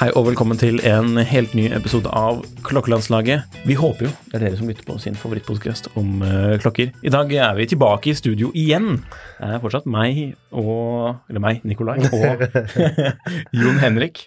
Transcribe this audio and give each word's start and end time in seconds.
Hei 0.00 0.06
og 0.16 0.30
velkommen 0.30 0.56
til 0.56 0.78
en 0.88 1.18
helt 1.28 1.50
ny 1.52 1.66
episode 1.76 2.08
av 2.16 2.38
Klokkelandslaget. 2.64 3.58
Vi 3.68 3.74
håper 3.76 4.06
jo 4.06 4.12
det 4.30 4.38
er 4.38 4.44
dere 4.46 4.56
som 4.56 4.70
lytter 4.70 4.86
på 4.86 4.94
sin 4.96 5.18
favorittpodkast 5.20 5.90
om 6.00 6.22
uh, 6.24 6.54
klokker. 6.62 6.94
I 7.04 7.12
dag 7.12 7.34
er 7.36 7.58
vi 7.58 7.66
tilbake 7.68 8.08
i 8.08 8.14
studio 8.16 8.48
igjen. 8.56 9.02
Det 9.36 9.50
er 9.50 9.60
fortsatt 9.60 9.84
meg 9.84 10.38
og 10.56 11.20
Eller 11.28 11.44
meg, 11.44 11.60
Nikolai, 11.68 11.98
og 12.16 12.46
Jon 13.60 13.82
Henrik 13.84 14.24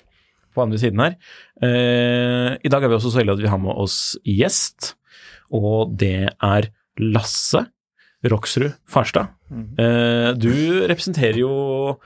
på 0.53 0.61
andre 0.61 0.77
siden 0.77 1.01
her. 1.01 1.17
Uh, 1.57 2.53
I 2.61 2.69
dag 2.69 2.85
er 2.85 2.93
vi 2.93 2.99
også 3.01 3.15
så 3.17 3.23
heldige 3.23 3.39
at 3.39 3.45
vi 3.47 3.53
har 3.55 3.65
med 3.65 3.73
oss 3.73 3.99
gjest, 4.29 4.93
og 5.49 5.97
det 5.97 6.29
er 6.37 6.69
Lasse. 7.01 7.65
Roksrud 8.29 8.77
Farstad. 8.85 9.33
Uh, 9.49 10.37
du 10.37 10.53
representerer 10.85 11.41
jo 11.41 11.49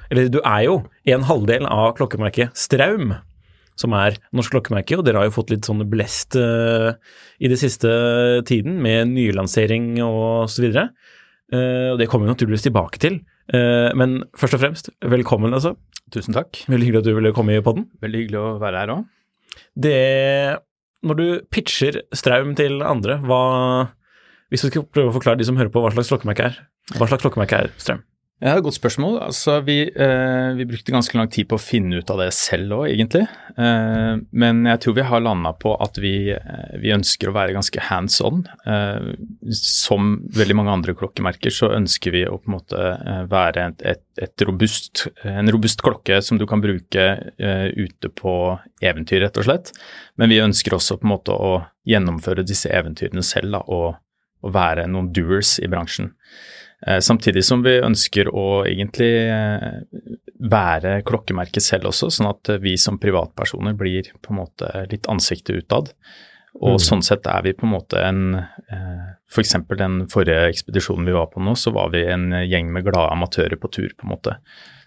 Eller 0.08 0.32
du 0.32 0.40
er 0.40 0.64
jo 0.66 0.80
en 1.06 1.28
halvdel 1.28 1.68
av 1.68 1.92
klokkemerket 2.00 2.56
Straum 2.58 3.12
som 3.78 3.94
er 3.97 4.17
norsk 4.36 4.56
klokkemerke, 4.56 4.97
og 4.97 5.06
dere 5.06 5.22
har 5.22 5.30
jo 5.30 5.36
fått 5.36 5.53
litt 5.53 5.67
sånn 5.67 5.86
blest 5.89 6.38
uh, 6.39 6.95
i 7.39 7.52
det 7.52 7.59
siste 7.61 7.92
tiden 8.50 8.80
med 8.83 9.14
nylansering 9.14 9.95
og 10.06 10.50
så 10.52 10.66
videre. 10.66 10.89
Uh, 11.53 11.94
og 11.94 12.02
det 12.02 12.09
kommer 12.11 12.28
vi 12.28 12.33
naturligvis 12.33 12.66
tilbake 12.67 13.02
til. 13.03 13.22
Uh, 13.53 13.94
men 13.98 14.20
først 14.38 14.58
og 14.58 14.64
fremst, 14.64 14.89
velkommen, 15.05 15.55
altså. 15.55 15.75
Tusen 16.14 16.36
takk. 16.36 16.64
Veldig 16.72 16.89
hyggelig 16.89 17.03
at 17.03 17.09
du 17.09 17.16
ville 17.17 17.36
komme 17.36 17.58
i 17.58 17.64
podden. 17.64 17.88
Veldig 18.03 18.23
hyggelig 18.23 18.42
å 18.42 18.55
være 18.61 18.83
her 18.83 18.95
òg. 18.95 19.05
Det 19.78 19.98
Når 21.05 21.16
du 21.17 21.28
pitcher 21.53 22.02
Straum 22.14 22.55
til 22.58 22.81
andre, 22.81 23.20
hva 23.22 23.94
Hvis 24.50 24.64
du 24.64 24.70
skal 24.70 24.86
prøve 24.86 25.11
å 25.11 25.16
forklare 25.16 25.38
de 25.38 25.45
som 25.45 25.58
hører 25.58 25.72
på 25.73 25.81
hva 25.83 25.92
slags 25.92 26.09
klokkemerke 26.09 26.45
er, 26.50 26.59
hva 26.95 27.08
slags 27.09 27.26
klokkemerke 27.26 27.58
er 27.65 27.73
Straum? 27.77 28.05
Ja, 28.37 28.59
godt 28.61 28.75
spørsmål. 28.77 29.15
Altså, 29.25 29.55
vi, 29.65 29.80
eh, 29.89 30.52
vi, 30.53 30.65
brukte 30.70 30.93
ganske 30.93 31.17
lang 31.17 31.30
tid 31.33 31.48
på 31.49 31.58
å 31.58 31.61
finne 31.61 31.98
ut 31.98 32.09
av 32.14 32.20
det 32.21 32.27
selv 32.37 32.75
òg, 32.75 32.83
egentlig. 32.92 33.23
Eh, 33.58 34.20
men 34.30 34.59
jeg 34.70 34.81
tror 34.83 34.93
vi 34.93 35.05
har 35.09 35.23
landa 35.25 35.55
på 35.58 35.71
at 35.81 35.98
vi, 35.98 36.30
eh, 36.30 36.76
vi, 36.77 36.92
ønsker 36.93 37.31
å 37.31 37.33
være 37.33 37.55
ganske 37.55 37.81
hands 37.81 38.21
on. 38.21 38.43
Eh, 38.70 39.08
som 39.49 40.20
veldig 40.37 40.53
mange 40.59 40.70
andre 40.70 40.93
klokkemerker 40.93 41.49
så 41.49 41.71
ønsker 41.80 42.14
vi 42.14 42.27
å 42.30 42.37
på 42.37 42.52
en 42.52 42.58
måte 42.59 42.77
eh, 42.77 43.23
være 43.31 43.64
et, 43.71 43.81
et, 43.95 44.03
et 44.21 44.45
robust, 44.45 45.08
en 45.26 45.49
robust 45.49 45.81
klokke 45.81 46.21
som 46.21 46.37
du 46.37 46.45
kan 46.45 46.61
bruke 46.61 47.08
eh, 47.42 47.67
ute 47.73 48.11
på 48.14 48.36
eventyr, 48.86 49.23
rett 49.26 49.42
og 49.42 49.47
slett. 49.49 49.73
Men 50.21 50.30
vi 50.30 50.43
ønsker 50.45 50.77
også 50.77 50.99
på 51.02 51.09
en 51.09 51.15
måte 51.15 51.33
å 51.33 51.65
gjennomføre 51.89 52.45
disse 52.45 52.70
eventyrene 52.70 53.26
selv 53.26 53.58
da, 53.58 53.64
og, 53.65 53.97
og 54.45 54.53
være 54.53 54.86
noen 54.86 55.09
doers 55.09 55.55
i 55.58 55.71
bransjen. 55.73 56.14
Eh, 56.86 56.99
samtidig 56.99 57.42
som 57.45 57.64
vi 57.65 57.80
ønsker 57.82 58.30
å 58.30 58.64
egentlig 58.70 59.10
eh, 59.26 59.82
være 60.52 61.02
klokkemerket 61.08 61.65
selv 61.65 61.89
også, 61.89 62.11
sånn 62.14 62.30
at 62.30 62.52
vi 62.61 62.76
som 62.77 62.99
privatpersoner 63.02 63.73
blir 63.77 64.11
på 64.21 64.33
en 64.33 64.42
måte 64.43 64.71
litt 64.92 65.10
ansiktet 65.10 65.64
utad. 65.64 65.93
Og 66.58 66.77
mm. 66.77 66.82
sånn 66.82 67.04
sett 67.05 67.27
er 67.30 67.43
vi 67.45 67.54
på 67.58 67.67
en 67.67 67.73
måte 67.73 68.02
en 68.02 68.23
eh, 68.38 69.05
F.eks. 69.30 69.55
For 69.67 69.77
den 69.80 70.04
forrige 70.11 70.49
ekspedisjonen 70.54 71.10
vi 71.10 71.15
var 71.17 71.30
på 71.33 71.42
nå, 71.43 71.54
så 71.58 71.73
var 71.76 71.92
vi 71.93 72.05
en 72.10 72.32
gjeng 72.45 72.70
med 72.73 72.86
glade 72.86 73.14
amatører 73.14 73.58
på 73.61 73.71
tur, 73.73 73.89
på 73.98 74.08
en 74.08 74.14
måte. 74.14 74.38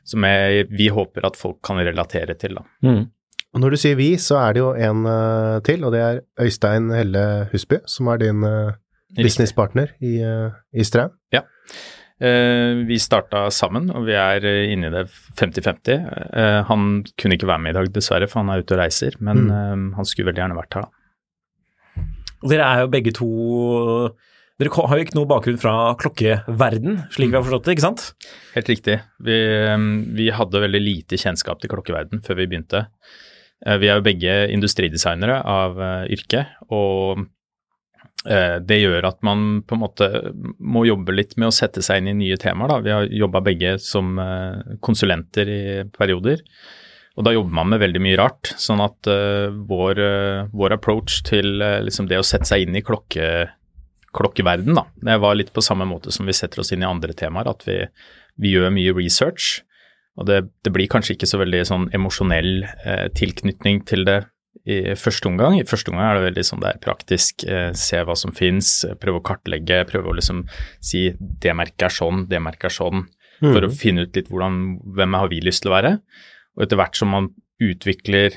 Som 0.07 0.25
jeg, 0.27 0.67
vi 0.71 0.89
håper 0.91 1.27
at 1.27 1.39
folk 1.39 1.61
kan 1.67 1.79
relatere 1.83 2.35
til, 2.39 2.59
da. 2.59 2.65
Mm. 2.87 3.09
Og 3.51 3.63
når 3.63 3.75
du 3.75 3.81
sier 3.83 3.99
vi, 3.99 4.13
så 4.23 4.39
er 4.45 4.55
det 4.55 4.63
jo 4.63 4.71
en 4.79 5.03
uh, 5.07 5.59
til, 5.67 5.83
og 5.87 5.95
det 5.95 6.03
er 6.07 6.21
Øystein 6.39 6.91
Helle 6.95 7.25
Husby, 7.51 7.81
som 7.91 8.11
er 8.13 8.21
din 8.23 8.45
uh, 8.47 8.77
businesspartner 9.17 9.95
i, 10.05 10.19
uh, 10.23 10.53
i 10.73 10.87
Straum. 10.87 11.17
Ja. 11.35 11.45
Uh, 12.21 12.85
vi 12.85 12.99
starta 13.01 13.47
sammen, 13.49 13.87
og 13.97 14.05
vi 14.05 14.13
er 14.13 14.45
inne 14.45 14.91
i 14.91 14.93
det 14.93 15.07
50-50. 15.41 16.03
Uh, 16.37 16.61
han 16.69 16.89
kunne 17.17 17.39
ikke 17.39 17.49
være 17.49 17.65
med 17.65 17.73
i 17.73 17.79
dag, 17.79 17.89
dessverre, 17.95 18.29
for 18.29 18.43
han 18.43 18.53
er 18.53 18.61
ute 18.61 18.77
og 18.77 18.83
reiser. 18.83 19.17
Men 19.25 19.47
mm. 19.47 19.55
uh, 19.55 19.97
han 19.97 20.09
skulle 20.09 20.29
veldig 20.29 20.45
gjerne 20.45 20.59
vært 20.59 20.77
her, 20.77 20.89
da. 20.89 20.97
Dere 22.51 22.67
er 22.67 22.83
jo 22.83 22.93
begge 22.93 23.13
to 23.13 23.31
Dere 24.61 24.71
har 24.73 24.97
jo 24.97 25.05
ikke 25.05 25.17
noe 25.17 25.29
bakgrunn 25.29 25.59
fra 25.61 25.73
klokkeverden, 26.01 26.99
slik 27.13 27.31
vi 27.33 27.37
har 27.37 27.45
forstått 27.45 27.65
det, 27.65 27.75
ikke 27.79 27.85
sant? 27.87 28.03
Helt 28.53 28.69
riktig. 28.69 28.99
Vi, 29.25 29.37
vi 30.19 30.27
hadde 30.37 30.61
veldig 30.61 30.81
lite 30.85 31.17
kjennskap 31.21 31.63
til 31.63 31.73
klokkeverden 31.73 32.21
før 32.27 32.37
vi 32.37 32.49
begynte. 32.51 32.83
Vi 33.65 33.89
er 33.89 33.97
jo 33.97 34.05
begge 34.05 34.35
industridesignere 34.53 35.39
av 35.49 35.81
yrke, 36.13 36.45
og 36.69 37.25
Eh, 37.25 37.40
det 38.21 38.77
gjør 38.83 39.07
at 39.09 39.23
man 39.25 39.63
på 39.65 39.77
en 39.77 39.81
måte 39.81 40.07
må 40.61 40.83
jobbe 40.85 41.15
litt 41.15 41.39
med 41.41 41.49
å 41.49 41.55
sette 41.55 41.81
seg 41.85 42.03
inn 42.03 42.11
i 42.13 42.19
nye 42.19 42.37
temaer. 42.41 42.69
Da. 42.69 42.79
Vi 42.85 42.93
har 42.93 43.07
jobba 43.23 43.41
begge 43.45 43.79
som 43.81 44.19
eh, 44.21 44.77
konsulenter 44.85 45.49
i 45.49 45.63
perioder. 45.95 46.43
Og 47.17 47.25
da 47.25 47.33
jobber 47.33 47.57
man 47.57 47.71
med 47.73 47.81
veldig 47.81 48.03
mye 48.05 48.19
rart. 48.21 48.53
Sånn 48.61 48.81
at 48.85 49.09
uh, 49.11 49.49
vår, 49.51 49.99
vår, 50.57 50.77
approach 50.77 51.19
til 51.27 51.59
liksom 51.59 52.07
det 52.09 52.21
å 52.21 52.25
sette 52.25 52.49
seg 52.49 52.65
inn 52.65 52.79
i 52.79 52.85
klokke, 52.87 53.49
klokkeverden, 54.17 54.79
da, 54.79 54.87
det 55.05 55.19
var 55.21 55.37
litt 55.37 55.51
på 55.53 55.65
samme 55.65 55.85
måte 55.91 56.15
som 56.15 56.29
vi 56.29 56.37
setter 56.37 56.63
oss 56.63 56.71
inn 56.73 56.85
i 56.85 56.89
andre 56.89 57.17
temaer. 57.17 57.51
At 57.51 57.67
vi, 57.67 57.83
vi 58.41 58.55
gjør 58.55 58.73
mye 58.77 58.95
research. 58.97 59.59
Og 60.21 60.29
det, 60.31 60.43
det, 60.65 60.73
blir 60.77 60.89
kanskje 60.93 61.17
ikke 61.17 61.29
så 61.29 61.41
veldig 61.41 61.65
sånn 61.67 61.89
emosjonell 61.97 62.65
tilknytning 63.17 63.83
til 63.89 64.07
det 64.09 64.21
i 64.69 64.95
første 64.99 65.31
omgang. 65.31 65.57
I 65.59 65.67
første 65.69 65.93
omgang 65.93 66.09
er 66.09 66.19
det 66.19 66.27
veldig 66.29 66.45
sånn 66.47 66.63
det 66.63 66.75
er 66.75 66.83
praktisk, 66.83 67.45
eh, 67.49 67.71
se 67.77 68.03
hva 68.05 68.17
som 68.19 68.35
fins, 68.37 68.85
prøve 69.01 69.21
å 69.21 69.27
kartlegge, 69.27 69.85
prøve 69.89 70.11
å 70.11 70.17
liksom 70.19 70.45
si 70.85 71.09
det 71.19 71.55
merket 71.57 71.89
er 71.89 71.97
sånn, 71.97 72.27
det 72.31 72.43
merket 72.43 72.71
er 72.71 72.77
sånn, 72.77 73.07
mm. 73.41 73.49
for 73.51 73.67
å 73.67 73.73
finne 73.73 74.07
ut 74.07 74.17
litt 74.17 74.29
hvordan, 74.33 74.61
hvem 74.99 75.19
har 75.19 75.33
vi 75.33 75.41
lyst 75.45 75.65
til 75.65 75.73
å 75.73 75.77
være. 75.79 75.97
Og 76.59 76.67
etter 76.67 76.81
hvert 76.81 76.99
som 76.99 77.13
man 77.15 77.33
utvikler 77.61 78.37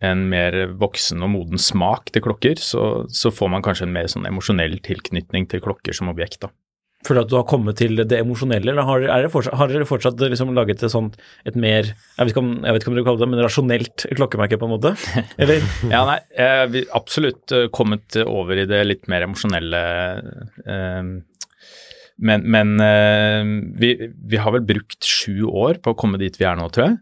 en 0.00 0.24
mer 0.32 0.54
voksen 0.80 1.20
og 1.24 1.32
moden 1.34 1.60
smak 1.60 2.08
til 2.14 2.24
klokker, 2.24 2.60
så, 2.62 3.04
så 3.12 3.32
får 3.34 3.52
man 3.52 3.64
kanskje 3.64 3.88
en 3.88 3.94
mer 3.94 4.08
sånn 4.08 4.28
emosjonell 4.28 4.78
tilknytning 4.84 5.48
til 5.50 5.60
klokker 5.64 5.96
som 5.96 6.08
objekt. 6.12 6.40
da. 6.46 6.54
Føler 7.00 7.22
du 7.22 7.24
at 7.24 7.30
du 7.32 7.36
har 7.38 7.46
kommet 7.48 7.78
til 7.80 7.96
det 7.96 8.18
emosjonelle, 8.20 8.74
eller 8.74 8.84
har, 8.84 9.00
dere 9.06 9.30
fortsatt, 9.32 9.56
har 9.56 9.70
dere 9.72 9.86
fortsatt 9.88 10.20
liksom 10.20 10.52
laget 10.56 10.82
et 10.84 10.92
sånt 10.92 11.14
et 11.48 11.56
mer 11.56 11.88
jeg 11.88 11.94
vet, 11.94 12.32
ikke 12.34 12.42
om, 12.42 12.50
jeg 12.60 12.76
vet 12.76 12.84
ikke 12.84 12.92
om 12.92 12.98
dere 12.98 13.06
kaller 13.06 13.22
det 13.22 13.28
men 13.30 13.42
rasjonelt 13.46 14.04
klokkemerke, 14.18 14.58
på 14.60 14.68
en 14.68 14.74
måte? 14.74 14.92
Eller? 15.40 15.64
ja, 15.88 16.02
nei, 16.04 16.18
jeg 16.36 16.68
vi 16.74 16.84
har 16.84 17.00
absolutt 17.00 17.56
eh, 17.56 17.70
kommet 17.72 18.20
over 18.26 18.60
i 18.60 18.68
det 18.68 18.82
litt 18.84 19.08
mer 19.08 19.24
emosjonelle. 19.24 19.82
Eh, 20.66 21.10
men, 22.20 22.44
men 22.52 22.74
vi, 23.80 23.94
vi, 24.12 24.36
har 24.36 24.52
vel 24.52 24.66
brukt 24.68 25.06
sju 25.08 25.46
år 25.48 25.78
på 25.80 25.94
å 25.94 25.96
komme 25.96 26.20
dit 26.20 26.34
vi 26.36 26.44
er 26.44 26.58
nå, 26.58 26.66
tror 26.68 26.84
jeg. 26.84 26.98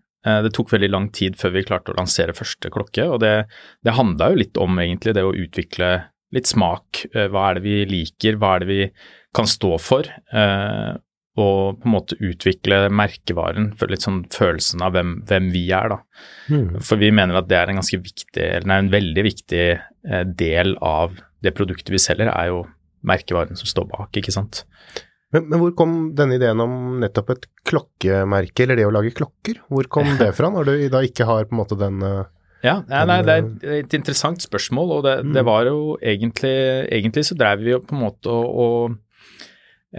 Det 0.47 0.53
tok 0.55 0.71
veldig 0.71 0.93
lang 0.93 1.09
tid 1.11 1.35
før 1.41 1.57
vi 1.57 1.65
klarte 1.67 1.91
å 1.91 1.97
lansere 1.99 2.37
første 2.39 2.71
klokke, 2.71 3.03
og 3.11 3.19
det, 3.25 3.33
det 3.83 3.97
handla 3.99 4.29
jo 4.31 4.39
litt 4.45 4.61
om 4.63 4.79
egentlig 4.79 5.17
det 5.19 5.25
å 5.27 5.35
utvikle 5.35 5.89
litt 6.37 6.47
smak. 6.47 7.03
Hva 7.17 7.49
er 7.49 7.59
det 7.59 7.65
vi 7.67 7.81
liker, 7.91 8.39
hva 8.39 8.55
er 8.55 8.63
det 8.63 8.71
vi 8.71 8.81
kan 9.39 9.49
stå 9.51 9.77
for. 9.83 10.09
Eh, 10.09 10.97
og 11.39 11.79
på 11.79 11.87
en 11.87 11.95
måte 11.95 12.19
utvikle 12.19 12.89
merkevaren 12.91 13.71
for 13.79 13.93
litt 13.93 14.03
sånn 14.03 14.25
følelsen 14.35 14.83
av 14.83 14.97
hvem, 14.97 15.13
hvem 15.29 15.51
vi 15.55 15.69
er, 15.75 15.93
da. 15.93 15.99
Mm. 16.51 16.81
For 16.83 17.01
vi 17.01 17.13
mener 17.15 17.39
at 17.39 17.51
det 17.51 17.61
er 17.61 17.71
en 17.71 17.79
ganske 17.79 18.01
viktig, 18.03 18.43
eller 18.43 18.75
er 18.75 18.83
en 18.83 18.95
veldig 18.95 19.25
viktig 19.29 19.67
eh, 19.69 20.25
del 20.27 20.75
av 20.83 21.15
det 21.45 21.55
produktet 21.55 21.93
vi 21.95 22.03
selger, 22.03 22.33
er 22.33 22.51
jo 22.51 22.65
merkevaren 23.07 23.59
som 23.59 23.71
står 23.71 23.87
bak, 23.93 24.19
ikke 24.19 24.35
sant. 24.35 24.65
Men, 25.35 25.45
men 25.51 25.61
hvor 25.61 25.75
kom 25.77 25.95
denne 26.17 26.39
ideen 26.39 26.61
om 26.65 26.99
nettopp 27.03 27.35
et 27.35 27.47
klokkemerke, 27.69 28.65
eller 28.65 28.81
det 28.81 28.89
å 28.89 28.95
lage 28.95 29.13
klokker? 29.17 29.61
Hvor 29.69 29.89
kom 29.93 30.11
det 30.21 30.33
fra, 30.37 30.51
når 30.53 30.71
du 30.71 30.89
da 30.93 31.05
ikke 31.05 31.29
har 31.29 31.47
på 31.49 31.55
en 31.55 31.61
måte 31.61 31.79
den 31.79 32.01
eh, 32.03 32.23
Ja, 32.65 32.81
nei, 32.89 33.05
nei, 33.07 33.19
det 33.27 33.37
er 33.37 33.75
et 33.85 33.99
interessant 33.99 34.43
spørsmål, 34.43 34.95
og 34.97 35.05
det, 35.07 35.19
det 35.37 35.45
var 35.47 35.69
jo 35.69 35.95
egentlig 36.03 36.57
Egentlig 36.89 37.29
så 37.29 37.37
drev 37.39 37.61
vi 37.63 37.71
jo 37.77 37.83
på 37.85 37.95
en 37.95 38.03
måte 38.03 38.33
og, 38.33 38.49
og 38.65 38.97
eh, 38.97 38.97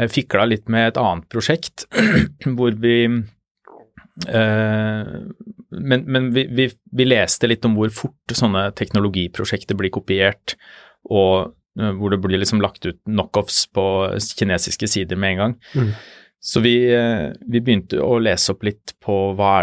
fikla 0.07 0.45
litt 0.47 0.69
med 0.71 0.93
et 0.93 0.99
annet 1.01 1.27
prosjekt, 1.31 1.83
hvor 2.55 2.77
vi 2.79 2.95
eh, 3.09 5.11
Men, 5.69 6.05
men 6.07 6.29
vi, 6.33 6.45
vi, 6.55 6.69
vi 6.91 7.07
leste 7.07 7.49
litt 7.49 7.65
om 7.67 7.75
hvor 7.77 7.91
fort 7.93 8.35
sånne 8.35 8.69
teknologiprosjekter 8.79 9.77
blir 9.77 9.91
kopiert, 9.93 10.55
og 11.09 11.51
eh, 11.79 11.91
hvor 11.99 12.15
det 12.15 12.21
blir 12.23 12.39
liksom 12.39 12.63
lagt 12.63 12.87
ut 12.87 13.01
knockoffs 13.03 13.65
på 13.75 13.85
kinesiske 14.39 14.87
sider 14.87 15.19
med 15.19 15.35
en 15.35 15.43
gang. 15.43 15.59
Mm. 15.75 15.91
Så 16.39 16.61
vi, 16.63 16.73
eh, 16.95 17.35
vi 17.51 17.59
begynte 17.59 17.99
å 17.99 18.15
lese 18.23 18.53
opp 18.53 18.63
litt 18.63 18.95
på 19.03 19.15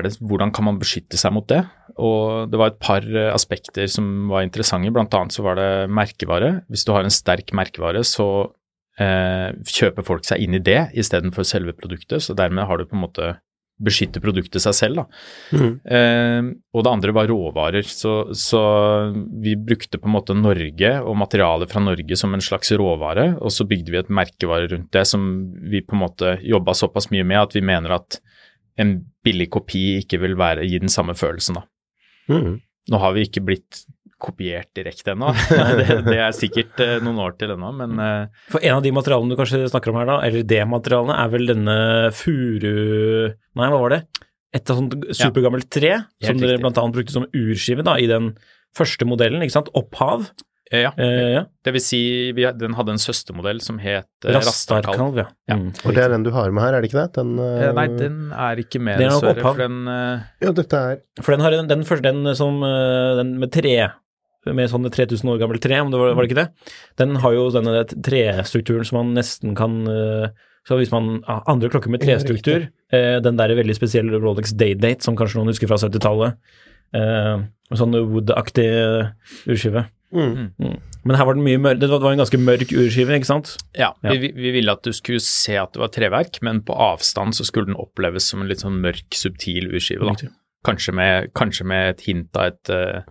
det, 0.04 0.18
hvordan 0.20 0.52
kan 0.52 0.68
man 0.68 0.80
beskytte 0.80 1.16
seg 1.16 1.32
mot 1.32 1.46
det. 1.48 1.62
Og 1.96 2.50
det 2.52 2.60
var 2.60 2.74
et 2.74 2.82
par 2.82 3.00
eh, 3.00 3.32
aspekter 3.32 3.88
som 3.88 4.28
var 4.28 4.44
interessante, 4.44 4.92
annet 4.92 5.32
så 5.32 5.44
var 5.46 5.56
det 5.56 5.70
merkevare. 5.88 6.66
Hvis 6.68 6.84
du 6.84 6.92
har 6.92 7.06
en 7.06 7.12
sterk 7.12 7.54
merkevare, 7.56 8.04
så 8.04 8.52
eh, 9.00 9.50
kjøper 9.66 10.06
folk 10.06 10.26
seg 10.28 10.44
inn 10.44 10.56
i 10.58 10.62
det 10.62 10.88
istedenfor 10.98 11.46
selve 11.48 11.76
produktet, 11.76 12.24
så 12.24 12.36
dermed 12.36 12.68
har 12.68 12.78
du 12.78 12.88
på 12.88 12.98
en 12.98 13.04
måte 13.06 13.34
beskytter 13.76 14.22
produktet 14.24 14.62
seg 14.64 14.74
selv. 14.76 15.02
Da. 15.02 15.58
Mm. 15.58 15.72
Eh, 15.84 16.46
og 16.72 16.84
det 16.84 16.92
andre 16.92 17.14
var 17.16 17.28
råvarer. 17.28 17.88
Så, 17.88 18.14
så 18.36 18.62
vi 19.42 19.56
brukte 19.60 20.00
på 20.00 20.08
en 20.08 20.14
måte 20.16 20.36
Norge 20.36 20.92
og 21.02 21.18
materialet 21.20 21.72
fra 21.72 21.82
Norge 21.84 22.18
som 22.18 22.32
en 22.34 22.44
slags 22.44 22.72
råvare, 22.72 23.34
og 23.36 23.52
så 23.52 23.68
bygde 23.68 23.92
vi 23.92 24.00
et 24.00 24.12
merkevare 24.12 24.70
rundt 24.72 24.92
det 24.96 25.04
som 25.08 25.26
vi 25.68 25.84
på 25.84 25.96
en 25.96 26.04
måte 26.06 26.36
jobba 26.44 26.76
såpass 26.76 27.10
mye 27.12 27.26
med 27.28 27.42
at 27.42 27.58
vi 27.58 27.64
mener 27.68 27.98
at 27.98 28.20
en 28.80 28.98
billig 29.24 29.50
kopi 29.52 29.84
ikke 30.02 30.20
vil 30.24 30.36
være, 30.38 30.64
gi 30.68 30.80
den 30.80 30.92
samme 30.92 31.16
følelsen. 31.16 31.60
da. 31.60 31.66
Mm. 32.32 32.56
Nå 32.92 33.00
har 33.02 33.14
vi 33.16 33.24
ikke 33.26 33.44
blitt 33.44 33.84
kopiert 34.22 34.70
direkte 34.76 35.12
ennå, 35.12 35.32
det, 35.78 35.98
det 36.06 36.18
er 36.24 36.36
sikkert 36.36 36.80
eh, 36.80 36.96
noen 37.04 37.20
år 37.26 37.36
til 37.36 37.52
ennå, 37.52 37.72
men 37.76 38.00
eh, 38.00 38.46
For 38.52 38.64
en 38.64 38.78
av 38.78 38.84
de 38.84 38.94
materialene 38.96 39.34
du 39.34 39.38
kanskje 39.38 39.66
snakker 39.68 39.92
om 39.92 40.00
her, 40.00 40.08
da, 40.08 40.20
eller 40.28 40.46
det 40.48 40.62
materialene, 40.70 41.18
er 41.20 41.32
vel 41.34 41.52
denne 41.52 41.76
furu... 42.16 42.72
Nei, 43.56 43.68
hva 43.72 43.82
var 43.82 43.96
det? 43.96 44.02
Et 44.56 44.72
av 44.72 44.78
sånt 44.78 44.96
supergammelt 45.16 45.68
tre, 45.72 45.92
som 46.24 46.40
dere 46.40 46.60
bl.a. 46.62 46.72
brukte 46.72 47.12
som 47.12 47.28
urskive 47.36 47.84
da, 47.84 47.98
i 48.00 48.08
den 48.08 48.32
første 48.76 49.08
modellen, 49.08 49.44
ikke 49.44 49.56
sant? 49.56 49.72
Opphav. 49.76 50.30
ja. 50.72 50.92
Eh, 50.96 51.34
ja. 51.36 51.42
Det 51.64 51.74
vil 51.76 51.82
si, 51.82 52.00
vi, 52.36 52.46
den 52.56 52.76
hadde 52.78 52.94
en 52.96 53.02
søstermodell 53.02 53.60
som 53.64 53.78
het 53.82 54.08
eh, 54.24 54.32
Rastarkalv. 54.32 54.88
Rastarkalv, 54.88 55.20
ja. 55.20 55.26
Ja. 55.50 55.58
Mm. 55.60 55.68
Og 55.84 55.96
det 55.96 56.04
er 56.06 56.14
den 56.14 56.24
du 56.26 56.32
har 56.34 56.50
med 56.54 56.64
her, 56.64 56.78
er 56.78 56.84
det 56.84 56.90
ikke 56.90 57.02
det? 57.02 57.10
Den, 57.18 57.36
eh, 57.42 57.68
Nei, 57.76 57.86
den 58.00 58.18
er 58.32 58.64
ikke 58.64 58.80
med, 58.80 58.96
er 58.96 59.12
dessverre. 59.12 59.44
For 59.44 59.60
den 59.60 59.78
Ja, 59.90 60.56
dette 60.56 60.82
er 60.88 61.04
For 61.20 61.36
den 61.36 61.44
har 61.44 61.56
den, 61.58 61.70
den 61.70 61.86
første, 61.88 62.08
den 62.08 62.36
som 62.38 62.60
Den 62.64 63.36
med 63.42 63.52
tre 63.54 63.76
med 64.54 64.70
sånne 64.70 64.92
3000 64.94 65.32
år 65.32 65.40
gammelt 65.42 65.64
tre, 65.64 65.78
om 65.82 65.90
det 65.92 66.00
var, 66.00 66.14
var 66.16 66.26
det 66.26 66.30
ikke 66.30 66.42
det? 66.42 66.74
Den 67.00 67.16
har 67.22 67.34
jo 67.34 67.48
denne 67.54 67.82
trestrukturen 67.86 68.86
som 68.86 69.00
man 69.00 69.16
nesten 69.16 69.56
kan 69.58 69.80
eh, 69.90 70.28
Så 70.66 70.78
hvis 70.80 70.90
man 70.90 71.20
Andre 71.46 71.70
klokker 71.70 71.92
med 71.94 72.02
trestruktur, 72.02 72.68
eh, 72.92 73.18
den 73.22 73.38
der 73.38 73.54
veldig 73.54 73.76
spesielle 73.76 74.18
Rolex 74.22 74.54
Day-Date, 74.58 75.04
som 75.06 75.18
kanskje 75.18 75.38
noen 75.38 75.52
husker 75.52 75.70
fra 75.70 75.78
70-tallet, 75.78 76.38
eh, 76.98 77.44
sånn 77.74 77.94
wood-aktig 77.94 78.66
urskive. 79.46 79.86
mm. 80.58 80.76
Men 81.06 81.18
her 81.18 81.26
var 81.28 81.36
den 81.38 81.46
mye 81.46 81.60
mørk, 81.62 81.78
det 81.82 81.90
var 81.90 82.08
en 82.10 82.22
ganske 82.22 82.40
mørk 82.40 82.72
urskive, 82.74 83.14
ikke 83.14 83.28
sant? 83.28 83.54
Ja, 83.78 83.92
Ja. 84.02 84.14
Vi, 84.14 84.32
vi 84.34 84.54
ville 84.58 84.74
at 84.74 84.82
du 84.86 84.90
skulle 84.94 85.22
se 85.22 85.54
at 85.60 85.74
det 85.74 85.82
var 85.82 85.92
treverk, 85.94 86.40
men 86.46 86.62
på 86.66 86.74
avstand 86.74 87.36
så 87.38 87.46
skulle 87.46 87.70
den 87.70 87.78
oppleves 87.78 88.26
som 88.30 88.42
en 88.42 88.50
litt 88.50 88.62
sånn 88.64 88.80
mørk, 88.82 89.06
subtil 89.14 89.70
urskive. 89.70 90.06
da. 90.06 90.18
da. 90.18 90.34
Kanskje 90.66 90.94
med, 90.98 91.28
kanskje 91.38 91.66
med 91.70 91.90
et 91.94 92.00
hint 92.08 92.36
av 92.38 92.50
et, 92.50 92.70
eh, 92.74 93.02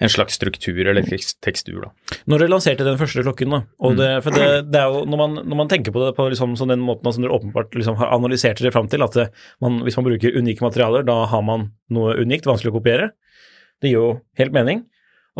en 0.00 0.12
slags 0.12 0.36
struktur 0.36 0.78
eller 0.90 1.06
tekstur. 1.06 1.80
da. 1.86 1.90
Når 2.28 2.42
dere 2.44 2.52
lanserte 2.52 2.84
den 2.84 3.00
første 3.00 3.24
klokken, 3.24 3.50
da, 3.56 3.62
og 3.80 3.94
Mm. 3.94 3.96
det, 4.00 4.10
for 4.24 4.36
det, 4.36 4.48
det 4.70 4.80
er 4.80 4.92
jo, 4.92 5.02
når 5.08 5.18
man, 5.22 5.34
når 5.48 5.56
man 5.56 5.68
tenker 5.68 5.92
på 5.92 6.04
det 6.04 6.14
på 6.16 6.28
liksom, 6.32 6.54
sånn 6.60 6.72
den 6.72 6.84
måten 6.84 7.12
som 7.12 7.24
dere 7.24 7.36
åpenbart 7.36 7.72
liksom, 7.76 7.96
har 8.00 8.12
analysert 8.12 8.60
dere 8.60 8.72
fram 8.72 8.88
til, 8.88 9.02
at 9.02 9.16
man, 9.60 9.80
hvis 9.84 9.96
man 9.96 10.06
bruker 10.08 10.36
unike 10.36 10.64
materialer, 10.64 11.04
da 11.08 11.24
har 11.26 11.42
man 11.42 11.70
noe 11.90 12.16
unikt, 12.20 12.48
vanskelig 12.48 12.72
å 12.72 12.78
kopiere. 12.80 13.10
Det 13.80 13.90
gir 13.90 13.98
jo 13.98 14.20
helt 14.36 14.52
mening. 14.52 14.84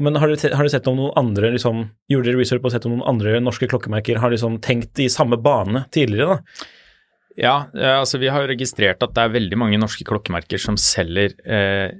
Men 0.00 0.16
har 0.16 0.28
dere, 0.32 0.54
har 0.56 0.64
dere 0.64 0.72
sett 0.72 0.86
om 0.88 0.96
noen 0.96 1.12
andre, 1.18 1.50
liksom, 1.52 1.90
gjorde 2.08 2.30
dere 2.30 2.38
research 2.40 2.62
på 2.62 2.70
å 2.70 2.72
sett 2.72 2.86
om 2.88 2.94
noen 2.94 3.08
andre 3.08 3.40
norske 3.42 3.68
klokkemerker 3.68 4.16
har 4.22 4.30
liksom 4.32 4.60
tenkt 4.64 4.98
i 5.02 5.08
samme 5.12 5.36
bane 5.36 5.84
tidligere, 5.92 6.36
da? 6.38 6.68
Ja, 7.38 7.66
eh, 7.74 7.98
altså 8.00 8.18
vi 8.18 8.28
har 8.32 8.46
registrert 8.50 9.02
at 9.02 9.14
det 9.14 9.22
er 9.22 9.34
veldig 9.36 9.58
mange 9.58 9.78
norske 9.80 10.04
klokkemerker 10.08 10.58
som 10.58 10.76
selger 10.80 11.34
eh, 11.46 11.90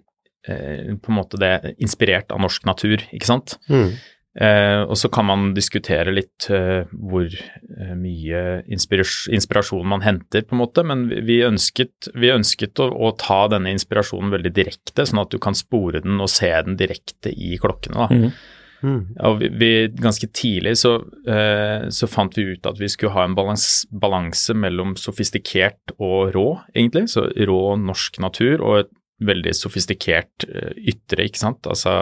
eh, 0.49 0.94
på 0.99 1.12
en 1.12 1.19
måte 1.21 1.38
det 1.41 1.77
inspirert 1.79 2.32
av 2.35 2.41
norsk 2.43 2.65
natur, 2.67 3.05
ikke 3.15 3.29
sant. 3.31 3.59
Mm. 3.71 3.93
Eh, 4.41 4.81
og 4.87 4.94
så 4.94 5.09
kan 5.11 5.27
man 5.27 5.49
diskutere 5.56 6.12
litt 6.15 6.47
eh, 6.55 6.85
hvor 6.94 7.27
eh, 7.27 7.94
mye 7.99 8.43
inspiras 8.71 9.25
inspirasjon 9.35 9.88
man 9.91 10.05
henter, 10.06 10.44
på 10.47 10.55
en 10.55 10.61
måte, 10.62 10.85
men 10.87 11.09
vi- 11.27 11.41
ønsket, 11.47 12.12
vi 12.15 12.31
ønsket 12.31 12.79
å, 12.79 12.91
å 12.94 13.11
ta 13.19 13.49
denne 13.50 13.73
inspirasjonen 13.75 14.31
veldig 14.31 14.53
direkte, 14.55 15.03
sånn 15.06 15.23
at 15.25 15.35
du 15.35 15.38
kan 15.43 15.59
spore 15.59 16.03
den 16.05 16.21
og 16.23 16.31
se 16.31 16.50
den 16.62 16.79
direkte 16.79 17.32
i 17.35 17.56
klokkene. 17.59 18.06
da. 18.06 18.09
Mhm. 18.15 18.32
Mm. 18.81 19.00
Og 19.27 19.41
vi, 19.41 19.50
vi, 19.61 19.71
ganske 20.00 20.29
tidlig 20.37 20.77
så, 20.81 20.94
eh, 21.29 21.88
så 21.93 22.09
fant 22.09 22.37
vi 22.38 22.47
ut 22.55 22.69
at 22.69 22.81
vi 22.81 22.88
skulle 22.88 23.12
ha 23.17 23.27
en 23.27 23.37
balans, 23.37 23.85
balanse 23.93 24.56
mellom 24.56 24.94
sofistikert 25.00 25.94
og 25.99 26.32
rå, 26.37 26.47
egentlig. 26.75 27.09
Så 27.12 27.27
rå 27.50 27.61
norsk 27.81 28.21
natur 28.25 28.65
og 28.65 28.79
et 28.85 28.93
veldig 29.21 29.53
sofistikert 29.56 30.49
eh, 30.49 30.73
ytre, 30.94 31.29
ikke 31.29 31.43
sant. 31.43 31.69
Altså 31.69 31.93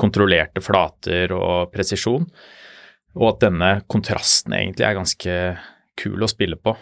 kontrollerte 0.00 0.64
flater 0.64 1.34
og 1.36 1.72
presisjon. 1.74 2.26
Og 3.18 3.28
at 3.34 3.42
denne 3.44 3.72
kontrasten 3.92 4.56
egentlig 4.56 4.88
er 4.88 4.96
ganske 4.96 5.38
kul 6.00 6.24
å 6.24 6.30
spille 6.30 6.56
på. 6.56 6.74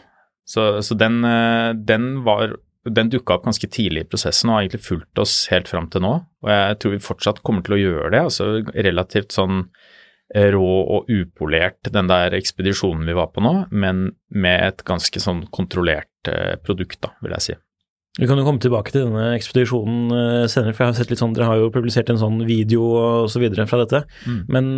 Så, 0.46 0.76
så 0.86 0.96
den, 0.98 1.22
eh, 1.26 1.72
den 1.74 2.20
var 2.26 2.54
den 2.88 3.10
dukka 3.12 3.36
opp 3.36 3.44
ganske 3.44 3.68
tidlig 3.68 4.06
i 4.06 4.08
prosessen 4.08 4.50
og 4.50 4.56
har 4.56 4.64
egentlig 4.64 4.86
fulgt 4.86 5.20
oss 5.20 5.34
helt 5.52 5.68
fram 5.68 5.90
til 5.92 6.04
nå. 6.04 6.12
Og 6.44 6.52
jeg 6.52 6.78
tror 6.80 6.94
vi 6.94 7.02
fortsatt 7.04 7.42
kommer 7.44 7.64
til 7.66 7.76
å 7.76 7.80
gjøre 7.80 8.12
det. 8.14 8.20
altså 8.30 8.46
Relativt 8.72 9.36
sånn 9.36 9.66
eh, 10.34 10.48
rå 10.54 10.68
og 10.96 11.10
upolert 11.12 11.90
den 11.92 12.08
der 12.08 12.36
ekspedisjonen 12.38 13.04
vi 13.08 13.16
var 13.18 13.32
på 13.34 13.44
nå, 13.44 13.54
men 13.70 14.06
med 14.32 14.68
et 14.70 14.86
ganske 14.88 15.20
sånn 15.20 15.44
kontrollert 15.52 16.30
eh, 16.32 16.56
produkt, 16.64 17.02
da, 17.04 17.12
vil 17.20 17.36
jeg 17.36 17.50
si. 17.50 17.58
Vi 18.18 18.26
kan 18.26 18.40
jo 18.40 18.44
komme 18.46 18.60
tilbake 18.60 18.90
til 18.94 19.04
denne 19.06 19.28
ekspedisjonen 19.36 20.14
eh, 20.16 20.44
senere, 20.50 20.72
for 20.72 20.86
jeg 20.86 20.94
har 20.94 21.00
sett 21.02 21.12
litt 21.12 21.20
sånn, 21.20 21.36
dere 21.36 21.50
har 21.52 21.60
jo 21.60 21.72
publisert 21.74 22.08
en 22.10 22.20
sånn 22.20 22.40
video 22.48 22.88
og 22.96 23.28
så 23.32 23.42
videre 23.44 23.68
fra 23.70 23.84
dette. 23.84 24.06
Mm. 24.24 24.40
Men 24.48 24.70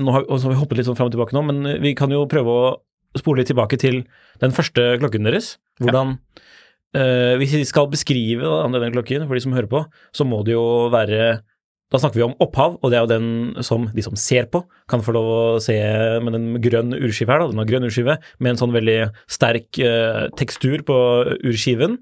nå 0.00 0.16
har, 0.16 0.24
har 0.24 0.48
vi 0.48 0.62
hoppet 0.62 0.80
litt 0.80 0.88
sånn 0.88 0.96
fram 0.98 1.12
og 1.12 1.14
tilbake 1.14 1.36
nå, 1.36 1.44
men 1.52 1.74
vi 1.84 1.92
kan 1.98 2.12
jo 2.12 2.24
prøve 2.30 2.56
å 2.56 2.72
spole 3.18 3.42
litt 3.42 3.50
tilbake 3.50 3.76
til 3.82 4.04
den 4.40 4.54
første 4.54 4.94
klokken 5.02 5.28
deres. 5.28 5.58
Hvordan 5.82 6.16
eh, 6.94 7.36
Hvis 7.40 7.54
vi 7.54 7.64
skal 7.68 7.88
beskrive 7.92 8.42
da, 8.42 8.66
denne 8.68 8.92
klokken 8.94 9.26
for 9.28 9.34
de 9.34 9.44
som 9.44 9.52
hører 9.56 9.70
på, 9.70 9.84
så 10.12 10.26
må 10.26 10.42
det 10.44 10.54
jo 10.56 10.88
være 10.92 11.40
da 11.90 11.98
snakker 11.98 12.20
vi 12.20 12.22
om 12.22 12.36
opphav, 12.38 12.76
og 12.78 12.92
det 12.92 12.98
er 13.00 13.02
jo 13.02 13.10
den 13.10 13.62
som 13.66 13.88
de 13.90 14.02
som 14.06 14.14
ser 14.14 14.44
på, 14.46 14.60
kan 14.86 15.02
få 15.02 15.10
lov 15.16 15.26
å 15.26 15.38
se 15.58 15.74
med 16.22 16.36
den 16.36 16.60
grønn 16.62 16.94
urskive 16.94 17.32
her. 17.34 17.42
da, 17.42 17.48
Den 17.50 17.58
har 17.58 17.66
grønn 17.66 17.88
urskive 17.88 18.14
med 18.38 18.52
en 18.52 18.60
sånn 18.60 18.70
veldig 18.76 18.98
sterk 19.26 19.80
uh, 19.82 20.28
tekstur 20.38 20.84
på 20.86 20.98
urskiven. 21.42 21.98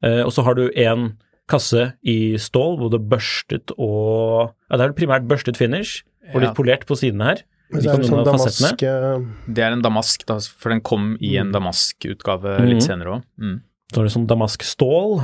Uh, 0.00 0.24
og 0.24 0.32
så 0.32 0.40
har 0.46 0.56
du 0.56 0.70
en 0.72 1.10
kasse 1.52 1.90
i 2.00 2.38
stål, 2.40 2.78
både 2.80 3.02
børstet 3.12 3.74
og 3.76 4.54
Ja, 4.70 4.78
det 4.78 4.86
er 4.86 4.88
vel 4.88 4.98
primært 5.02 5.28
børstet 5.28 5.60
finish, 5.60 6.00
og 6.32 6.40
litt 6.40 6.56
polert 6.56 6.88
på 6.88 6.96
sidene 6.96 7.34
her. 7.34 7.44
Men 7.70 7.84
det 7.84 7.92
er 7.92 8.08
sånn 8.08 8.24
damask 8.24 8.80
Det 8.80 9.62
er 9.62 9.74
en 9.76 9.84
damask, 9.84 10.24
da, 10.26 10.38
for 10.40 10.72
den 10.72 10.80
kom 10.80 11.18
i 11.20 11.36
en 11.36 11.52
damask-utgave 11.52 12.56
litt 12.64 12.80
Mhm. 12.80 12.86
senere 12.88 13.18
òg. 13.18 13.22
Mm. 13.36 13.60
Så 13.90 14.00
er 14.00 14.06
det 14.06 14.12
sånn 14.14 14.28
damaskstål 14.30 15.16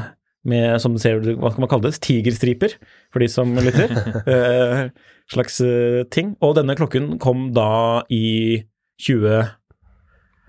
med, 0.50 0.80
som 0.82 0.94
du 0.94 1.00
ser, 1.02 1.20
hva 1.38 1.50
skal 1.52 1.62
man 1.64 1.70
kalle 1.70 1.88
det, 1.90 2.00
tigerstriper, 2.02 2.74
for 3.14 3.22
de 3.22 3.28
som 3.30 3.54
lytter. 3.58 3.92
eh, 4.34 4.82
slags 5.32 5.60
eh, 5.62 6.02
ting. 6.14 6.34
Og 6.42 6.54
denne 6.58 6.76
klokken 6.78 7.16
kom 7.22 7.48
da 7.54 8.02
i 8.14 8.62
20... 9.02 9.46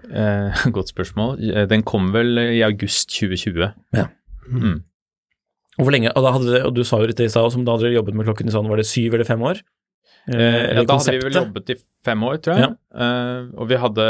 Eh, 0.08 0.66
godt 0.76 0.92
spørsmål. 0.94 1.40
Eh, 1.54 1.66
Den 1.70 1.84
kom 1.88 2.12
vel 2.14 2.38
i 2.42 2.62
august 2.66 3.10
2020. 3.16 3.72
Ja. 3.98 4.08
Mm. 4.50 4.84
Og 5.78 5.86
hvor 5.86 5.94
lenge, 5.94 6.10
og, 6.14 6.24
da 6.26 6.34
hadde, 6.34 6.62
og 6.66 6.74
du 6.78 6.84
sa 6.88 6.98
jo 7.02 7.10
dette 7.10 7.26
i 7.28 7.30
stad, 7.30 7.52
som 7.54 7.66
da 7.66 7.76
hadde 7.76 7.86
dere 7.90 8.00
jobbet 8.00 8.18
med 8.18 8.26
klokken 8.30 8.50
i 8.50 8.54
sånn, 8.54 8.70
var 8.70 8.80
det 8.82 8.88
syv 8.90 9.14
eller 9.18 9.28
fem 9.30 9.44
år? 9.46 9.60
Eh, 10.28 10.38
ja, 10.38 10.82
da 10.82 10.86
da 10.90 10.98
hadde 10.98 11.14
vi 11.20 11.26
vel 11.28 11.38
jobbet 11.42 11.70
i 11.74 11.78
fem 12.08 12.24
år, 12.28 12.40
tror 12.44 12.62
jeg. 12.62 12.72
Eh, 12.98 13.42
og 13.58 13.70
vi 13.70 13.78
hadde 13.80 14.06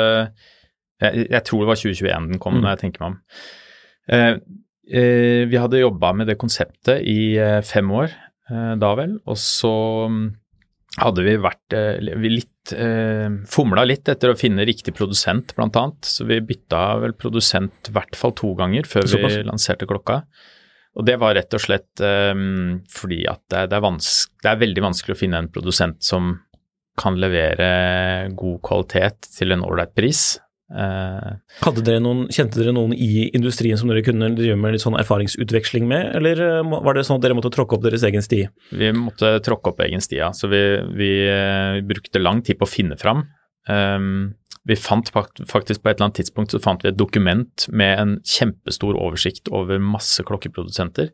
Jeg, 0.97 1.27
jeg 1.29 1.41
tror 1.45 1.59
det 1.61 1.67
var 1.69 1.77
2021 1.77 2.29
den 2.31 2.39
kom, 2.41 2.55
Mm. 2.57 2.61
når 2.63 2.71
jeg 2.71 2.79
tenker 2.85 3.03
meg 3.03 3.11
om. 3.11 3.17
Eh, 4.07 4.39
eh, 4.87 5.43
vi 5.49 5.59
hadde 5.59 5.83
jobba 5.83 6.13
med 6.15 6.29
det 6.29 6.37
konseptet 6.39 7.03
i 7.03 7.35
eh, 7.41 7.61
fem 7.65 7.91
år 7.91 8.13
da 8.47 8.93
vel, 8.95 9.17
og 9.27 9.35
så 9.35 9.69
mm, 10.07 10.27
hadde 11.03 11.23
vi 11.25 11.33
vært 11.43 11.73
vi 11.99 12.29
litt 12.31 12.53
Fomla 13.51 13.83
litt 13.83 14.07
etter 14.07 14.31
å 14.31 14.37
finne 14.39 14.63
riktig 14.67 14.93
produsent, 14.95 15.51
annet. 15.59 16.07
Så 16.07 16.23
vi 16.27 16.37
bytta 16.43 16.79
vel 16.99 17.13
produsent 17.19 17.91
i 17.91 17.93
hvert 17.95 18.15
fall 18.15 18.31
to 18.39 18.53
ganger 18.59 18.87
før 18.87 19.07
vi 19.07 19.29
lanserte 19.47 19.87
klokka. 19.87 20.21
Og 20.97 21.05
det 21.05 21.17
var 21.21 21.35
rett 21.37 21.53
og 21.53 21.63
slett 21.63 22.03
eh, 22.03 22.33
fordi 22.91 23.21
at 23.27 23.43
det, 23.51 23.67
det, 23.71 23.77
er 23.77 23.99
det 24.43 24.51
er 24.51 24.63
veldig 24.63 24.85
vanskelig 24.87 25.15
å 25.15 25.19
finne 25.19 25.43
en 25.43 25.51
produsent 25.51 25.99
som 26.03 26.37
kan 26.97 27.19
levere 27.21 28.31
god 28.33 28.61
kvalitet 28.65 29.29
til 29.35 29.53
en 29.53 29.63
ålreit 29.67 29.93
pris. 29.97 30.37
Eh, 30.67 31.29
Hadde 31.63 31.83
dere 31.88 32.01
noen, 32.03 32.25
kjente 32.33 32.59
dere 32.59 32.74
noen 32.75 32.91
i 32.91 33.27
industrien 33.38 33.79
som 33.79 33.88
dere 33.91 34.03
kunne 34.03 34.33
drive 34.36 34.57
med 34.59 34.75
litt 34.75 34.83
sånn 34.83 34.97
erfaringsutveksling 35.00 35.88
med, 35.88 36.09
eller 36.19 36.41
eh, 36.43 36.74
var 36.83 36.97
det 36.97 37.05
sånn 37.07 37.21
at 37.21 37.27
dere 37.27 37.38
måtte 37.38 37.53
tråkke 37.55 37.77
opp 37.77 37.86
deres 37.86 38.03
egen 38.07 38.25
sti? 38.25 38.43
Vi 38.75 38.91
måtte 38.95 39.38
tråkke 39.45 39.71
opp 39.71 39.79
egen 39.86 40.03
sti, 40.03 40.19
ja. 40.19 40.33
Så 40.36 40.51
vi, 40.51 40.63
vi 40.97 41.07
vi 41.77 41.81
brukte 41.81 42.19
lang 42.21 42.41
tid 42.45 42.59
på 42.59 42.67
å 42.67 42.69
finne 42.69 42.97
fram. 43.00 43.25
Um, 43.67 44.36
vi 44.67 44.75
fant 44.79 45.09
faktisk 45.12 45.83
på 45.83 45.89
et 45.89 45.95
eller 45.95 46.09
annet 46.09 46.17
tidspunkt 46.19 46.51
så 46.51 46.59
fant 46.63 46.81
vi 46.83 46.91
et 46.91 47.00
dokument 47.00 47.67
med 47.71 48.01
en 48.01 48.15
kjempestor 48.27 48.97
oversikt 49.00 49.47
over 49.55 49.79
masse 49.79 50.24
klokkeprodusenter, 50.27 51.13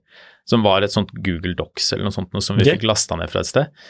som 0.50 0.66
var 0.66 0.82
et 0.82 0.94
sånt 0.94 1.14
Google 1.26 1.54
Docs 1.60 1.92
eller 1.94 2.08
noe 2.08 2.16
sånt 2.16 2.34
noe 2.34 2.42
som 2.42 2.58
vi 2.58 2.66
okay. 2.66 2.80
fikk 2.80 2.88
lasta 2.90 3.18
ned 3.20 3.30
fra 3.30 3.44
et 3.44 3.52
sted. 3.52 3.86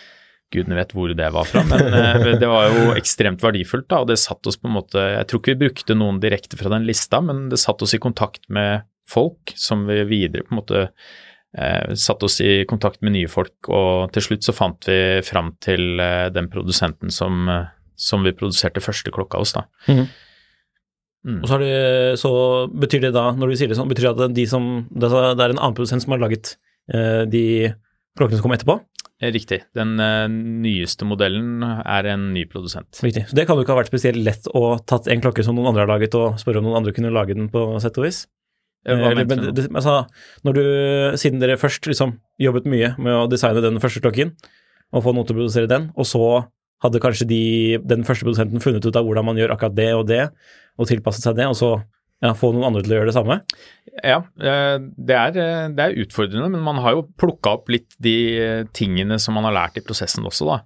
Gudene 0.54 0.78
vet 0.78 0.94
hvor 0.96 1.12
det 1.18 1.30
var 1.36 1.50
fra, 1.50 1.64
men 1.70 1.98
eh, 2.00 2.30
det 2.42 2.50
var 2.50 2.70
jo 2.72 2.94
ekstremt 2.98 3.44
verdifullt, 3.44 3.90
da, 3.92 4.04
og 4.04 4.10
det 4.12 4.20
satt 4.22 4.46
oss 4.50 4.60
på 4.60 4.70
en 4.70 4.78
måte 4.78 5.02
Jeg 5.02 5.28
tror 5.30 5.42
ikke 5.42 5.54
vi 5.56 5.66
brukte 5.66 5.98
noen 5.98 6.22
direkte 6.24 6.60
fra 6.60 6.72
den 6.74 6.88
lista, 6.88 7.22
men 7.26 7.48
det 7.52 7.62
satt 7.62 7.84
oss 7.86 7.96
i 7.96 8.02
kontakt 8.04 8.48
med 8.54 8.88
folk 9.10 9.54
som 9.60 9.88
vi 9.90 10.00
videre 10.08 10.46
på 10.46 10.54
en 10.54 10.62
måte 10.62 10.84
eh, 10.86 11.94
satte 12.00 12.30
oss 12.30 12.40
i 12.44 12.64
kontakt 12.70 13.02
med 13.04 13.18
nye 13.18 13.32
folk, 13.32 13.56
og 13.68 14.14
til 14.16 14.30
slutt 14.30 14.48
så 14.48 14.56
fant 14.56 14.90
vi 14.90 15.00
fram 15.26 15.54
til 15.64 16.00
eh, 16.04 16.30
den 16.34 16.52
produsenten 16.54 17.14
som, 17.14 17.50
som 18.00 18.24
vi 18.26 18.36
produserte 18.38 18.84
første 18.84 19.14
klokka 19.14 19.42
hos, 19.42 19.58
da. 19.58 19.68
Mhm. 19.90 20.08
Mm. 21.24 21.40
Og 21.40 21.48
så, 21.48 21.54
har 21.56 21.62
det, 21.64 22.20
så 22.20 22.30
betyr 22.68 23.06
det 23.06 23.14
da, 23.16 23.30
når 23.32 23.54
du 23.54 23.56
sier 23.56 23.72
det 23.72 23.78
sånn, 23.80 23.88
betyr 23.88 24.10
det 24.10 24.26
at 24.28 24.36
de 24.36 24.44
som, 24.50 24.66
det 24.92 25.08
er 25.08 25.54
en 25.54 25.56
annen 25.56 25.76
produsent 25.78 26.04
som 26.04 26.12
har 26.12 26.20
laget 26.20 26.58
eh, 26.92 27.24
de 27.32 27.46
klokkene 28.20 28.40
som 28.40 28.44
kom 28.44 28.56
etterpå? 28.58 28.76
Eh, 29.24 29.32
Riktig. 29.32 29.62
Den 29.78 29.96
uh, 30.02 30.28
nyeste 30.28 31.08
modellen 31.08 31.64
er 31.64 32.10
en 32.12 32.30
ny 32.36 32.44
produsent. 32.50 33.00
Riktig. 33.06 33.28
Så 33.30 33.38
det 33.38 33.46
kan 33.48 33.58
jo 33.58 33.64
ikke 33.64 33.76
ha 33.76 33.80
vært 33.80 33.92
spesielt 33.92 34.20
lett 34.20 34.50
å 34.52 34.76
tatt 34.90 35.08
en 35.12 35.24
klokke 35.24 35.46
som 35.46 35.56
noen 35.56 35.72
andre 35.72 35.86
har 35.86 35.92
laget, 35.94 36.18
og 36.20 36.40
spørre 36.42 36.60
om 36.60 36.68
noen 36.68 36.82
andre 36.82 36.96
kunne 36.96 37.14
lage 37.14 37.38
den 37.38 37.48
på 37.54 37.66
sett 37.84 38.00
og 38.02 38.08
vis? 38.08 38.26
Eh, 38.84 38.98
Eller, 38.98 39.24
men, 39.30 39.46
det, 39.56 39.70
altså, 39.72 40.02
når 40.44 40.58
du, 40.58 40.66
siden 41.22 41.40
dere 41.44 41.60
først 41.62 41.88
liksom 41.88 42.18
jobbet 42.42 42.68
mye 42.68 42.92
med 43.00 43.16
å 43.16 43.30
designe 43.32 43.64
den 43.64 43.80
første 43.84 44.04
klokken, 44.04 44.36
og 44.94 45.06
få 45.06 45.16
noen 45.16 45.30
til 45.30 45.38
å 45.38 45.42
produsere 45.42 45.72
den, 45.72 45.88
og 45.96 46.10
så 46.10 46.26
hadde 46.84 47.00
kanskje 47.00 47.30
de, 47.30 47.44
den 47.88 48.04
første 48.04 48.28
produsenten 48.28 48.62
funnet 48.64 48.84
ut 48.84 48.98
av 49.00 49.08
hvordan 49.08 49.30
man 49.30 49.40
gjør 49.40 49.56
akkurat 49.56 49.78
det 49.78 49.92
og 49.96 50.04
det, 50.10 50.26
og 50.76 50.90
tilpasset 50.90 51.24
seg 51.24 51.40
det, 51.40 51.48
og 51.48 51.56
så 51.56 51.78
ja, 52.24 52.32
få 52.38 52.54
noen 52.56 52.70
andre 52.70 52.84
til 52.86 52.94
å 52.94 53.00
gjøre 53.02 53.10
det 53.10 53.16
samme? 53.18 53.36
Ja, 54.00 54.22
eh, 54.40 54.78
det 54.80 55.16
er, 55.18 55.40
eh, 55.44 55.72
det 55.76 55.84
er 55.84 55.98
utfordrende, 56.06 56.48
men 56.54 56.64
man 56.64 56.80
har 56.84 56.96
jo 56.96 57.08
plukka 57.20 57.58
opp 57.58 57.72
litt 57.74 57.98
de 58.04 58.68
tingene 58.72 59.20
som 59.20 59.36
man 59.36 59.50
har 59.50 59.58
lært 59.58 59.80
i 59.80 59.84
prosessen 59.84 60.24
også, 60.30 60.48
da. 60.48 60.62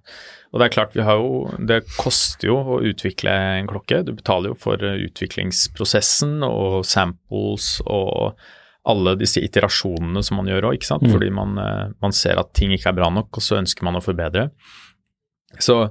Og 0.53 0.61
det 0.61 0.67
er 0.67 0.75
klart, 0.77 0.93
vi 0.95 1.03
har 1.03 1.17
jo 1.19 1.49
Det 1.59 1.81
koster 1.97 2.47
jo 2.47 2.55
å 2.55 2.77
utvikle 2.79 3.33
en 3.59 3.67
klokke. 3.67 3.99
Du 4.05 4.13
betaler 4.15 4.53
jo 4.53 4.59
for 4.61 4.79
eh, 4.85 5.01
utviklingsprosessen 5.09 6.45
og 6.47 6.85
samples 6.87 7.81
og 7.85 8.37
alle 8.87 9.17
disse 9.19 9.41
iterasjonene 9.43 10.21
som 10.23 10.37
man 10.39 10.47
gjør 10.47 10.69
òg, 10.69 10.77
ikke 10.77 10.91
sant. 10.93 11.03
Mm. 11.03 11.11
Fordi 11.11 11.31
man, 11.35 11.57
man 11.99 12.13
ser 12.15 12.39
at 12.39 12.53
ting 12.55 12.71
ikke 12.71 12.93
er 12.93 13.01
bra 13.01 13.09
nok, 13.11 13.27
og 13.35 13.43
så 13.43 13.57
ønsker 13.57 13.83
man 13.83 13.99
å 13.99 14.05
forbedre. 14.05 14.45
Så 15.59 15.81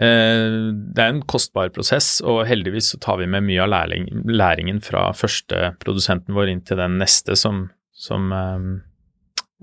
det 0.00 1.02
er 1.02 1.10
en 1.12 1.24
kostbar 1.28 1.68
prosess, 1.74 2.22
og 2.24 2.46
heldigvis 2.48 2.92
så 2.94 3.00
tar 3.04 3.18
vi 3.20 3.26
med 3.28 3.44
mye 3.44 3.60
av 3.66 3.68
læring, 3.68 4.06
læringen 4.32 4.80
fra 4.84 5.10
første 5.16 5.74
produsenten 5.82 6.36
vår 6.36 6.54
inn 6.54 6.62
til 6.64 6.80
den 6.80 6.96
neste 7.02 7.36
som, 7.36 7.66
som, 7.92 8.30
eh, 8.32 8.70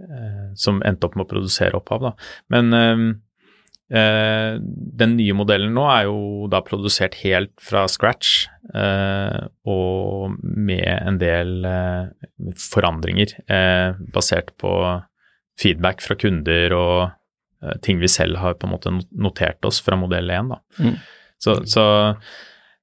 eh, 0.05 0.43
som 0.53 0.83
endte 0.85 1.09
opp 1.09 1.17
med 1.17 1.25
å 1.25 1.31
produsere 1.31 1.79
opphav. 1.79 2.05
Da. 2.05 2.13
Men 2.53 2.77
eh, 2.77 3.03
eh, 3.97 4.59
den 5.01 5.17
nye 5.17 5.37
modellen 5.37 5.73
nå 5.73 5.87
er 5.89 6.05
jo 6.11 6.45
da 6.53 6.61
produsert 6.65 7.17
helt 7.23 7.55
fra 7.57 7.87
scratch, 7.89 8.45
eh, 8.77 9.41
og 9.65 10.37
med 10.43 10.85
en 10.85 11.21
del 11.21 11.65
eh, 11.65 12.29
forandringer 12.61 13.39
eh, 13.49 13.97
basert 14.13 14.53
på 14.61 14.73
feedback 15.57 16.03
fra 16.05 16.17
kunder 16.19 16.77
og 16.77 16.97
eh, 17.07 17.16
ting 17.81 18.01
vi 18.01 18.09
selv 18.11 18.37
har 18.37 18.57
på 18.59 18.67
en 18.67 18.73
måte 18.75 18.91
notert 19.11 19.65
oss 19.65 19.79
fra 19.81 19.97
modell 19.99 20.29
1. 20.29 20.51
Da. 20.51 20.59
Mm. 20.83 20.97
Så, 21.41 21.55
så 21.69 21.85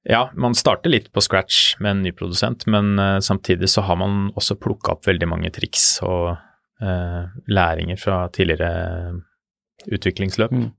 ja, 0.05 0.25
man 0.37 0.55
starter 0.55 0.91
litt 0.91 1.07
på 1.15 1.23
scratch 1.23 1.77
med 1.79 1.91
en 1.91 2.03
ny 2.05 2.11
produsent, 2.15 2.67
men 2.69 2.99
uh, 2.99 3.19
samtidig 3.23 3.71
så 3.71 3.85
har 3.87 3.97
man 3.97 4.29
også 4.37 4.57
plukka 4.61 4.93
opp 4.95 5.07
veldig 5.07 5.29
mange 5.31 5.49
triks 5.55 5.87
og 6.05 6.35
uh, 6.35 7.23
læringer 7.49 7.97
fra 7.97 8.25
tidligere 8.35 9.15
utviklingsløp. 9.89 10.53
Mm. 10.53 10.69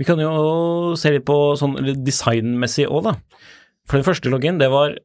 Vi 0.00 0.08
kan 0.08 0.20
jo 0.20 0.32
se 0.98 1.12
litt 1.14 1.26
på 1.28 1.38
sånn 1.60 1.76
designmessig 2.02 2.88
òg, 2.88 3.12
da. 3.12 3.16
For 3.86 4.00
den 4.00 4.06
første 4.06 4.30
loggen, 4.32 4.58
det 4.58 4.70
var 4.72 4.96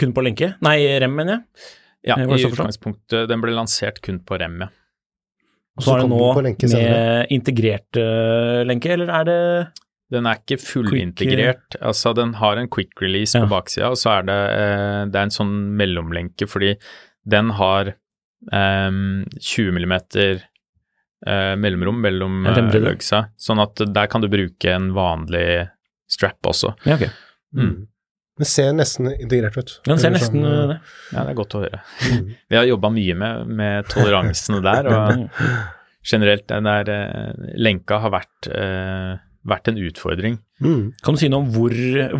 kun 0.00 0.14
på 0.16 0.24
lenke? 0.24 0.54
Nei, 0.64 0.78
rem, 1.02 1.14
mener 1.18 1.36
jeg. 1.36 1.68
Ja, 2.02 2.16
Eh, 2.18 2.26
i 2.34 2.46
utgangspunktet 2.48 3.28
Den 3.30 3.42
ble 3.44 3.52
lansert 3.54 4.00
kun 4.02 4.18
på 4.26 4.34
rem, 4.40 4.64
ja. 4.64 4.72
Og 5.78 5.84
så 5.86 5.94
er 5.94 6.02
det 6.02 6.10
nå 6.12 6.26
lenke 6.44 6.68
med 6.68 7.32
integrert 7.32 8.00
uh, 8.00 8.60
lenke, 8.68 8.92
eller 8.92 9.08
er 9.20 9.24
det 9.28 9.38
Den 10.12 10.26
er 10.28 10.42
ikke 10.42 10.58
fullintegrert. 10.60 11.78
Altså, 11.80 12.12
den 12.12 12.34
har 12.36 12.60
en 12.60 12.68
quick 12.68 13.00
release 13.00 13.38
Ja. 13.38 13.46
på 13.46 13.54
baksida, 13.54 13.88
og 13.88 13.96
så 13.96 14.18
er 14.18 14.28
det, 14.28 14.40
uh, 14.52 15.00
det 15.08 15.16
er 15.16 15.28
en 15.28 15.32
sånn 15.38 15.54
mellomlenke, 15.80 16.48
fordi 16.50 16.74
den 17.24 17.54
har 17.56 17.94
um, 18.52 19.24
20 19.38 19.72
millimeter 19.72 20.42
uh, 21.26 21.54
mellomrom 21.56 22.00
mellom 22.02 22.46
eh, 22.46 23.30
sånn 23.38 23.62
at 23.62 23.84
der 23.94 24.10
kan 24.10 24.24
du 24.24 24.28
bruke 24.32 24.74
en 24.74 24.90
vanlig 24.96 25.70
strap 26.10 26.50
også. 26.50 26.74
Ja, 26.84 26.98
ok. 26.98 27.08
Mm. 27.56 27.74
Den 28.42 28.48
ser 28.50 28.72
nesten 28.74 29.06
integrert 29.12 29.56
ut. 29.60 29.72
Den 29.86 30.00
ser 30.02 30.10
nesten 30.10 30.42
sånn, 30.42 30.48
eh, 30.50 30.70
det. 30.72 30.78
Ja, 31.12 31.22
det 31.22 31.30
er 31.30 31.36
godt 31.38 31.54
å 31.54 31.62
høre. 31.62 31.78
mm. 32.02 32.30
Vi 32.50 32.58
har 32.58 32.66
jobba 32.66 32.90
mye 32.90 33.14
med, 33.20 33.52
med 33.60 33.90
toleransene 33.92 34.58
der, 34.64 34.88
og 34.90 35.44
generelt 36.12 36.48
den 36.50 36.66
der 36.66 36.90
eh, 36.90 37.52
lenka 37.62 38.00
har 38.02 38.14
vært, 38.16 38.48
eh, 38.50 39.12
vært 39.48 39.68
en 39.72 39.78
utfordring. 39.82 40.36
Mm. 40.62 40.82
Kan 41.02 41.16
du 41.16 41.18
si 41.18 41.28
noe 41.32 41.42
om 41.42 41.48
hvor, 41.50 41.72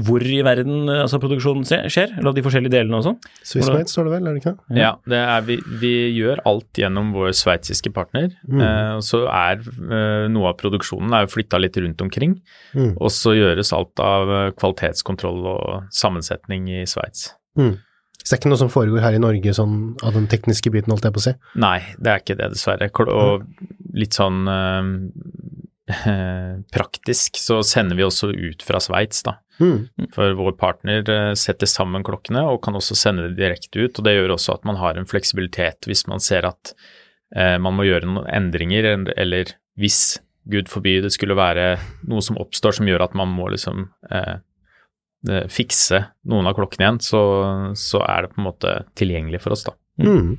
hvor 0.06 0.24
i 0.26 0.40
verden 0.42 0.88
eh, 0.90 1.02
altså, 1.04 1.20
produksjonen 1.22 1.62
skjer? 1.66 2.16
Eller 2.18 2.34
de 2.34 2.42
forskjellige 2.42 2.74
delene 2.74 2.98
og 2.98 3.04
sånn? 3.06 3.18
Swissmade 3.46 3.90
står 3.90 4.08
det 4.08 4.14
vel, 4.16 4.26
er 4.26 4.34
det 4.34 4.42
ikke 4.42 4.54
det? 4.56 4.80
Ja, 4.80 4.90
det 5.12 5.20
er, 5.20 5.44
vi, 5.46 5.58
vi 5.82 5.92
gjør 6.16 6.42
alt 6.50 6.82
gjennom 6.82 7.12
vår 7.14 7.30
sveitsiske 7.38 7.92
partner. 7.94 8.32
Mm. 8.48 8.64
Eh, 8.66 8.96
så 9.06 9.22
er 9.30 9.62
eh, 9.62 10.26
noe 10.32 10.50
av 10.50 10.58
produksjonen 10.62 11.14
er 11.14 11.26
jo 11.26 11.32
flytta 11.36 11.62
litt 11.62 11.78
rundt 11.78 12.02
omkring. 12.02 12.36
Mm. 12.74 12.96
Og 12.96 13.14
så 13.14 13.36
gjøres 13.38 13.72
alt 13.76 14.02
av 14.02 14.34
eh, 14.40 14.50
kvalitetskontroll 14.58 15.46
og 15.54 15.94
sammensetning 15.94 16.66
i 16.72 16.82
Sveits. 16.90 17.30
Mm. 17.58 17.76
Så 18.22 18.28
det 18.30 18.36
er 18.36 18.40
ikke 18.42 18.50
noe 18.52 18.60
som 18.60 18.70
foregår 18.70 19.02
her 19.02 19.16
i 19.16 19.22
Norge, 19.22 19.54
sånn 19.56 19.78
av 20.06 20.14
den 20.14 20.28
tekniske 20.30 20.70
biten, 20.70 20.92
holdt 20.94 21.08
jeg 21.08 21.14
på 21.14 21.18
å 21.18 21.24
si. 21.24 21.32
Nei, 21.58 21.78
det 21.98 22.10
er 22.10 22.20
ikke 22.22 22.36
det, 22.38 22.52
dessverre. 22.54 22.86
Og 23.10 23.46
litt 23.98 24.14
sånn 24.14 24.46
eh, 24.50 24.90
praktisk 26.76 27.38
så 27.42 27.58
sender 27.66 27.98
vi 27.98 28.04
også 28.06 28.30
ut 28.30 28.62
fra 28.62 28.80
Sveits, 28.82 29.24
da. 29.26 29.38
Mm. 29.60 30.08
For 30.14 30.34
vår 30.38 30.54
partner 30.58 31.08
eh, 31.10 31.32
setter 31.38 31.70
sammen 31.70 32.04
klokkene 32.06 32.44
og 32.48 32.62
kan 32.64 32.76
også 32.78 32.96
sende 32.98 33.28
det 33.28 33.38
direkte 33.40 33.84
ut. 33.84 33.98
og 33.98 34.06
Det 34.06 34.14
gjør 34.16 34.36
også 34.36 34.56
at 34.56 34.68
man 34.68 34.78
har 34.80 34.98
en 34.98 35.08
fleksibilitet 35.08 35.88
hvis 35.88 36.06
man 36.10 36.22
ser 36.24 36.48
at 36.48 36.74
eh, 37.36 37.58
man 37.62 37.76
må 37.76 37.86
gjøre 37.86 38.08
noen 38.08 38.30
endringer, 38.32 38.88
eller, 38.94 39.16
eller 39.20 39.52
hvis 39.80 40.18
Gud 40.50 40.70
forby 40.70 40.96
det 41.04 41.12
skulle 41.14 41.38
være 41.38 41.76
noe 42.10 42.22
som 42.24 42.40
oppstår 42.42 42.78
som 42.78 42.88
gjør 42.88 43.04
at 43.06 43.18
man 43.18 43.30
må 43.30 43.46
liksom 43.52 43.84
eh, 44.10 44.38
eh, 45.30 45.44
fikse 45.52 46.02
noen 46.30 46.48
av 46.50 46.56
klokkene 46.58 46.88
igjen, 46.88 47.02
så, 47.04 47.22
så 47.78 48.02
er 48.08 48.24
det 48.24 48.34
på 48.34 48.42
en 48.42 48.48
måte 48.48 48.78
tilgjengelig 48.98 49.44
for 49.44 49.54
oss, 49.54 49.66
da. 49.68 49.76
Mm. 50.02 50.34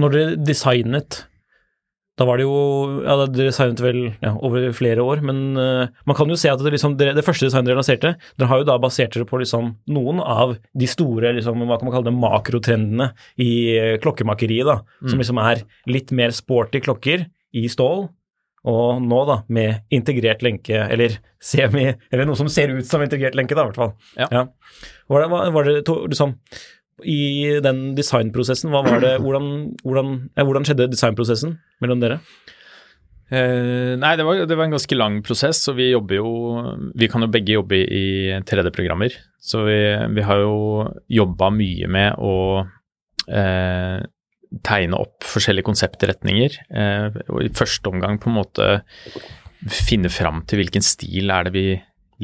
Når 0.00 0.14
dere 0.16 0.38
designet 0.40 1.24
da 2.20 2.26
var 2.28 2.36
det 2.36 2.44
jo 2.44 3.00
Ja, 3.06 3.14
dere 3.24 3.48
designet 3.48 3.80
vel 3.80 4.00
ja, 4.20 4.34
over 4.44 4.66
flere 4.76 5.00
år, 5.00 5.22
men 5.24 5.40
uh, 5.56 5.88
man 6.06 6.18
kan 6.18 6.28
jo 6.28 6.36
se 6.36 6.50
at 6.52 6.60
det, 6.60 6.74
liksom, 6.76 6.98
det, 7.00 7.14
det 7.16 7.24
første 7.24 7.48
designet 7.48 7.70
dere 7.72 7.80
lanserte, 7.80 8.12
dere 8.36 8.50
har 8.52 8.60
jo 8.60 8.68
da 8.68 8.76
basert 8.82 9.16
dere 9.16 9.24
på 9.30 9.40
liksom 9.40 9.72
noen 9.96 10.20
av 10.20 10.54
de 10.76 10.90
store, 10.90 11.32
liksom, 11.40 11.64
hva 11.64 11.80
kan 11.80 11.88
man 11.88 11.96
kalle 11.96 12.10
det, 12.10 12.16
makrotrendene 12.20 13.10
i 13.40 13.50
eh, 13.80 13.96
klokkemakeriet, 14.04 14.68
da, 14.68 14.78
som 15.00 15.16
Mm. 15.16 15.24
liksom 15.24 15.40
er 15.48 15.64
litt 15.88 16.12
mer 16.12 16.36
sporty 16.36 16.84
klokker 16.84 17.24
i 17.56 17.66
stål, 17.72 18.10
Og 18.68 18.98
nå, 19.00 19.18
da, 19.24 19.38
med 19.48 19.86
integrert 19.96 20.42
lenke, 20.44 20.76
eller 20.92 21.14
semi, 21.40 21.86
eller 22.12 22.26
noe 22.28 22.36
som 22.36 22.50
ser 22.52 22.68
ut 22.76 22.84
som 22.84 23.00
integrert 23.00 23.32
lenke, 23.38 23.56
da, 23.56 23.62
i 23.64 23.70
hvert 23.70 23.78
fall. 23.80 23.94
Ja. 24.20 24.42
Var 25.08 25.22
det, 25.24 25.28
var, 25.32 25.46
var 25.54 25.64
det 25.64 25.78
to- 25.88 26.02
liksom 26.12 26.34
I 27.08 27.60
den 27.64 27.92
designprosessen, 27.98 28.72
hva 28.72 28.82
var 28.86 29.02
det 29.02 29.16
Hvordan, 29.22 29.76
hvordan, 29.84 30.14
ja, 30.36 30.46
hvordan 30.46 30.66
skjedde 30.68 30.90
designprosessen 30.92 31.58
mellom 31.82 32.02
dere? 32.02 32.20
Uh, 33.30 33.94
nei, 34.00 34.16
det 34.18 34.24
var, 34.26 34.40
det 34.42 34.56
var 34.58 34.66
en 34.66 34.74
ganske 34.74 34.96
lang 34.96 35.20
prosess, 35.22 35.62
og 35.70 35.76
vi 35.78 35.92
jobber 35.92 36.16
jo 36.18 36.30
Vi 36.98 37.06
kan 37.06 37.22
jo 37.22 37.28
begge 37.30 37.54
jobbe 37.54 37.78
i 37.78 38.06
3D-programmer. 38.42 39.14
Så 39.40 39.62
vi, 39.68 39.78
vi 40.16 40.24
har 40.26 40.42
jo 40.42 40.56
jobba 41.08 41.52
mye 41.54 41.90
med 41.90 42.18
å 42.18 42.34
uh, 42.64 44.00
tegne 44.66 44.98
opp 44.98 45.22
forskjellige 45.30 45.68
konseptretninger. 45.68 46.58
Uh, 46.74 47.22
og 47.30 47.44
i 47.46 47.52
første 47.54 47.92
omgang 47.92 48.18
på 48.20 48.32
en 48.32 48.38
måte 48.40 48.72
finne 49.70 50.10
fram 50.12 50.42
til 50.48 50.62
hvilken 50.62 50.84
stil 50.84 51.30
er 51.30 51.46
det 51.46 51.54
vi 51.54 51.64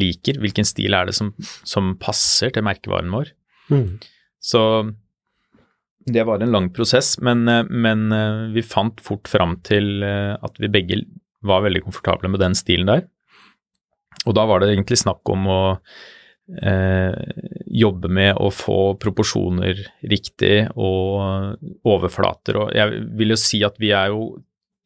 liker. 0.00 0.40
Hvilken 0.42 0.66
stil 0.66 0.96
er 0.96 1.08
det 1.08 1.16
som, 1.16 1.32
som 1.64 1.94
passer 2.02 2.52
til 2.54 2.66
merkevaren 2.66 3.14
vår. 3.14 3.32
Mm. 3.70 3.88
Så 4.46 4.62
det 6.06 6.22
var 6.22 6.40
en 6.40 6.52
lang 6.54 6.68
prosess, 6.72 7.18
men, 7.18 7.48
eh, 7.48 7.64
men 7.64 8.12
eh, 8.12 8.42
vi 8.54 8.62
fant 8.62 9.00
fort 9.02 9.28
fram 9.28 9.58
til 9.66 10.04
eh, 10.06 10.34
at 10.38 10.60
vi 10.62 10.70
begge 10.70 11.00
var 11.46 11.64
veldig 11.66 11.82
komfortable 11.86 12.30
med 12.30 12.42
den 12.42 12.54
stilen 12.58 12.86
der. 12.86 13.08
Og 14.26 14.36
da 14.38 14.46
var 14.46 14.62
det 14.62 14.70
egentlig 14.72 15.00
snakk 15.02 15.26
om 15.30 15.48
å 15.50 15.60
eh, 16.62 17.18
jobbe 17.82 18.10
med 18.10 18.38
å 18.38 18.52
få 18.54 18.80
proporsjoner 19.02 19.82
riktig 20.06 20.68
og 20.74 21.58
overflater. 21.86 22.62
Og 22.62 22.74
jeg 22.74 23.02
vil 23.18 23.34
jo 23.34 23.40
si 23.40 23.62
at 23.66 23.78
vi 23.82 23.92
er 23.94 24.14
jo 24.14 24.30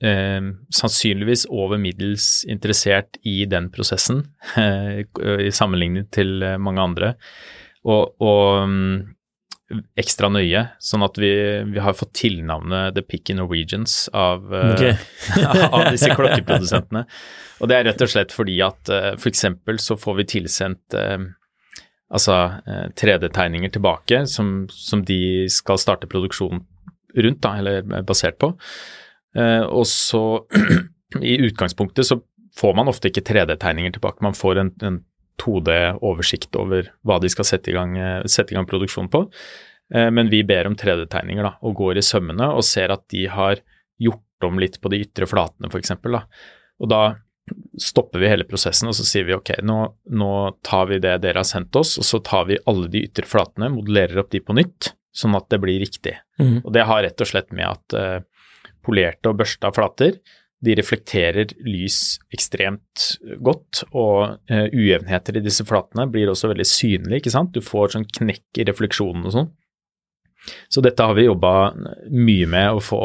eh, 0.04 0.50
sannsynligvis 0.72 1.46
over 1.52 1.80
middels 1.80 2.46
interessert 2.48 3.20
i 3.28 3.42
den 3.48 3.68
prosessen, 3.72 4.24
eh, 4.60 5.04
i 5.04 5.52
sammenligning 5.52 6.08
til 6.12 6.38
mange 6.60 6.84
andre. 6.90 7.14
Og, 7.88 8.12
og 8.20 8.68
mm, 8.68 8.94
ekstra 9.98 10.30
nøye, 10.32 10.64
sånn 10.82 11.04
at 11.06 11.18
vi, 11.20 11.30
vi 11.70 11.82
har 11.82 11.94
fått 11.94 12.12
tilnavnet 12.18 12.96
The 12.96 13.04
Picky 13.06 13.36
Norwegians 13.38 14.08
av, 14.16 14.48
okay. 14.50 14.96
Av 15.70 15.90
disse 15.92 16.10
klokkeprodusentene. 16.16 17.04
Og 17.60 17.70
det 17.70 17.76
er 17.76 17.86
rett 17.90 18.02
og 18.02 18.10
slett 18.10 18.34
fordi 18.34 18.56
at 18.64 18.90
uh, 18.90 19.12
f.eks. 19.14 19.44
så 19.84 19.98
får 20.00 20.18
vi 20.20 20.26
tilsendt 20.34 20.96
eh, 20.98 21.28
altså 22.10 22.36
eh, 22.66 22.86
3D-tegninger 22.98 23.72
tilbake 23.74 24.24
som, 24.30 24.64
som 24.72 25.04
de 25.06 25.46
skal 25.52 25.78
starte 25.80 26.10
produksjon 26.10 26.64
rundt, 27.16 27.42
da, 27.42 27.56
eller 27.58 28.02
basert 28.06 28.38
på. 28.42 28.52
Eh, 29.36 29.62
og 29.62 29.86
så 29.88 30.24
i 31.32 31.38
utgangspunktet 31.46 32.06
så 32.06 32.20
får 32.58 32.74
man 32.76 32.90
ofte 32.90 33.10
ikke 33.10 33.24
3D-tegninger 33.28 33.94
tilbake, 33.96 34.24
man 34.26 34.36
får 34.36 34.62
en, 34.62 34.74
en 34.86 35.00
2D-oversikt 35.40 36.56
over 36.60 36.92
hva 37.06 37.18
de 37.22 37.30
skal 37.32 37.48
sette 37.48 37.72
i 37.72 37.76
gang, 37.76 37.96
eh, 37.98 38.28
sette 38.30 38.54
i 38.54 38.58
gang 38.58 38.68
produksjon 38.68 39.10
på. 39.12 39.24
Eh, 39.94 40.10
Men 40.10 40.30
vi 40.30 40.42
ber 40.44 40.68
om 40.68 40.76
3D-tegninger 40.76 41.56
og 41.62 41.76
går 41.76 41.98
i 41.98 42.06
sømmene 42.06 42.52
og 42.54 42.64
ser 42.64 42.92
at 42.92 43.08
de 43.08 43.26
har 43.26 43.62
gjort 44.00 44.46
om 44.46 44.58
litt 44.58 44.80
på 44.80 44.88
de 44.92 45.02
ytre 45.04 45.28
flatene 45.28 45.68
f.eks. 45.68 45.92
Og 46.80 46.88
da 46.88 47.02
stopper 47.80 48.22
vi 48.22 48.30
hele 48.30 48.46
prosessen 48.48 48.88
og 48.88 48.94
så 48.96 49.04
sier 49.06 49.26
vi 49.26 49.34
ok, 49.34 49.56
nå, 49.66 49.78
nå 50.14 50.32
tar 50.66 50.86
vi 50.90 51.00
det 51.02 51.16
dere 51.24 51.42
har 51.42 51.48
sendt 51.48 51.76
oss, 51.76 51.96
og 51.98 52.06
så 52.06 52.20
tar 52.24 52.46
vi 52.50 52.60
alle 52.70 52.88
de 52.92 53.04
ytre 53.08 53.26
flatene, 53.28 53.72
modellerer 53.74 54.22
opp 54.22 54.30
de 54.32 54.42
på 54.44 54.56
nytt, 54.56 54.92
sånn 55.12 55.34
at 55.38 55.48
det 55.50 55.58
blir 55.62 55.80
riktig. 55.82 56.14
Mm. 56.40 56.60
Og 56.62 56.70
det 56.76 56.86
har 56.86 57.02
rett 57.02 57.20
og 57.20 57.28
slett 57.28 57.50
med 57.56 57.66
at 57.66 57.96
uh, 57.98 58.44
polerte 58.86 59.32
og 59.32 59.40
børsta 59.40 59.72
flater 59.74 60.20
de 60.60 60.74
reflekterer 60.76 61.54
lys 61.64 62.18
ekstremt 62.34 63.06
godt, 63.40 63.84
og 63.96 64.36
eh, 64.52 64.66
ujevnheter 64.76 65.38
i 65.38 65.44
disse 65.44 65.64
flatene 65.64 66.04
blir 66.12 66.28
også 66.28 66.50
veldig 66.52 66.66
synlige, 66.68 67.22
ikke 67.22 67.32
sant. 67.32 67.54
Du 67.56 67.64
får 67.64 67.94
sånn 67.94 68.04
knekk 68.18 68.60
i 68.60 68.66
refleksjonen 68.68 69.24
og 69.24 69.32
sånn. 69.38 69.48
Så 70.72 70.80
dette 70.84 71.04
har 71.04 71.16
vi 71.16 71.26
jobba 71.26 71.72
mye 72.12 72.46
med 72.48 72.76
å 72.76 72.80
få, 72.84 73.00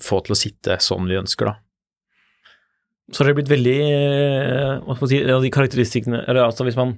få 0.00 0.20
til 0.24 0.32
å 0.36 0.38
sitte 0.38 0.76
sånn 0.80 1.08
vi 1.08 1.18
ønsker, 1.20 1.50
da. 1.50 1.56
Så 3.10 3.24
har 3.24 3.30
det 3.32 3.40
blitt 3.40 3.50
veldig 3.50 3.78
eh, 3.90 4.76
Hva 4.84 4.94
skal 4.94 5.02
man 5.02 5.10
si 5.10 5.16
De 5.42 5.48
karakteristikkene 5.50 6.20
Eller 6.30 6.44
altså 6.44 6.62
hvis 6.62 6.76
man 6.78 6.92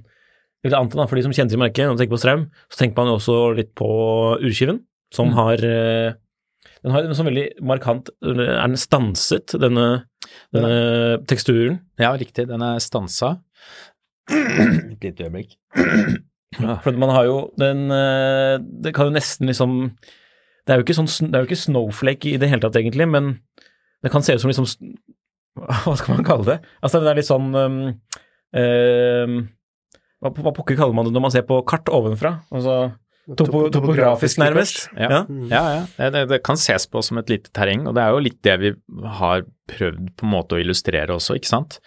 vil 0.61 0.75
anta 0.77 0.99
da, 0.99 1.07
For 1.09 1.17
de 1.17 1.23
som 1.25 1.33
kjenner 1.33 1.49
til 1.49 1.61
merket 1.63 1.89
og 1.89 1.97
tenker 1.97 2.13
på 2.13 2.19
strøm, 2.21 2.43
så 2.69 2.77
tenker 2.83 2.99
man 2.99 3.09
jo 3.09 3.15
også 3.17 3.37
litt 3.57 3.71
på 3.73 3.87
urskiven, 4.37 4.83
som 5.09 5.31
Mm. 5.31 5.33
har 5.39 5.63
eh, 5.65 6.13
Den 6.83 6.91
har 6.91 7.05
en 7.05 7.15
sånn 7.15 7.29
veldig 7.29 7.45
markant 7.63 8.11
Er 8.23 8.35
den 8.43 8.79
stanset, 8.79 9.55
denne, 9.61 9.87
denne 10.55 11.21
teksturen? 11.29 11.79
Ja, 12.01 12.11
riktig. 12.19 12.49
Den 12.49 12.63
er 12.65 12.81
stansa. 12.83 13.37
Et 14.31 15.03
lite 15.03 15.27
øyeblikk. 15.27 15.55
For 16.83 16.99
man 16.99 17.13
har 17.15 17.25
jo 17.27 17.37
den 17.57 17.87
eh, 17.91 18.59
Det 18.61 18.93
kan 18.95 19.09
jo 19.09 19.15
nesten 19.15 19.49
liksom 19.49 19.77
Det 20.63 20.73
er 20.73 20.79
jo 20.79 20.85
ikke 20.85 20.97
sånn 20.99 21.09
Det 21.31 21.33
er 21.33 21.43
jo 21.43 21.49
ikke 21.49 21.63
snowflake 21.63 22.33
i 22.33 22.37
det 22.41 22.51
hele 22.51 22.63
tatt, 22.63 22.77
egentlig, 22.79 23.07
men 23.09 23.37
det 24.03 24.11
kan 24.11 24.23
se 24.25 24.35
ut 24.35 24.43
som 24.43 24.51
liksom 24.51 24.67
Hva 25.83 25.95
skal 25.97 26.17
man 26.17 26.27
kalle 26.27 26.47
det? 26.47 26.59
Altså, 26.83 26.99
det 27.01 27.11
er 27.11 27.19
litt 27.19 27.29
sånn 27.29 27.49
um, 27.55 27.81
um, 28.57 29.35
hva, 30.23 30.31
hva 30.31 30.53
pokker 30.55 30.77
kaller 30.79 30.95
man 30.95 31.07
det 31.07 31.13
når 31.15 31.23
man 31.25 31.33
ser 31.33 31.45
på 31.47 31.59
kart 31.67 31.89
ovenfra? 31.93 32.37
Altså 32.53 32.77
topo, 33.39 33.69
topografisk, 33.71 34.37
nærmest? 34.41 34.89
Ja, 34.99 35.23
ja. 35.49 35.61
ja. 35.97 36.09
Det, 36.11 36.23
det, 36.31 36.39
kan 36.43 36.57
ses 36.59 36.85
på 36.91 37.01
som 37.05 37.17
et 37.21 37.29
lite 37.31 37.51
terreng, 37.55 37.85
og 37.87 37.95
det 37.95 38.03
er 38.03 38.15
jo 38.15 38.23
litt 38.25 38.39
det 38.43 38.55
vi 38.61 38.71
har 39.19 39.45
prøvd 39.71 40.09
på 40.19 40.25
en 40.27 40.33
måte 40.33 40.57
å 40.57 40.61
illustrere 40.63 41.15
også, 41.15 41.37
ikke 41.39 41.51
sant. 41.51 41.79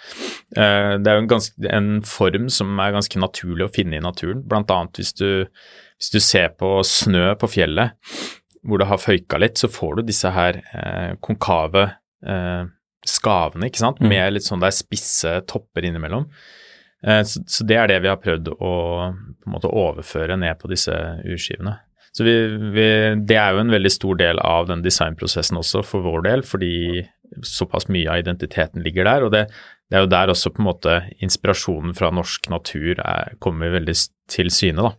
Eh, 0.56 0.94
Det 0.96 1.10
er 1.12 1.18
jo 1.18 1.24
en, 1.26 1.30
ganske, 1.34 1.68
en 1.76 1.90
form 2.08 2.48
som 2.52 2.72
er 2.80 2.94
ganske 2.96 3.20
naturlig 3.20 3.66
å 3.68 3.72
finne 3.74 3.98
i 3.98 4.04
naturen, 4.04 4.40
blant 4.48 4.70
annet 4.72 4.96
hvis 5.02 5.12
du, 5.18 5.28
hvis 6.00 6.12
du 6.14 6.20
ser 6.24 6.54
på 6.56 6.78
snø 6.88 7.34
på 7.40 7.50
fjellet, 7.52 7.98
hvor 8.66 8.80
det 8.82 8.88
har 8.90 8.98
føyka 8.98 9.38
litt, 9.38 9.60
så 9.60 9.68
får 9.70 10.00
du 10.00 10.06
disse 10.08 10.32
her 10.34 10.62
eh, 10.72 11.12
konkave 11.22 11.84
eh, 12.26 12.64
skavene, 13.06 13.68
ikke 13.68 13.84
sant, 13.84 14.00
Mm. 14.02 14.08
med 14.10 14.32
litt 14.34 14.48
sånn 14.48 14.64
der 14.64 14.72
spisse 14.74 15.36
topper 15.46 15.84
innimellom. 15.86 16.24
Eh, 17.06 17.22
Så, 17.22 17.42
så 17.46 17.64
det 17.64 17.76
er 17.78 17.90
det 17.90 18.00
vi 18.04 18.10
har 18.10 18.22
prøvd 18.22 18.52
å 18.56 18.72
på 19.46 19.50
en 19.50 19.54
måte 19.54 19.70
overføre 19.70 20.36
ned 20.40 20.58
på 20.58 20.70
disse 20.72 20.94
urskivene. 21.24 21.76
Så 22.16 22.24
vi, 22.24 22.34
vi, 22.72 22.88
det 23.28 23.36
er 23.36 23.52
jo 23.52 23.60
en 23.60 23.74
veldig 23.74 23.92
stor 23.92 24.16
del 24.16 24.38
av 24.40 24.70
den 24.70 24.82
designprosessen 24.82 25.58
også 25.60 25.82
for 25.84 26.02
vår 26.06 26.24
del, 26.24 26.42
fordi 26.48 27.04
såpass 27.44 27.90
mye 27.92 28.08
av 28.08 28.22
identiteten 28.22 28.82
ligger 28.82 29.04
der. 29.04 29.26
Og 29.26 29.34
det, 29.34 29.42
det 29.90 29.98
er 29.98 30.06
jo 30.06 30.12
der 30.14 30.32
også 30.32 30.54
på 30.54 30.62
en 30.62 30.68
måte 30.70 30.94
inspirasjonen 31.22 31.92
fra 31.98 32.08
norsk 32.14 32.48
natur 32.50 33.02
er, 33.04 33.36
kommer 33.44 33.74
veldig 33.76 33.94
til 34.32 34.48
syne, 34.54 34.88
da. 34.88 34.94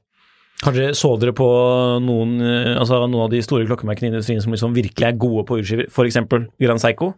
Kanskje 0.58 0.88
så 0.98 1.12
dere 1.22 1.36
på 1.38 1.48
noen, 2.02 2.38
eh, 2.42 2.72
altså 2.80 3.04
noen 3.04 3.28
av 3.28 3.34
de 3.34 3.44
store 3.46 3.68
klokkemerkene 3.70 4.10
i 4.10 4.12
industrien 4.16 4.42
som 4.42 4.56
liksom 4.56 4.74
virkelig 4.74 5.06
er 5.06 5.20
gode 5.22 5.44
på 5.46 5.60
urskiver, 5.62 5.86
f.eks. 5.92 6.18
Grand 6.58 6.82
Seiko? 6.82 7.12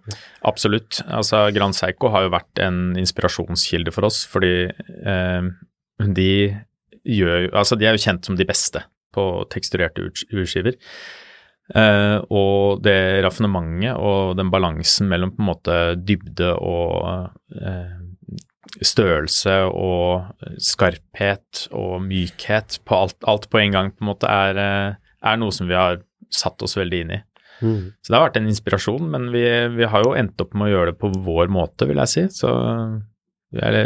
Absolutt. 0.49 0.99
Altså, 1.07 1.45
Grand 1.55 1.77
Seiko 1.77 2.11
har 2.11 2.25
jo 2.25 2.33
vært 2.35 2.63
en 2.65 2.81
inspirasjonskilde 2.99 3.95
for 3.95 4.09
oss, 4.09 4.25
fordi 4.27 4.67
eh, 4.67 5.49
de 6.19 6.31
gjør 7.09 7.47
Altså, 7.55 7.77
de 7.79 7.87
er 7.87 7.95
jo 7.95 8.03
kjent 8.03 8.27
som 8.27 8.35
de 8.35 8.45
beste 8.45 8.83
på 9.15 9.23
teksturerte 9.49 10.03
urskiver. 10.35 10.75
Eh, 11.79 12.17
og 12.33 12.81
det 12.81 13.21
raffinementet 13.23 13.93
og 13.93 14.35
den 14.39 14.49
balansen 14.49 15.09
mellom 15.09 15.35
på 15.35 15.43
en 15.43 15.49
måte 15.51 15.79
dybde 16.01 16.51
og 16.57 17.29
eh, 17.55 17.95
størrelse 18.85 19.55
og 19.69 20.29
skarphet 20.61 21.65
og 21.75 21.99
mykhet 22.05 22.79
på 22.87 23.03
alt, 23.05 23.17
alt 23.27 23.49
på 23.51 23.61
en 23.61 23.75
gang, 23.75 23.91
på 23.93 24.05
en 24.05 24.11
måte, 24.11 24.29
er, 24.29 24.59
eh, 24.59 25.15
er 25.25 25.41
noe 25.41 25.55
som 25.55 25.69
vi 25.69 25.77
har 25.77 26.01
satt 26.33 26.61
oss 26.65 26.77
veldig 26.77 27.01
inn 27.03 27.15
i. 27.17 27.21
Mm. 27.59 27.91
Så 27.99 28.11
det 28.11 28.17
har 28.17 28.27
vært 28.29 28.39
en 28.39 28.49
inspirasjon, 28.51 29.09
men 29.11 29.29
vi, 29.33 29.43
vi 29.75 29.87
har 29.91 30.05
jo 30.05 30.15
endt 30.15 30.39
opp 30.41 30.53
med 30.55 30.69
å 30.69 30.73
gjøre 30.73 30.93
det 30.93 30.99
på 31.01 31.11
vår 31.25 31.51
måte, 31.51 31.87
vil 31.89 31.99
jeg 32.05 32.13
si. 32.13 32.25
Så 32.41 32.51
vi, 33.51 33.63
er, 33.65 33.79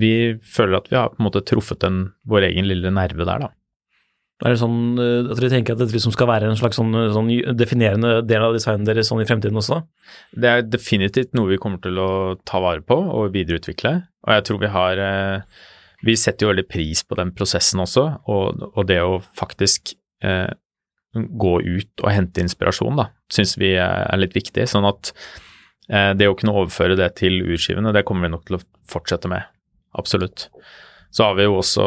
vi 0.00 0.12
føler 0.44 0.80
at 0.80 0.90
vi 0.90 0.98
har 0.98 1.12
på 1.12 1.22
en 1.22 1.28
måte 1.28 1.44
truffet 1.46 1.86
en, 1.88 2.02
vår 2.28 2.50
egen 2.50 2.68
lille 2.68 2.92
nerve 2.94 3.24
der, 3.24 3.46
da. 3.46 3.52
Er 4.38 4.54
det 4.54 4.60
sånn 4.60 5.00
eh, 5.02 5.26
at 5.26 5.40
dere 5.40 5.50
tenker 5.50 5.74
at 5.74 5.80
dette 5.82 5.96
liksom 5.96 6.14
skal 6.14 6.28
være 6.30 6.50
en 6.50 6.58
slags 6.58 6.78
sånn, 6.78 6.94
sånn 7.14 7.30
definerende 7.58 8.20
del 8.26 8.44
av 8.46 8.54
designen 8.54 8.86
deres 8.86 9.10
sånn 9.10 9.22
i 9.24 9.26
fremtiden 9.26 9.58
også? 9.58 9.80
Det 10.30 10.52
er 10.52 10.62
definitivt 10.68 11.34
noe 11.34 11.50
vi 11.50 11.58
kommer 11.58 11.82
til 11.82 11.98
å 11.98 12.10
ta 12.46 12.62
vare 12.62 12.84
på 12.86 12.96
og 12.96 13.32
videreutvikle. 13.34 13.96
Og 14.28 14.36
jeg 14.36 14.46
tror 14.46 14.62
vi 14.62 14.70
har 14.74 15.02
eh, 15.02 15.66
Vi 16.06 16.14
setter 16.14 16.46
jo 16.46 16.52
veldig 16.52 16.68
pris 16.70 17.02
på 17.02 17.16
den 17.18 17.32
prosessen 17.34 17.82
også, 17.82 18.04
og, 18.30 18.62
og 18.70 18.84
det 18.86 19.00
å 19.02 19.18
faktisk 19.34 19.96
eh, 20.22 20.52
gå 21.18 21.54
ut 21.64 22.04
og 22.04 22.12
hente 22.12 22.44
inspirasjon, 22.44 23.00
da, 23.00 23.08
syns 23.34 23.56
vi 23.58 23.72
er, 23.74 24.06
litt 24.20 24.36
viktig. 24.36 24.68
Sånn 24.70 24.86
at 24.86 25.10
eh, 25.90 26.12
det 26.14 26.28
å 26.30 26.36
kunne 26.38 26.54
overføre 26.54 26.94
det 26.98 27.10
til 27.18 27.40
urskivene, 27.42 27.90
det 27.96 28.04
kommer 28.06 28.28
vi 28.28 28.34
nok 28.36 28.46
til 28.46 28.60
å 28.60 28.62
fortsette 28.86 29.30
med. 29.32 29.50
Absolutt. 29.98 30.46
Så 31.10 31.24
har 31.24 31.34
vi 31.38 31.46
jo 31.46 31.54
også 31.58 31.84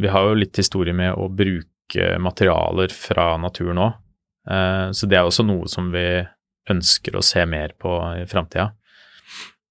Vi 0.00 0.08
har 0.10 0.28
jo 0.28 0.34
litt 0.40 0.56
historie 0.58 0.92
med 0.96 1.14
å 1.14 1.28
bruke 1.30 2.16
materialer 2.18 2.90
fra 2.90 3.36
naturen 3.38 3.78
òg. 3.78 3.92
Eh, 4.50 4.88
så 4.96 5.06
det 5.08 5.18
er 5.20 5.28
også 5.28 5.44
noe 5.46 5.68
som 5.70 5.90
vi 5.94 6.06
ønsker 6.72 7.16
å 7.16 7.22
se 7.24 7.44
mer 7.46 7.74
på 7.80 7.92
i 8.22 8.24
framtida. 8.26 8.70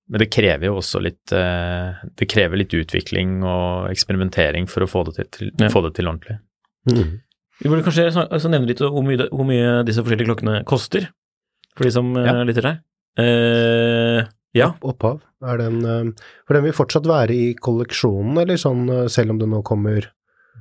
men 0.10 0.20
det 0.20 0.30
krever 0.32 0.68
jo 0.68 0.76
også 0.78 1.00
litt 1.02 1.32
eh, 1.32 1.94
Det 2.16 2.28
krever 2.30 2.58
litt 2.60 2.74
utvikling 2.74 3.42
og 3.44 3.90
eksperimentering 3.90 4.68
for 4.70 4.84
å 4.86 4.90
få 4.92 5.04
det 5.08 5.16
til, 5.16 5.28
til, 5.32 5.52
Ja. 5.60 5.70
få 5.74 5.82
det 5.88 5.94
til 5.98 6.08
ordentlig. 6.12 6.38
Mm. 6.90 7.20
Vi 7.64 7.70
burde 7.70 7.84
kanskje 7.86 8.08
altså 8.30 8.50
nevne 8.52 8.68
litt 8.68 8.80
hvor 8.84 9.04
mye, 9.06 9.30
hvor 9.32 9.46
mye 9.48 9.84
disse 9.88 10.04
forskjellige 10.04 10.30
klokkene 10.30 10.64
koster, 10.70 11.10
for 11.78 11.84
de 11.88 11.92
som 11.96 12.10
eh, 12.18 12.26
Ja. 12.30 12.44
lytter 12.44 12.68
her. 12.70 12.80
Eh, 13.18 13.83
ja. 14.58 14.72
Opphav, 14.86 15.22
er 15.44 15.62
den 15.62 15.84
eh, 15.86 16.26
For 16.48 16.58
den 16.58 16.68
vil 16.68 16.76
fortsatt 16.78 17.08
være 17.10 17.36
i 17.36 17.52
kolleksjonen, 17.60 18.38
eller 18.44 18.60
sånn 18.62 18.88
eh, 18.90 19.08
selv 19.12 19.36
om 19.36 19.42
det 19.42 19.50
nå 19.52 19.64
kommer 19.66 20.12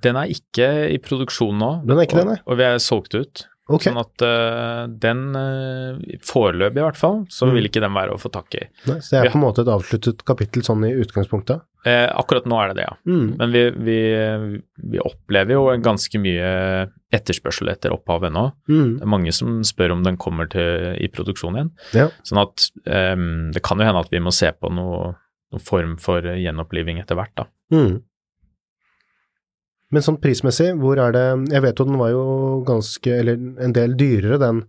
Den 0.02 0.18
er 0.18 0.33
ikke 0.33 0.68
i 0.90 0.98
produksjon 1.02 1.61
nå, 1.61 1.72
Den 1.87 1.98
er 1.98 2.09
ikke 2.09 2.22
det, 2.22 2.28
nei? 2.31 2.38
og, 2.42 2.55
og 2.55 2.61
vi 2.61 2.68
er 2.68 2.83
solgt 2.83 3.16
ut. 3.18 3.46
Ok, 3.72 3.87
Sånn 3.88 3.98
at 4.02 4.22
uh, 4.26 4.87
den 5.02 5.22
uh, 5.35 5.98
Foreløpig 6.28 6.78
i 6.82 6.85
hvert 6.87 6.98
fall, 7.00 7.22
så 7.32 7.46
Mm. 7.48 7.54
vil 7.56 7.68
ikke 7.70 7.80
den 7.82 7.94
være 7.96 8.14
å 8.14 8.20
få 8.20 8.30
tak 8.32 8.54
i. 8.58 8.66
nei, 8.88 8.98
så 9.00 9.16
det 9.16 9.20
er 9.26 9.32
på 9.32 9.38
en 9.40 9.44
måte 9.46 9.62
et 9.64 9.70
avsluttet 9.72 10.24
kapittel 10.28 10.62
sånn 10.66 10.85
i 10.88 10.92
utgangspunktet? 11.02 11.62
Eh, 11.85 12.06
akkurat 12.14 12.44
nå 12.46 12.61
er 12.62 12.68
det 12.70 12.76
det, 12.78 12.85
ja. 12.87 12.94
Mm. 13.11 13.37
Men 13.40 13.50
vi, 13.50 13.62
vi, 13.88 13.96
vi 14.92 15.00
opplever 15.02 15.56
jo 15.56 15.64
ganske 15.82 16.20
mye 16.22 16.50
etterspørsel 17.12 17.72
etter 17.72 17.90
opphav 17.94 18.22
ennå. 18.28 18.44
Mm. 18.70 18.92
Det 19.00 19.02
er 19.02 19.11
mange 19.11 19.32
som 19.35 19.58
spør 19.66 19.96
om 19.96 20.04
den 20.06 20.16
kommer 20.20 20.46
til, 20.52 20.94
i 21.02 21.08
produksjon 21.11 21.58
igjen. 21.58 21.72
Ja. 21.96 22.06
Sånn 22.22 22.38
at 22.44 22.68
um, 22.87 23.50
det 23.52 23.64
kan 23.66 23.82
jo 23.82 23.88
hende 23.88 24.04
at 24.04 24.12
vi 24.14 24.20
må 24.22 24.30
se 24.35 24.52
på 24.54 24.70
noe, 24.72 25.14
noen 25.52 25.64
form 25.66 25.96
for 25.98 26.22
gjenoppliving 26.22 27.02
etter 27.02 27.18
hvert, 27.18 27.35
da. 27.37 27.48
Mm. 27.74 27.98
Men 29.92 30.05
sånn 30.05 30.20
prismessig, 30.22 30.70
hvor 30.81 31.00
er 31.00 31.12
det 31.14 31.26
Jeg 31.52 31.64
vet 31.66 31.81
jo 31.81 31.88
den 31.88 32.00
var 32.00 32.12
jo 32.14 32.22
ganske, 32.68 33.11
eller 33.12 33.40
en 33.64 33.74
del 33.76 33.96
dyrere, 33.98 34.38
den 34.40 34.62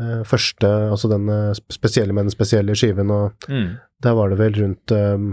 uh, 0.00 0.20
første, 0.28 0.68
altså 0.90 1.08
den 1.12 1.30
eh, 1.32 1.62
spesielle 1.72 2.16
med 2.16 2.28
den 2.28 2.34
spesielle 2.34 2.76
skiven, 2.78 3.12
og 3.12 3.48
der 4.04 4.16
var 4.16 4.32
det 4.32 4.38
vel 4.40 4.60
rundt 4.62 4.94
um, 4.96 5.32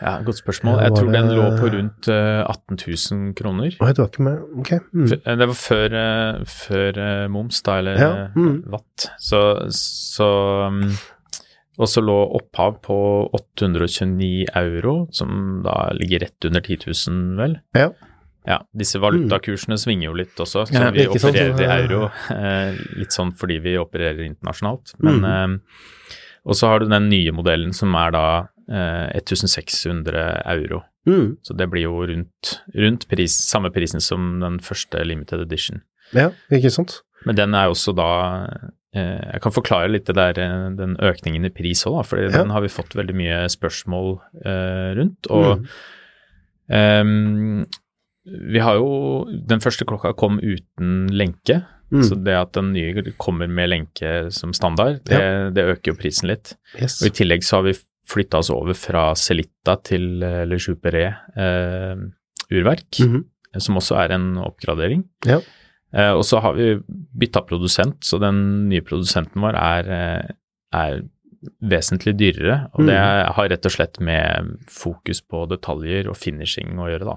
Ja, 0.00 0.14
Godt 0.24 0.38
spørsmål. 0.40 0.78
Jeg 0.80 0.96
tror 0.96 1.10
den 1.12 1.30
lå 1.36 1.46
på 1.60 1.70
rundt 1.74 2.08
eh, 2.08 2.40
18 2.46 2.78
000 3.12 3.34
kroner. 3.36 3.74
Det 3.74 3.98
var 3.98 4.06
ikke 4.08 4.26
med 4.26 4.60
Ok. 4.62 4.70
Mm. 4.92 5.08
Det 5.10 5.48
var 5.50 5.58
før, 5.60 5.96
før 6.48 7.00
moms, 7.28 7.62
da, 7.66 7.78
eller 7.82 8.00
Ja, 8.00 8.12
mm. 8.34 8.54
watt. 8.72 9.10
Så, 9.20 9.42
så 9.76 10.30
um, 10.70 10.94
Og 11.78 11.86
så 11.88 12.02
lå 12.02 12.16
opphav 12.36 12.80
på 12.82 12.96
829 13.32 14.46
euro, 14.58 15.08
som 15.12 15.62
da 15.64 15.90
ligger 15.96 16.20
rett 16.26 16.44
under 16.48 16.60
10 16.60 16.78
000, 17.08 17.36
vel. 17.38 17.58
Ja. 17.76 17.90
Ja, 18.48 18.56
disse 18.76 18.98
valutakursene 18.98 19.76
svinger 19.78 20.08
jo 20.08 20.14
litt 20.16 20.34
også, 20.40 20.64
så 20.66 20.72
Ja, 20.74 20.90
vi 20.90 21.04
opererer 21.06 21.56
så- 21.56 21.60
i 21.60 21.82
euro. 21.84 22.10
Eh, 22.30 22.74
litt 22.98 23.12
sånn 23.12 23.32
fordi 23.36 23.60
vi 23.60 23.76
opererer 23.76 24.24
internasjonalt. 24.24 24.94
Men, 24.98 25.20
Mm. 25.20 25.54
eh, 25.54 25.58
og 26.46 26.54
så 26.54 26.68
har 26.68 26.78
du 26.80 26.86
den 26.88 27.08
nye 27.10 27.30
modellen 27.32 27.72
som 27.74 27.94
er 27.94 28.10
da 28.10 28.48
eh, 28.70 29.10
1600 29.18 30.42
euro. 30.46 30.82
Mm. 31.06 31.36
Så 31.42 31.56
det 31.56 31.68
blir 31.70 31.82
jo 31.82 32.06
rundt, 32.06 32.60
rundt 32.74 33.08
pris, 33.08 33.32
samme 33.50 33.70
prisen 33.72 34.00
som 34.00 34.38
den 34.40 34.58
første 34.58 35.04
limited 35.04 35.40
edition. 35.40 35.82
Ja, 36.14 36.30
ikke 36.50 36.70
sant? 36.70 37.02
Men 37.26 37.34
den 37.36 37.54
er 37.54 37.68
også 37.68 37.94
da 37.94 38.70
Jeg 38.92 39.40
kan 39.42 39.52
forklare 39.54 39.88
litt 39.90 40.06
der, 40.06 40.38
eh, 40.40 40.70
den 40.74 40.96
økningen 40.98 41.44
i 41.46 41.50
pris 41.54 41.84
òg, 41.86 42.04
for 42.06 42.18
Ja. 42.18 42.28
den 42.28 42.50
har 42.50 42.60
vi 42.60 42.68
fått 42.68 42.96
veldig 42.98 43.14
mye 43.14 43.44
spørsmål 43.48 44.20
eh, 44.44 44.94
rundt. 44.98 45.26
Og 45.30 45.60
Mm. 45.60 45.66
ehm, 46.70 47.66
vi 48.52 48.58
har 48.62 48.74
jo 48.76 49.24
Den 49.46 49.60
første 49.60 49.84
klokka 49.86 50.12
kom 50.16 50.38
uten 50.42 51.08
lenke. 51.10 51.64
Mm. 51.92 52.02
Så 52.06 52.14
det 52.22 52.34
at 52.38 52.52
den 52.52 52.72
nye 52.72 53.02
kommer 53.18 53.48
med 53.50 53.68
lenke 53.70 54.30
som 54.32 54.52
standard, 54.52 55.00
det, 55.04 55.54
det 55.54 55.64
øker 55.64 55.90
jo 55.90 55.94
prisen 55.98 56.28
litt. 56.30 56.52
Yes. 56.80 57.00
Og 57.02 57.08
I 57.08 57.10
tillegg 57.10 57.42
så 57.42 57.56
har 57.58 57.62
vi 57.66 57.72
flytta 58.06 58.38
oss 58.38 58.50
over 58.50 58.74
fra 58.74 59.12
Celita 59.18 59.74
til 59.82 60.22
eh, 60.22 60.44
Le 60.46 60.56
Chouperet 60.56 61.16
eh, 61.36 61.96
urverk, 62.52 63.00
Mhm. 63.02 63.24
som 63.58 63.74
også 63.76 63.96
er 64.04 64.12
en 64.14 64.36
oppgradering. 64.38 65.04
Ja. 65.26 65.40
Eh, 65.92 66.12
og 66.14 66.22
så 66.24 66.40
har 66.40 66.54
vi 66.54 66.74
bytta 67.18 67.42
produsent, 67.48 67.98
så 68.06 68.20
den 68.22 68.68
nye 68.70 68.80
produsenten 68.86 69.42
vår 69.42 69.56
er, 69.58 69.90
eh, 69.90 70.28
er 70.72 71.00
vesentlig 71.64 72.14
dyrere. 72.20 72.68
Og 72.74 72.84
det 72.86 72.94
Mm. 72.94 73.32
har 73.34 73.48
rett 73.48 73.66
og 73.66 73.72
slett 73.72 74.00
med 74.00 74.58
fokus 74.68 75.20
på 75.22 75.48
detaljer 75.48 76.08
og 76.08 76.16
finishing 76.16 76.76
å 76.78 76.86
gjøre, 76.90 77.04
da. 77.04 77.16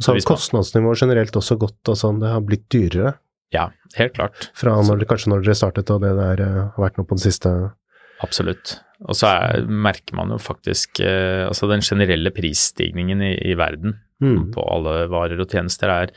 Så 0.00 0.12
har 0.14 0.20
kostnadsnivået 0.24 0.98
generelt 1.02 1.32
også 1.36 1.58
gått, 1.58 1.82
altså 1.86 2.18
det 2.18 2.28
har 2.30 2.40
blitt 2.40 2.68
dyrere 2.70 3.14
Ja, 3.52 3.70
helt 3.96 4.14
klart. 4.14 4.50
fra 4.54 4.70
når, 4.82 5.04
kanskje 5.06 5.28
når 5.28 5.44
dere 5.44 5.54
startet 5.54 5.90
og 5.90 6.00
det 6.00 6.14
der 6.16 6.40
eh, 6.44 6.70
har 6.76 6.90
vært 6.90 6.96
noe 6.98 7.06
på 7.06 7.16
det 7.16 7.24
siste? 7.32 7.72
Absolutt. 8.20 8.80
Og 9.06 9.14
så 9.14 9.28
er, 9.30 9.62
merker 9.66 10.14
man 10.14 10.30
jo 10.30 10.38
faktisk 10.38 10.98
eh, 11.00 11.46
altså 11.46 11.68
den 11.68 11.80
generelle 11.80 12.30
prisstigningen 12.34 13.22
i, 13.22 13.34
i 13.52 13.54
verden 13.54 14.00
Mm. 14.20 14.50
på 14.52 14.58
alle 14.68 15.06
varer 15.08 15.38
og 15.40 15.46
tjenester 15.48 15.86
er, 15.88 16.10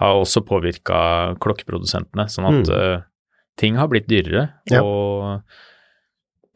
har 0.00 0.14
også 0.20 0.42
påvirka 0.46 0.98
klokkeprodusentene, 1.40 2.26
sånn 2.30 2.48
at 2.50 2.68
Mm. 2.68 2.76
eh, 2.78 3.02
ting 3.56 3.76
har 3.78 3.88
blitt 3.88 4.08
dyrere. 4.10 4.48
Ja. 4.70 4.82
Og 4.82 5.42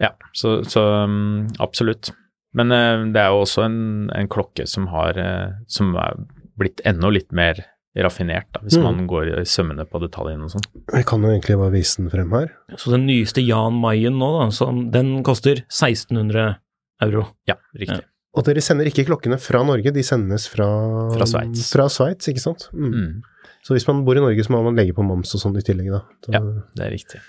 ja, 0.01 0.13
så, 0.33 0.63
så 0.67 0.83
mm, 1.07 1.57
absolutt. 1.63 2.11
Men 2.55 2.73
eh, 2.73 3.05
det 3.15 3.21
er 3.23 3.31
jo 3.35 3.43
også 3.45 3.65
en, 3.67 4.11
en 4.15 4.29
klokke 4.31 4.67
som 4.67 4.87
har 4.93 5.19
eh, 5.19 5.51
som 5.71 5.95
er 5.97 6.17
blitt 6.59 6.81
enda 6.89 7.11
litt 7.15 7.31
mer 7.33 7.61
raffinert, 7.99 8.47
da, 8.55 8.61
hvis 8.63 8.77
Mm. 8.79 8.85
man 8.85 9.07
går 9.11 9.31
i 9.41 9.45
sømmene 9.49 9.85
på 9.89 9.99
detaljene 10.03 10.45
og 10.47 10.53
sånn. 10.53 10.67
Vi 10.95 11.03
kan 11.07 11.23
jo 11.25 11.31
egentlig 11.33 11.57
bare 11.59 11.73
vise 11.75 11.97
den 11.99 12.11
frem 12.13 12.31
her. 12.31 12.53
Så 12.79 12.93
den 12.93 13.07
nyeste 13.09 13.43
Jan 13.43 13.75
Mayen 13.81 14.19
nå, 14.21 14.29
da, 14.39 14.51
som, 14.55 14.85
den 14.95 15.23
koster 15.27 15.65
1600 15.67 16.59
euro. 17.03 17.25
Ja, 17.49 17.57
riktig. 17.75 18.05
Og 18.37 18.45
dere 18.45 18.61
sender 18.63 18.87
ikke 18.91 19.07
klokkene 19.09 19.39
fra 19.41 19.63
Norge, 19.65 19.91
de 19.95 20.03
sendes 20.05 20.47
fra 20.53 20.67
Fra 21.15 21.27
Sveits. 21.27 21.71
Fra 21.73 21.87
Sveits, 21.89 22.29
ikke 22.29 22.43
sant? 22.45 22.69
Mm. 22.75 22.93
Mm, 22.93 23.23
Så 23.65 23.75
hvis 23.75 23.87
man 23.89 24.05
bor 24.05 24.17
i 24.17 24.21
Norge, 24.21 24.45
så 24.45 24.53
må 24.55 24.61
man 24.65 24.77
legge 24.77 24.95
på 24.95 25.03
moms 25.05 25.33
og 25.35 25.41
sånn 25.43 25.57
i 25.59 25.65
tillegg, 25.65 25.91
da. 25.91 26.03
Så, 26.25 26.33
Ja. 26.37 26.41
det 26.77 26.85
er 26.87 26.91
riktig. 26.93 27.21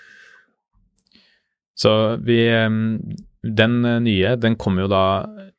Så 1.79 1.91
vi 2.23 2.39
Den 3.41 3.85
eh, 3.85 3.99
nye, 4.03 4.35
den 4.35 4.55
kommer 4.59 4.83
jo 4.83 4.89
da 4.91 5.03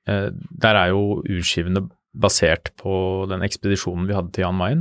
eh, 0.07 0.29
Der 0.61 0.77
er 0.77 0.89
jo 0.93 1.23
urskivene 1.25 1.87
basert 2.13 2.73
på 2.77 3.27
den 3.31 3.41
ekspedisjonen 3.47 4.07
vi 4.09 4.15
hadde 4.17 4.33
til 4.35 4.43
Jan 4.43 4.57
Mayen. 4.59 4.81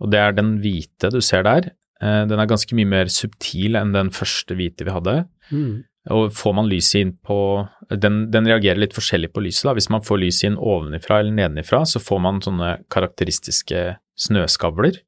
Og 0.00 0.10
det 0.12 0.20
er 0.22 0.32
den 0.32 0.52
hvite 0.62 1.10
du 1.10 1.18
ser 1.20 1.42
der. 1.42 1.72
Eh, 2.00 2.24
Den 2.30 2.38
er 2.38 2.46
ganske 2.46 2.72
mye 2.78 2.86
mer 2.88 3.06
subtil 3.10 3.74
enn 3.76 3.92
den 3.92 4.10
første 4.10 4.54
hvite 4.56 4.86
vi 4.86 4.90
hadde. 4.94 5.26
Mm. 5.50 5.84
Og 6.10 6.32
får 6.34 6.54
man 6.58 6.66
lyset 6.70 7.00
inn 7.04 7.12
på 7.26 7.36
den, 8.02 8.24
den 8.32 8.46
reagerer 8.48 8.80
litt 8.82 8.94
forskjellig 8.96 9.30
på 9.34 9.42
lyset. 9.44 9.64
da. 9.68 9.74
Hvis 9.78 9.90
man 9.92 10.02
får 10.02 10.18
lyset 10.24 10.48
inn 10.50 10.56
ovenifra 10.58 11.20
eller 11.20 11.30
nedenifra, 11.36 11.84
så 11.86 12.00
får 12.02 12.20
man 12.24 12.40
sånne 12.42 12.72
karakteristiske 12.90 13.84
snøskavler. 14.18 14.98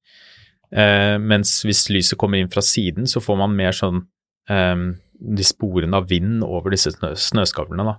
Eh, 0.73 1.17
mens 1.21 1.59
hvis 1.67 1.89
lyset 1.93 2.19
kommer 2.21 2.39
inn 2.41 2.49
fra 2.53 2.63
siden, 2.65 3.05
så 3.11 3.21
får 3.21 3.37
man 3.43 3.57
mer 3.59 3.75
sånn 3.77 4.05
eh, 4.49 4.85
de 5.23 5.45
sporene 5.47 5.99
av 5.99 6.07
vind 6.11 6.43
over 6.47 6.71
disse 6.75 6.91
snø, 6.95 7.13
snøskavlene, 7.19 7.85
da. 7.85 7.99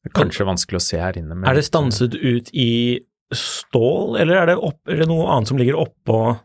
Det 0.00 0.12
er 0.12 0.16
kanskje 0.22 0.46
vanskelig 0.48 0.78
å 0.78 0.84
se 0.84 1.00
her 1.00 1.18
inne. 1.20 1.34
men- 1.34 1.48
Er 1.50 1.54
det 1.58 1.64
stanset 1.66 2.14
ut 2.14 2.48
i 2.56 3.00
stål, 3.32 4.18
eller 4.20 4.36
er 4.36 4.46
det, 4.52 4.56
opp, 4.56 4.78
er 4.88 4.96
det 5.02 5.08
noe 5.08 5.26
annet 5.28 5.48
som 5.48 5.58
ligger 5.60 5.76
oppå 5.80 6.38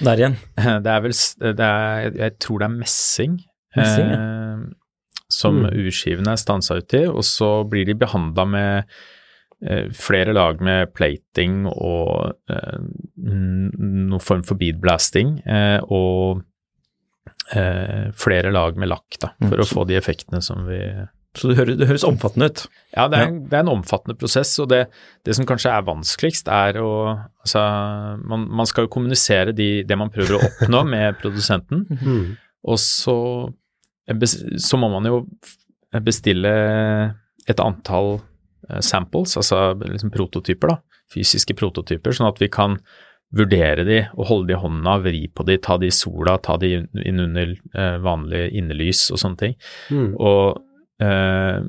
der 0.00 0.16
igjen? 0.22 0.36
Det 0.84 0.92
er 0.92 1.00
vel 1.04 1.12
det 1.12 1.60
er, 1.60 2.10
Jeg 2.16 2.38
tror 2.38 2.58
det 2.62 2.68
er 2.70 2.78
messing. 2.78 3.36
Eh, 3.76 4.58
som 5.30 5.58
Mm. 5.62 5.70
urskivene 5.86 6.32
er 6.32 6.36
stansa 6.40 6.78
ut 6.80 6.94
i, 6.94 7.02
og 7.06 7.20
så 7.22 7.68
blir 7.68 7.84
de 7.84 7.94
behandla 7.94 8.46
med 8.48 8.84
eh, 9.62 9.88
flere 9.92 10.32
lag 10.32 10.60
med 10.64 10.94
plating 10.94 11.66
og 11.66 12.32
eh, 12.48 12.78
noen 13.18 14.20
form 14.24 14.42
for 14.46 14.56
beadblasting, 14.56 15.42
eh, 15.46 15.80
og 15.90 16.42
eh, 17.54 18.08
flere 18.16 18.52
lag 18.54 18.76
med 18.80 18.88
lakk, 18.88 19.18
da, 19.20 19.32
for 19.42 19.56
Mm, 19.58 19.64
å 19.64 19.68
få 19.68 19.86
de 19.86 19.96
effektene 20.00 20.40
som 20.42 20.64
vi 20.66 20.80
Så 21.38 21.48
det 21.52 21.56
høres, 21.58 21.76
det 21.78 21.86
høres 21.86 22.04
omfattende 22.08 22.46
ut. 22.48 22.66
ja, 22.96 23.06
det 23.08 23.18
er, 23.18 23.30
det 23.48 23.52
er 23.52 23.60
en 23.60 23.68
omfattende 23.76 24.16
prosess, 24.18 24.58
og 24.58 24.68
det, 24.70 24.86
det 25.24 25.34
som 25.36 25.44
kanskje 25.46 25.70
er 25.70 25.82
vanskeligst, 25.86 26.48
er 26.48 26.80
å 26.80 27.18
Altså, 27.44 27.60
man, 28.28 28.48
man 28.50 28.66
skal 28.66 28.84
jo 28.84 28.88
kommunisere 28.92 29.52
de, 29.54 29.82
det 29.84 29.96
man 29.96 30.10
prøver 30.10 30.34
å 30.36 30.40
oppnå 30.48 30.84
med 30.88 31.18
produsenten, 31.20 31.86
Mm. 32.02 32.36
Og 32.66 32.78
så, 32.82 33.18
så 34.58 34.80
må 34.80 34.90
man 34.92 35.06
jo 35.08 35.22
bestille 36.04 36.52
et 37.48 37.60
antall 37.62 38.16
eh, 38.68 38.80
samples, 38.84 39.36
altså 39.40 39.72
liksom 39.80 40.12
prototyper, 40.14 40.74
da, 40.74 41.02
fysiske 41.12 41.56
prototyper, 41.58 42.14
sånn 42.14 42.30
at 42.30 42.40
vi 42.42 42.50
kan 42.52 42.76
vurdere 43.36 43.84
de 43.84 43.98
og 44.16 44.28
holde 44.30 44.48
de 44.50 44.56
i 44.56 44.62
hånda, 44.62 44.96
vri 45.04 45.22
på 45.28 45.44
de, 45.48 45.58
ta 45.60 45.76
de 45.80 45.90
i 45.90 45.94
sola, 45.94 46.38
ta 46.40 46.56
de 46.60 46.74
inn 46.78 47.22
under 47.24 47.52
eh, 47.52 47.96
vanlig 48.04 48.46
innelys 48.56 49.08
og 49.12 49.20
sånne 49.20 49.40
ting. 49.42 49.56
Mm. 49.92 50.10
Og, 50.16 50.62
eh, 51.04 51.60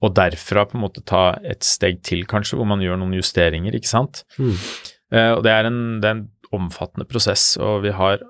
og 0.00 0.16
derfra 0.16 0.66
på 0.66 0.78
en 0.78 0.84
måte 0.86 1.04
ta 1.06 1.24
et 1.46 1.62
steg 1.66 2.02
til, 2.06 2.24
kanskje, 2.30 2.58
hvor 2.58 2.68
man 2.70 2.82
gjør 2.82 2.98
noen 3.00 3.14
justeringer, 3.20 3.76
ikke 3.76 3.90
sant. 3.90 4.24
Mm. 4.40 4.56
Eh, 5.14 5.32
og 5.36 5.44
det 5.46 5.54
er, 5.54 5.70
en, 5.70 5.80
det 6.02 6.10
er 6.10 6.18
en 6.18 6.28
omfattende 6.56 7.06
prosess, 7.10 7.52
og 7.62 7.84
vi 7.86 7.94
har 7.94 8.22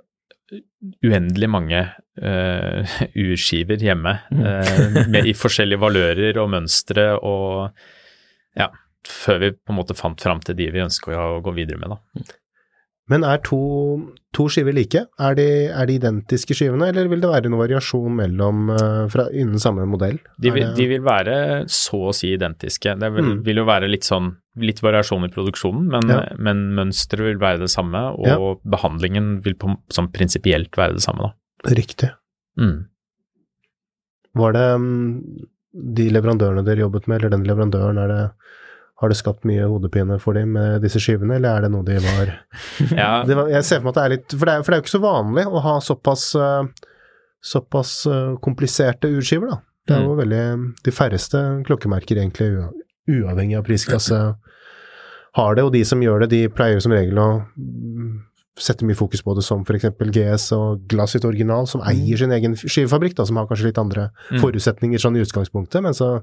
uendelig 1.05 1.49
mange 1.51 1.81
uh, 2.23 2.99
urskiver 3.15 3.81
hjemme 3.83 4.17
uh, 4.35 5.01
med, 5.11 5.27
i 5.31 5.35
forskjellige 5.43 5.83
valører 5.83 6.41
og 6.43 6.51
mønstre 6.55 7.13
og 7.19 7.71
ja, 8.59 8.71
før 9.07 9.41
vi 9.45 9.53
på 9.55 9.75
en 9.75 9.81
måte 9.81 9.97
fant 9.99 10.21
fram 10.21 10.43
til 10.45 10.59
de 10.59 10.71
vi 10.75 10.85
ønsker 10.85 11.17
å 11.17 11.41
gå 11.45 11.55
videre 11.57 11.81
med, 11.81 11.95
da. 11.95 12.37
Men 13.11 13.25
er 13.27 13.41
to, 13.43 13.59
to 14.37 14.47
skiver 14.53 14.75
like? 14.77 15.03
Er 15.19 15.35
de, 15.35 15.47
er 15.75 15.89
de, 15.89 15.97
identiske 15.99 16.55
skivene, 16.55 16.93
eller 16.93 17.09
vil 17.11 17.23
det 17.23 17.31
være 17.33 17.51
noe 17.51 17.65
variasjon 17.65 18.21
mellom 18.21 18.71
uh, 18.71 19.07
fra, 19.11 19.27
innen 19.35 19.59
samme 19.63 19.87
modell? 19.91 20.21
De 20.39 20.53
vil, 20.55 20.69
de 20.77 20.87
vil, 20.93 21.03
være 21.03 21.35
så 21.71 22.05
å 22.11 22.15
si 22.15 22.31
identiske. 22.37 22.95
Det 23.01 23.11
vil, 23.17 23.33
mm. 23.33 23.41
vil, 23.49 23.63
jo 23.63 23.67
være 23.67 23.91
litt 23.91 24.07
sånn 24.07 24.31
litt 24.59 24.83
variasjon 24.83 25.27
i 25.27 25.31
produksjonen, 25.33 25.87
men, 25.93 26.11
ja. 26.11 26.23
men 26.43 26.65
mønsteret 26.77 27.29
vil 27.29 27.43
være 27.43 27.63
det 27.63 27.71
samme, 27.73 28.03
og 28.19 28.27
ja. 28.27 28.39
behandlingen 28.75 29.37
vil 29.45 29.55
på, 29.61 29.77
som 29.95 30.11
prinsipielt 30.13 30.75
være 30.79 30.99
det 30.99 31.05
samme, 31.05 31.29
da. 31.29 31.75
Riktig. 31.77 32.11
Mm. 32.59 32.89
Var 34.41 34.57
det 34.57 34.67
um, 34.81 34.89
de 35.71 36.09
leverandørene 36.11 36.65
dere 36.67 36.85
jobbet 36.85 37.07
med, 37.11 37.21
eller 37.21 37.35
den 37.37 37.47
leverandøren, 37.47 38.01
er 38.01 38.11
det 38.11 38.23
har 39.01 39.09
det 39.09 39.17
skapt 39.17 39.47
mye 39.49 39.65
hodepine 39.65 40.19
for 40.21 40.37
dem 40.37 40.53
med 40.59 40.83
disse 40.85 41.01
skivene, 41.01 41.39
eller 41.39 41.57
er 41.57 41.65
det 41.65 41.71
noe 41.73 41.87
de 41.87 41.97
var, 42.05 42.35
ja. 43.01 43.23
var 43.25 43.49
Jeg 43.49 43.65
ser 43.65 43.81
for 43.81 43.89
meg 43.89 43.95
at 43.95 43.97
det 43.97 44.03
er 44.03 44.13
litt 44.13 44.35
For 44.35 44.45
det 44.45 44.53
er, 44.53 44.65
for 44.67 44.69
det 44.69 44.77
er 44.77 44.83
jo 44.83 44.85
ikke 44.85 44.93
så 44.99 45.03
vanlig 45.07 45.47
å 45.49 45.63
ha 45.65 45.75
såpass, 45.85 46.25
uh, 46.37 46.91
såpass 47.41 47.95
uh, 48.11 48.37
kompliserte 48.45 49.09
urskiver, 49.09 49.55
da. 49.55 49.63
Det 49.89 49.97
er 49.97 50.05
jo 50.05 50.13
mm. 50.13 50.21
veldig 50.21 50.43
De 50.85 50.93
færreste 50.93 51.41
klokkemerker, 51.67 52.21
egentlig, 52.21 52.51
uavhengig 53.11 53.59
av 53.59 53.67
prisklasse, 53.67 54.19
har 55.39 55.57
det. 55.57 55.65
Og 55.67 55.73
de 55.75 55.85
som 55.87 56.03
gjør 56.03 56.25
det, 56.25 56.33
de 56.35 56.53
pleier 56.53 56.83
som 56.83 56.95
regel 56.95 57.19
å 57.23 57.29
sette 58.61 58.85
mye 58.85 58.99
fokus 58.99 59.23
på 59.25 59.35
det, 59.37 59.45
som 59.47 59.63
f.eks. 59.65 59.89
GS 60.13 60.51
og 60.57 60.87
Glassit 60.91 61.25
Original, 61.25 61.69
som 61.71 61.85
eier 61.87 62.17
mm. 62.17 62.21
sin 62.23 62.35
egen 62.37 62.57
skivefabrikk, 62.61 63.17
da, 63.19 63.27
som 63.29 63.39
har 63.41 63.49
kanskje 63.49 63.71
litt 63.71 63.81
andre 63.81 64.11
mm. 64.31 64.41
forutsetninger 64.43 65.01
sånn 65.01 65.17
i 65.17 65.25
utgangspunktet, 65.25 65.81
men 65.85 65.97
så 65.97 66.19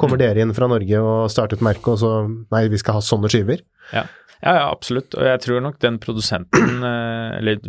Kommer 0.00 0.20
dere 0.20 0.42
inn 0.42 0.54
fra 0.56 0.68
Norge 0.70 1.00
og 1.04 1.30
starter 1.32 1.58
et 1.58 1.64
merke, 1.64 1.94
og 1.94 2.00
så 2.00 2.10
Nei, 2.26 2.66
vi 2.72 2.80
skal 2.80 2.98
ha 2.98 3.04
sånne 3.04 3.30
skiver. 3.32 3.62
Ja. 3.92 4.06
ja, 4.40 4.54
ja 4.58 4.64
absolutt. 4.70 5.14
Og 5.18 5.26
jeg 5.28 5.42
tror 5.44 5.62
nok 5.64 5.78
den 5.84 5.98
produsenten, 6.02 6.80
eh, 6.92 7.38
eller 7.38 7.60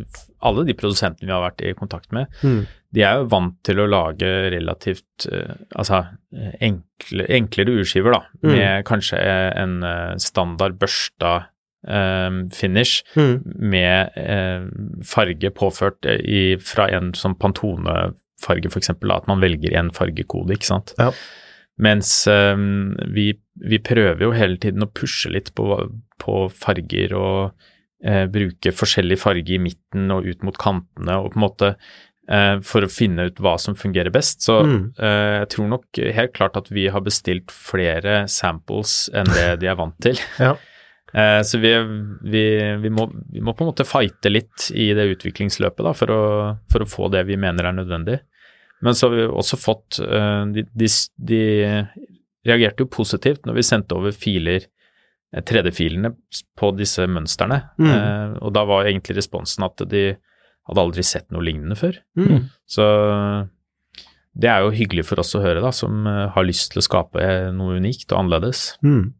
alle 0.43 0.65
de 0.67 0.77
produsentene 0.77 1.29
vi 1.29 1.35
har 1.35 1.43
vært 1.43 1.63
i 1.63 1.75
kontakt 1.77 2.11
med, 2.15 2.31
mm. 2.41 2.59
de 2.95 3.05
er 3.05 3.21
jo 3.21 3.29
vant 3.31 3.57
til 3.67 3.83
å 3.83 3.89
lage 3.91 4.31
relativt 4.55 5.27
eh, 5.29 5.55
altså 5.75 6.05
enkle, 6.33 7.27
enklere 7.39 7.79
urskiver, 7.83 8.15
da. 8.15 8.23
Mm. 8.41 8.51
Med 8.53 8.87
kanskje 8.89 9.23
en 9.23 9.81
eh, 9.87 10.13
standard 10.23 10.79
børsta 10.81 11.41
Um, 11.83 12.45
finish 12.47 13.03
mm. 13.11 13.41
med 13.43 14.13
um, 14.15 15.01
farge 15.03 15.49
påført 15.51 16.05
i, 16.07 16.55
fra 16.55 16.85
en 16.95 17.09
sånn 17.11 17.35
Pantone-farge, 17.35 18.71
f.eks. 18.71 18.93
At 18.93 19.27
man 19.27 19.43
velger 19.43 19.75
en 19.75 19.91
fargekode, 19.91 20.55
ikke 20.55 20.69
sant. 20.69 20.93
Ja. 20.95 21.09
Mens 21.81 22.27
um, 22.29 22.93
vi, 23.15 23.31
vi, 23.65 23.79
prøver 23.81 24.27
jo 24.27 24.33
hele 24.35 24.59
tiden 24.61 24.85
å 24.85 24.91
pushe 24.93 25.31
litt 25.33 25.49
på, 25.57 25.65
på 26.21 26.35
farger 26.53 27.15
og 27.17 27.53
uh, 28.05 28.25
bruke 28.29 28.73
forskjellig 28.75 29.17
farge 29.21 29.55
i 29.55 29.61
midten 29.61 30.11
og 30.13 30.27
ut 30.29 30.45
mot 30.45 30.57
kantene 30.61 31.17
og 31.17 31.31
på 31.33 31.39
en 31.39 31.45
måte 31.45 31.71
uh, 31.73 32.59
for 32.65 32.85
å 32.85 32.91
finne 32.93 33.25
ut 33.29 33.41
hva 33.41 33.55
som 33.61 33.77
fungerer 33.79 34.13
best. 34.13 34.45
Så 34.45 34.59
mm. 34.67 34.83
uh, 35.01 35.31
jeg 35.39 35.49
tror 35.55 35.71
nok 35.73 36.03
helt 36.19 36.35
klart 36.37 36.59
at 36.61 36.69
vi 36.73 36.85
har 36.93 37.05
bestilt 37.05 37.53
flere 37.53 38.23
samples 38.29 39.07
enn 39.15 39.33
det 39.33 39.49
de 39.63 39.73
er 39.73 39.79
vant 39.81 39.97
til. 40.05 40.21
ja. 40.43 40.53
Så 41.45 41.59
vi, 41.61 41.69
vi, 42.25 42.39
vi, 42.81 42.89
må, 42.89 43.03
vi, 43.29 43.37
må, 43.45 43.53
på 43.53 43.61
en 43.61 43.67
måte 43.69 43.85
fighte 43.85 44.31
litt 44.31 44.71
i 44.73 44.87
det 44.97 45.03
utviklingsløpet 45.11 45.85
da, 45.85 45.91
for, 45.93 46.09
å, 46.09 46.23
for 46.73 46.81
å 46.81 46.87
få 46.89 47.09
det 47.13 47.21
vi 47.27 47.37
mener 47.37 47.67
er 47.69 47.75
nødvendig. 47.77 48.15
Men 48.83 48.97
så 48.97 49.07
har 49.07 49.15
vi 49.15 49.25
også 49.27 49.59
fått 49.59 49.99
uh, 50.03 50.43
de, 50.51 50.65
de, 50.75 50.89
de, 51.29 51.41
reagerte 52.43 52.83
jo 52.83 52.91
positivt 52.91 53.47
når 53.47 53.59
vi 53.59 53.65
sendte 53.65 53.95
over 53.95 54.15
filer, 54.15 54.67
3D-filene, 55.33 56.11
eh, 56.11 56.41
på 56.59 56.69
disse 56.77 57.07
mønstrene. 57.09 57.61
Mm. 57.81 57.89
Eh, 57.89 58.33
og 58.43 58.51
da 58.53 58.65
var 58.69 58.85
egentlig 58.85 59.15
responsen 59.17 59.65
at 59.65 59.81
de 59.89 60.03
hadde 60.67 60.83
aldri 60.83 61.05
sett 61.07 61.25
noe 61.33 61.41
lignende 61.41 61.77
før. 61.79 61.97
Mm. 62.19 62.51
Så 62.69 62.85
det 64.37 64.51
er 64.51 64.61
jo 64.61 64.75
hyggelig 64.75 65.07
for 65.07 65.23
oss 65.23 65.33
å 65.37 65.41
høre, 65.41 65.63
da, 65.63 65.71
som 65.75 66.05
uh, 66.05 66.27
har 66.35 66.45
lyst 66.45 66.71
til 66.73 66.81
å 66.81 66.85
skape 66.85 67.25
noe 67.55 67.79
unikt 67.81 68.11
og 68.11 68.21
annerledes. 68.21 68.75
Mm. 68.85 69.13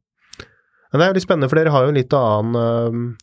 Men 0.94 1.02
det 1.02 1.06
er 1.06 1.12
jo 1.12 1.18
litt 1.18 1.26
spennende, 1.26 1.50
for 1.50 1.60
dere 1.60 1.74
har 1.74 1.88
jo 1.88 1.94
en 1.94 2.00
litt 2.00 2.16
annen 2.18 3.16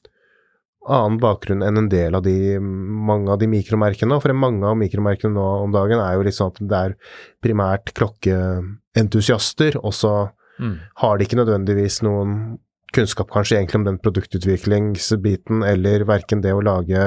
annen 0.88 1.18
bakgrunn 1.20 1.62
enn 1.64 1.82
en 1.82 1.90
del 1.92 2.16
av 2.16 2.24
de, 2.24 2.58
mange 2.60 3.30
av 3.32 3.40
de 3.42 3.48
mikromerkene. 3.50 4.20
For 4.22 4.36
mange 4.36 4.66
av 4.66 4.78
mikromerkene 4.80 5.34
nå 5.36 5.46
om 5.66 5.74
dagen 5.74 6.00
er 6.00 6.16
jo 6.16 6.24
litt 6.26 6.38
sånn 6.38 6.54
at 6.54 6.60
det 6.72 6.80
er 6.80 6.96
primært 7.44 7.92
klokkeentusiaster, 7.98 9.78
og 9.82 9.94
så 9.96 10.14
mm. 10.58 10.74
har 11.04 11.18
de 11.18 11.28
ikke 11.28 11.40
nødvendigvis 11.42 12.00
noen 12.06 12.58
kunnskap 12.94 13.30
kanskje 13.30 13.60
egentlig 13.60 13.82
om 13.82 13.86
den 13.86 14.00
produktutviklingsbiten, 14.02 15.62
eller 15.66 16.06
verken 16.08 16.42
det 16.42 16.56
å 16.56 16.64
lage 16.64 17.04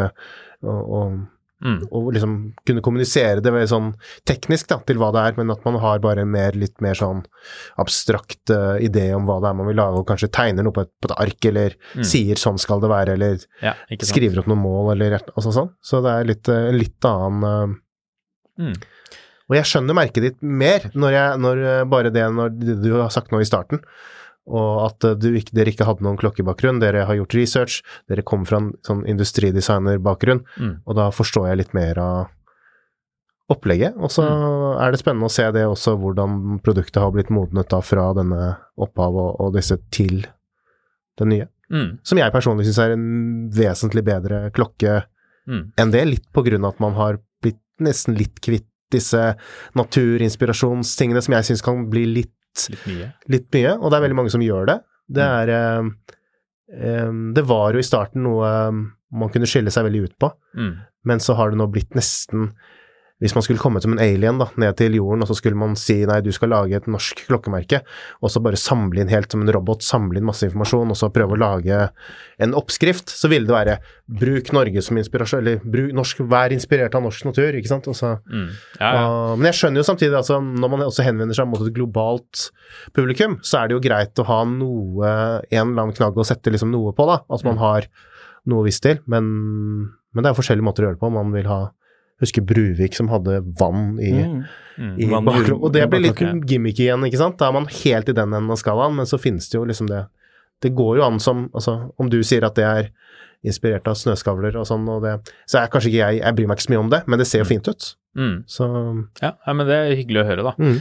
og, 0.63 0.81
og 0.81 1.17
Mm. 1.63 1.77
Og 1.95 2.09
liksom 2.11 2.33
kunne 2.67 2.83
kommunisere 2.83 3.41
det 3.43 3.51
sånn 3.71 3.93
teknisk 4.27 4.67
da, 4.71 4.79
til 4.83 4.99
hva 4.99 5.13
det 5.15 5.21
er, 5.23 5.35
men 5.39 5.53
at 5.53 5.63
man 5.67 5.77
har 5.79 6.01
bare 6.03 6.25
mer, 6.27 6.57
litt 6.59 6.81
mer 6.83 6.97
sånn 6.99 7.21
abstrakt 7.79 8.51
uh, 8.51 8.75
idé 8.83 9.05
om 9.15 9.27
hva 9.29 9.39
det 9.43 9.51
er 9.51 9.59
man 9.59 9.69
vil 9.69 9.79
lage, 9.79 10.01
og 10.01 10.07
kanskje 10.09 10.31
tegner 10.35 10.67
noe 10.67 10.75
på 10.75 10.83
et, 10.83 10.91
på 10.99 11.09
et 11.09 11.15
ark, 11.23 11.49
eller 11.51 11.77
mm. 11.93 12.03
sier 12.09 12.39
'sånn 12.39 12.59
skal 12.61 12.83
det 12.83 12.91
være', 12.91 13.15
eller 13.15 13.45
ja, 13.63 13.75
skriver 14.03 14.43
opp 14.43 14.49
noen 14.51 14.63
mål, 14.63 14.91
eller 14.97 15.21
altså 15.21 15.53
sånn. 15.55 15.71
Så 15.83 16.03
det 16.03 16.17
er 16.17 16.27
litt, 16.33 16.51
uh, 16.51 16.67
litt 16.75 17.07
annen 17.07 17.47
uh, 17.47 18.65
mm. 18.65 18.75
Og 19.51 19.57
jeg 19.57 19.67
skjønner 19.67 19.95
merket 19.95 20.23
ditt 20.23 20.37
mer 20.39 20.85
når, 20.95 21.11
jeg, 21.11 21.39
når 21.43 21.57
bare 21.91 22.09
det 22.15 22.23
når 22.31 22.53
du 22.79 22.93
har 22.95 23.11
sagt 23.13 23.33
noe 23.33 23.43
i 23.43 23.47
starten 23.47 23.81
og 24.43 24.71
at 24.89 25.05
du, 25.21 25.29
dere 25.55 25.71
ikke 25.71 25.87
hadde 25.87 26.03
noen 26.03 26.19
klokkebakgrunn. 26.19 26.81
Dere 26.83 27.05
har 27.07 27.17
gjort 27.17 27.35
research, 27.37 27.81
dere 28.11 28.25
kom 28.27 28.43
fra 28.47 28.59
en 28.59 28.71
sånn 28.85 29.05
industridesignerbakgrunn, 29.09 30.43
mm. 30.43 30.73
og 30.83 30.97
da 30.99 31.09
forstår 31.15 31.51
jeg 31.51 31.61
litt 31.61 31.75
mer 31.77 32.01
av 32.03 32.17
opplegget. 33.51 33.95
Og 33.99 34.11
så 34.11 34.25
mm. 34.25 34.83
er 34.83 34.93
det 34.93 35.01
spennende 35.01 35.29
å 35.29 35.33
se 35.33 35.47
det 35.55 35.65
også, 35.67 35.95
hvordan 36.01 36.59
produktet 36.65 37.01
har 37.01 37.13
blitt 37.15 37.31
modnet 37.33 37.71
da 37.71 37.79
fra 37.83 38.09
denne 38.17 38.53
opphav 38.81 39.15
og, 39.15 39.31
og 39.43 39.55
disse 39.57 39.79
til 39.93 40.25
det 41.19 41.29
nye. 41.29 41.49
Mm. 41.73 41.97
Som 42.05 42.19
jeg 42.19 42.33
personlig 42.33 42.67
syns 42.67 42.81
er 42.83 42.93
en 42.95 43.07
vesentlig 43.53 44.03
bedre 44.05 44.45
klokke 44.55 45.01
mm. 45.49 45.63
enn 45.79 45.93
det, 45.93 46.03
litt 46.09 46.29
på 46.35 46.43
grunn 46.45 46.65
av 46.67 46.75
at 46.75 46.83
man 46.83 46.95
har 46.99 47.19
blitt 47.43 47.61
nesten 47.83 48.17
litt 48.19 48.43
kvitt 48.43 48.67
disse 48.93 49.21
naturinspirasjonstingene 49.79 51.21
som 51.25 51.33
jeg 51.33 51.47
syns 51.47 51.63
kan 51.65 51.87
bli 51.89 52.03
litt 52.19 52.33
Litt 52.73 52.87
mye. 52.89 53.11
Litt 53.33 53.47
mye, 53.55 53.77
og 53.79 53.89
det 53.89 53.97
er 53.97 54.05
veldig 54.07 54.19
mange 54.21 54.33
som 54.33 54.43
gjør 54.45 54.69
det. 54.69 54.77
Det 55.13 55.25
mm. 55.27 55.37
er 55.39 55.53
eh, 56.73 57.09
Det 57.37 57.45
var 57.49 57.75
jo 57.75 57.83
i 57.83 57.87
starten 57.87 58.25
noe 58.25 58.51
man 59.13 59.29
kunne 59.33 59.49
skille 59.49 59.73
seg 59.73 59.85
veldig 59.85 60.05
ut 60.07 60.15
på, 60.21 60.29
mm. 60.57 60.71
men 61.09 61.19
så 61.21 61.35
har 61.37 61.51
det 61.51 61.59
nå 61.59 61.67
blitt 61.69 61.93
nesten 61.97 62.53
hvis 63.23 63.35
man 63.37 63.45
skulle 63.45 63.61
komme 63.61 63.79
som 63.79 63.93
en 63.95 64.01
alien 64.03 64.39
da, 64.41 64.49
ned 64.59 64.75
til 64.79 64.97
jorden, 64.97 65.23
og 65.23 65.29
så 65.29 65.37
skulle 65.37 65.55
man 65.59 65.77
si 65.79 66.01
nei, 66.09 66.19
du 66.23 66.31
skal 66.35 66.51
lage 66.51 66.75
et 66.75 66.89
norsk 66.91 67.23
klokkemerke, 67.29 67.79
og 68.19 68.31
så 68.33 68.41
bare 68.43 68.59
samle 68.59 68.99
inn 68.99 69.11
helt 69.13 69.31
som 69.31 69.45
en 69.45 69.51
robot, 69.55 69.85
samle 69.85 70.19
inn 70.19 70.27
masse 70.27 70.43
informasjon, 70.49 70.91
og 70.91 70.99
så 70.99 71.07
prøve 71.13 71.37
å 71.37 71.39
lage 71.39 71.77
en 72.43 72.55
oppskrift, 72.59 73.13
så 73.13 73.31
ville 73.31 73.47
det 73.47 73.55
være 73.55 73.77
bruk 74.19 74.51
Norge 74.55 74.83
som 74.83 74.99
inspirasjon, 74.99 75.39
eller 75.39 75.63
bruk 75.63 75.93
norsk, 75.95 76.19
vær 76.33 76.55
inspirert 76.55 76.97
av 76.99 77.05
norsk 77.05 77.29
natur, 77.29 77.55
ikke 77.55 77.71
sant. 77.71 77.87
Så, 77.95 78.15
mm. 78.27 78.49
ja, 78.81 78.89
ja. 78.89 79.05
Og, 79.07 79.37
men 79.37 79.47
jeg 79.51 79.59
skjønner 79.61 79.79
jo 79.79 79.87
samtidig, 79.87 80.17
altså, 80.19 80.41
når 80.43 80.73
man 80.73 80.87
også 80.89 81.05
henvender 81.07 81.37
seg 81.37 81.47
mot 81.47 81.63
et 81.63 81.75
globalt 81.75 82.49
publikum, 82.97 83.37
så 83.45 83.61
er 83.61 83.71
det 83.71 83.77
jo 83.77 83.85
greit 83.85 84.19
å 84.19 84.27
ha 84.27 84.41
noe, 84.49 85.13
en 85.47 85.63
eller 85.63 85.85
annen 85.85 85.95
knagg 85.95 86.19
å 86.19 86.27
sette 86.27 86.51
liksom 86.51 86.73
noe 86.75 86.91
på, 86.97 87.07
da. 87.07 87.21
Altså 87.29 87.47
man 87.53 87.61
mm. 87.61 87.63
har 87.63 87.87
noe 88.51 88.67
visst 88.67 88.83
til, 88.83 88.99
men, 89.07 89.31
men 90.11 90.25
det 90.25 90.33
er 90.33 90.37
forskjellige 90.37 90.67
måter 90.67 90.83
å 90.83 90.89
gjøre 90.89 90.99
det 90.99 91.03
på. 91.05 91.13
Man 91.15 91.31
vil 91.31 91.47
ha 91.47 91.61
husker 92.23 92.45
Bruvik 92.47 92.97
som 92.97 93.11
hadde 93.11 93.41
vann 93.59 93.99
i, 94.01 94.13
mm. 94.23 94.41
Mm. 94.77 94.95
i 94.97 95.09
bakgrunnen. 95.13 95.61
Og 95.61 95.73
det 95.75 95.85
blir 95.91 96.05
litt 96.07 96.21
gimmick 96.49 96.81
igjen, 96.81 97.05
ikke 97.07 97.21
sant. 97.21 97.39
Da 97.41 97.49
er 97.49 97.57
man 97.59 97.69
helt 97.69 98.09
i 98.09 98.15
den 98.17 98.33
enden 98.33 98.53
av 98.53 98.59
skalaen, 98.61 98.95
men 98.97 99.09
så 99.09 99.21
finnes 99.21 99.49
det 99.51 99.59
jo 99.59 99.65
liksom 99.69 99.91
det 99.91 100.05
Det 100.63 100.71
går 100.71 100.97
jo 100.97 101.03
an 101.03 101.19
som 101.19 101.49
Altså, 101.53 101.91
om 101.99 102.09
du 102.09 102.21
sier 102.23 102.45
at 102.47 102.55
det 102.55 102.63
er 102.63 102.91
inspirert 103.43 103.87
av 103.91 103.97
snøskavler 103.99 104.55
og 104.55 104.67
sånn, 104.67 104.87
og 104.87 105.03
det 105.03 105.17
Så 105.49 105.59
er 105.59 105.71
kanskje 105.71 105.91
ikke 105.91 106.01
jeg 106.01 106.21
Jeg 106.23 106.35
bryr 106.37 106.47
meg 106.47 106.57
ikke 106.57 106.67
så 106.67 106.73
mye 106.73 106.83
om 106.85 106.91
det, 106.93 107.01
men 107.07 107.19
det 107.19 107.27
ser 107.27 107.43
jo 107.43 107.47
mm. 107.47 107.51
fint 107.51 107.67
ut. 107.69 107.87
Mm. 108.15 108.35
Så 108.47 108.67
ja, 109.21 109.33
ja, 109.33 109.53
men 109.53 109.67
det 109.67 109.79
er 109.79 109.97
hyggelig 109.97 110.21
å 110.23 110.27
høre, 110.29 110.45
da. 110.45 110.53
Mm. 110.57 110.77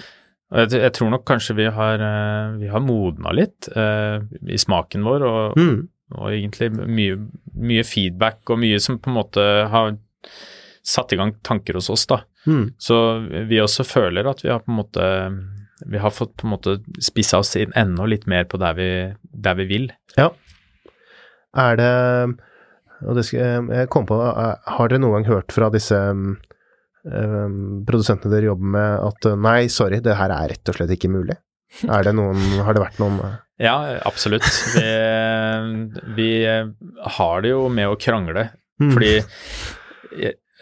Jeg, 0.52 0.72
jeg, 0.76 0.92
tror 0.92 1.12
nok 1.14 1.24
kanskje 1.28 1.56
vi 1.56 1.66
har, 1.72 2.02
uh, 2.04 2.56
vi 2.60 2.68
har 2.68 2.84
modna 2.84 3.32
litt 3.32 3.70
uh, 3.72 4.20
i 4.44 4.58
smaken 4.60 5.06
vår, 5.06 5.24
og, 5.24 5.56
mm. 5.56 5.78
og 6.18 6.26
egentlig 6.28 6.68
mye, 6.76 7.20
mye, 7.56 7.84
feedback 7.88 8.52
og 8.52 8.60
mye 8.60 8.80
som 8.84 9.00
på 9.00 9.10
en 9.10 9.16
måte 9.16 9.46
har 9.72 9.94
satt 10.82 11.12
i 11.14 11.18
gang 11.20 11.34
tanker 11.46 11.78
hos 11.78 11.90
oss, 11.92 12.06
da. 12.10 12.22
Mm. 12.46 12.72
Så 12.80 12.96
vi 13.48 13.60
også 13.62 13.86
føler 13.86 14.26
at 14.26 14.42
vi 14.42 14.50
har 14.50 14.64
på 14.64 14.72
en 14.72 14.80
måte 14.80 15.08
vi 15.86 15.98
har 15.98 16.10
fått 16.10 16.36
på 16.36 16.46
en 16.46 16.54
måte 16.54 16.76
spissa 17.02 17.40
oss 17.42 17.56
inn 17.58 17.72
enda 17.78 18.06
litt 18.06 18.26
mer 18.30 18.46
på 18.50 18.60
der 18.60 18.76
vi, 18.78 18.88
der 19.22 19.58
vi 19.58 19.66
vil. 19.70 19.92
Ja. 20.16 20.30
Er 21.58 21.76
det 21.76 21.92
Og 23.02 23.16
det 23.18 23.26
skal, 23.26 23.66
jeg 23.68 23.88
kom 23.92 24.06
på, 24.08 24.16
eh, 24.16 24.54
Har 24.76 24.88
dere 24.88 25.02
noen 25.02 25.18
gang 25.18 25.26
hørt 25.34 25.52
fra 25.52 25.68
disse 25.74 25.96
um, 25.98 26.36
produsentene 27.84 28.32
dere 28.32 28.52
jobber 28.52 28.70
med 28.76 29.08
at 29.08 29.26
nei, 29.36 29.66
sorry, 29.68 29.98
det 30.00 30.16
her 30.16 30.32
er 30.32 30.52
rett 30.54 30.70
og 30.70 30.78
slett 30.78 30.94
ikke 30.94 31.10
mulig? 31.12 31.36
Er 31.88 32.04
det 32.06 32.14
noen, 32.14 32.38
har 32.62 32.76
det 32.76 32.84
vært 32.84 33.00
noen 33.02 33.18
uh, 33.18 33.34
Ja, 33.60 33.76
absolutt. 34.06 34.46
Vi, 34.76 34.86
vi 36.16 36.30
har 37.16 37.42
det 37.42 37.52
jo 37.52 37.66
med 37.72 37.90
å 37.90 37.98
krangle. 38.00 38.50
Mm. 38.82 38.94
Fordi 38.94 39.12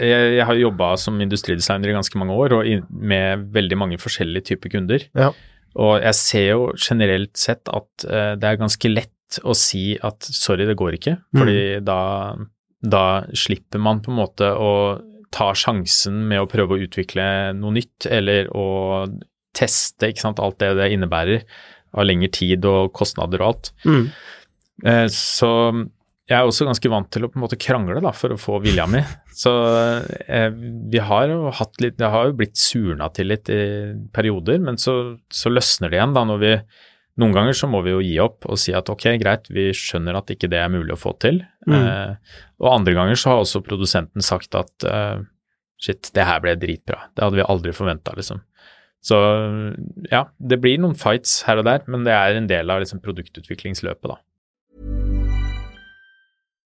jeg, 0.01 0.35
jeg, 0.39 0.45
har 0.49 0.59
jobba 0.59 0.91
som 1.01 1.21
industridesigner 1.23 1.93
i 1.93 1.97
ganske 1.97 2.21
mange 2.21 2.37
år, 2.37 2.57
og 2.59 2.69
i, 2.69 2.79
med 2.91 3.47
veldig 3.55 3.79
mange 3.79 4.01
forskjellige 4.01 4.53
typer 4.53 4.73
kunder. 4.75 5.07
Ja. 5.17 5.31
Og 5.81 6.01
jeg 6.03 6.19
ser 6.19 6.47
jo 6.49 6.71
generelt 6.75 7.37
sett 7.39 7.71
at 7.71 8.07
uh, 8.09 8.33
det 8.41 8.49
er 8.49 8.61
ganske 8.61 8.91
lett 8.91 9.41
å 9.47 9.55
si 9.55 9.95
at 10.03 10.27
sorry, 10.27 10.67
det 10.67 10.79
går 10.79 10.97
ikke, 10.97 11.15
fordi 11.37 11.61
da, 11.87 12.01
da 12.83 13.05
slipper 13.39 13.79
man 13.79 14.01
på 14.03 14.11
en 14.11 14.19
måte 14.19 14.49
å 14.51 14.73
ta 15.31 15.53
sjansen 15.55 16.25
med 16.27 16.43
å 16.43 16.49
prøve 16.51 16.75
å 16.75 16.87
utvikle 16.89 17.25
noe 17.55 17.77
nytt, 17.77 18.09
eller 18.11 18.51
å 18.51 19.07
teste 19.55 20.11
ikke 20.11 20.25
sant, 20.25 20.43
alt 20.43 20.59
det 20.63 20.73
det 20.79 20.91
innebærer 20.97 21.45
av 21.95 22.07
lengre 22.07 22.31
tid 22.35 22.67
og 22.67 22.91
kostnader 22.95 23.43
og 23.43 23.53
alt. 23.53 23.73
Mm. 23.87 24.05
Uh, 24.83 25.07
så 25.15 25.53
jeg 26.31 26.37
er 26.39 26.47
også 26.47 26.67
ganske 26.69 26.91
vant 26.93 27.09
til 27.11 27.27
å 27.27 27.31
på 27.31 27.41
en 27.41 27.43
måte 27.43 27.59
krangle 27.59 27.99
da, 28.05 28.13
for 28.15 28.31
å 28.31 28.39
få 28.39 28.61
vilja 28.63 28.85
mi. 28.87 29.01
Så 29.35 29.51
eh, 30.31 30.53
vi 30.93 31.01
har 31.03 31.31
jo 31.31 31.51
hatt 31.55 31.81
litt 31.83 31.97
Det 31.99 32.11
har 32.13 32.29
jo 32.29 32.37
blitt 32.39 32.61
surna 32.61 33.09
til 33.15 33.33
litt 33.33 33.51
i 33.51 33.63
perioder, 34.15 34.61
men 34.63 34.79
så, 34.79 34.95
så 35.27 35.51
løsner 35.51 35.91
det 35.91 35.99
igjen 35.99 36.15
da 36.17 36.25
når 36.29 36.41
vi 36.45 36.55
Noen 37.21 37.35
ganger 37.35 37.57
så 37.59 37.67
må 37.69 37.83
vi 37.85 37.91
jo 37.93 37.99
gi 38.01 38.15
opp 38.23 38.47
og 38.49 38.57
si 38.63 38.73
at 38.73 38.89
ok, 38.89 39.03
greit, 39.21 39.49
vi 39.53 39.67
skjønner 39.77 40.17
at 40.17 40.31
ikke 40.33 40.49
det 40.49 40.61
er 40.63 40.71
mulig 40.73 40.95
å 40.95 41.01
få 41.01 41.11
til. 41.21 41.43
Mm. 41.69 41.75
Eh, 41.77 42.39
og 42.63 42.69
andre 42.71 42.95
ganger 42.97 43.19
så 43.19 43.33
har 43.33 43.43
også 43.43 43.61
produsenten 43.67 44.25
sagt 44.25 44.57
at 44.57 44.87
eh, 44.89 45.19
shit, 45.83 46.09
det 46.17 46.25
her 46.25 46.41
ble 46.41 46.55
dritbra. 46.57 47.11
Det 47.13 47.27
hadde 47.27 47.43
vi 47.43 47.45
aldri 47.45 47.75
forventa, 47.77 48.15
liksom. 48.17 48.41
Så 49.05 49.19
ja, 50.09 50.23
det 50.39 50.61
blir 50.63 50.81
noen 50.81 50.97
fights 50.97 51.43
her 51.49 51.61
og 51.61 51.69
der, 51.69 51.85
men 51.93 52.07
det 52.09 52.15
er 52.15 52.39
en 52.39 52.49
del 52.49 52.73
av 52.73 52.81
liksom, 52.81 53.03
produktutviklingsløpet, 53.05 54.15
da. 54.15 54.21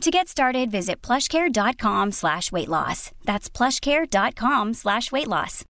To 0.00 0.10
get 0.10 0.28
started, 0.28 0.70
visit 0.70 1.00
plushcare.com 1.02 2.12
slash 2.12 2.50
weight 2.50 2.68
loss. 2.68 3.10
That's 3.24 3.48
plushcare.com 3.48 4.74
slash 4.74 5.12
weight 5.12 5.28
loss. 5.28 5.64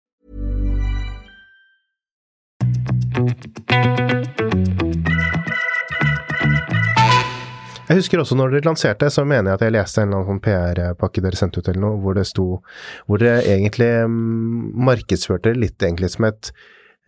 Jeg 7.83 7.99
husker 7.99 8.21
også 8.23 8.35
når 8.39 8.55
dere 8.55 8.65
lanserte, 8.65 9.09
så 9.11 9.25
mener 9.27 9.51
jeg 9.51 9.59
at 9.59 9.63
jeg 9.67 9.73
leste 9.75 10.01
en 10.01 10.07
eller 10.07 10.21
annen 10.21 10.29
sånn 10.31 10.43
PR-pakke 10.45 11.21
dere 11.21 11.37
sendte 11.37 11.61
ut 11.61 11.67
eller 11.69 11.83
noe, 11.83 11.99
hvor 12.01 12.15
det 12.17 12.23
sto 12.25 12.45
Hvor 13.05 13.21
dere 13.21 13.43
egentlig 13.53 13.89
mm, 14.09 14.71
markedsførte 14.87 15.53
litt 15.53 15.83
egentlig 15.83 16.09
som 16.15 16.25
et 16.29 16.49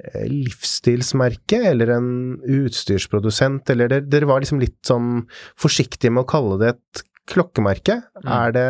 livsstilsmerke 0.04 1.62
eller 1.72 1.94
en 1.96 2.10
utstyrsprodusent, 2.44 3.70
eller 3.72 3.92
dere, 3.92 4.08
dere 4.12 4.28
var 4.30 4.44
liksom 4.44 4.60
litt 4.60 4.82
sånn 4.86 5.24
forsiktige 5.60 6.12
med 6.12 6.26
å 6.26 6.30
kalle 6.30 6.58
det 6.62 6.74
et 6.76 7.06
klokkemerke. 7.32 8.02
Er 8.26 8.52
det 8.56 8.68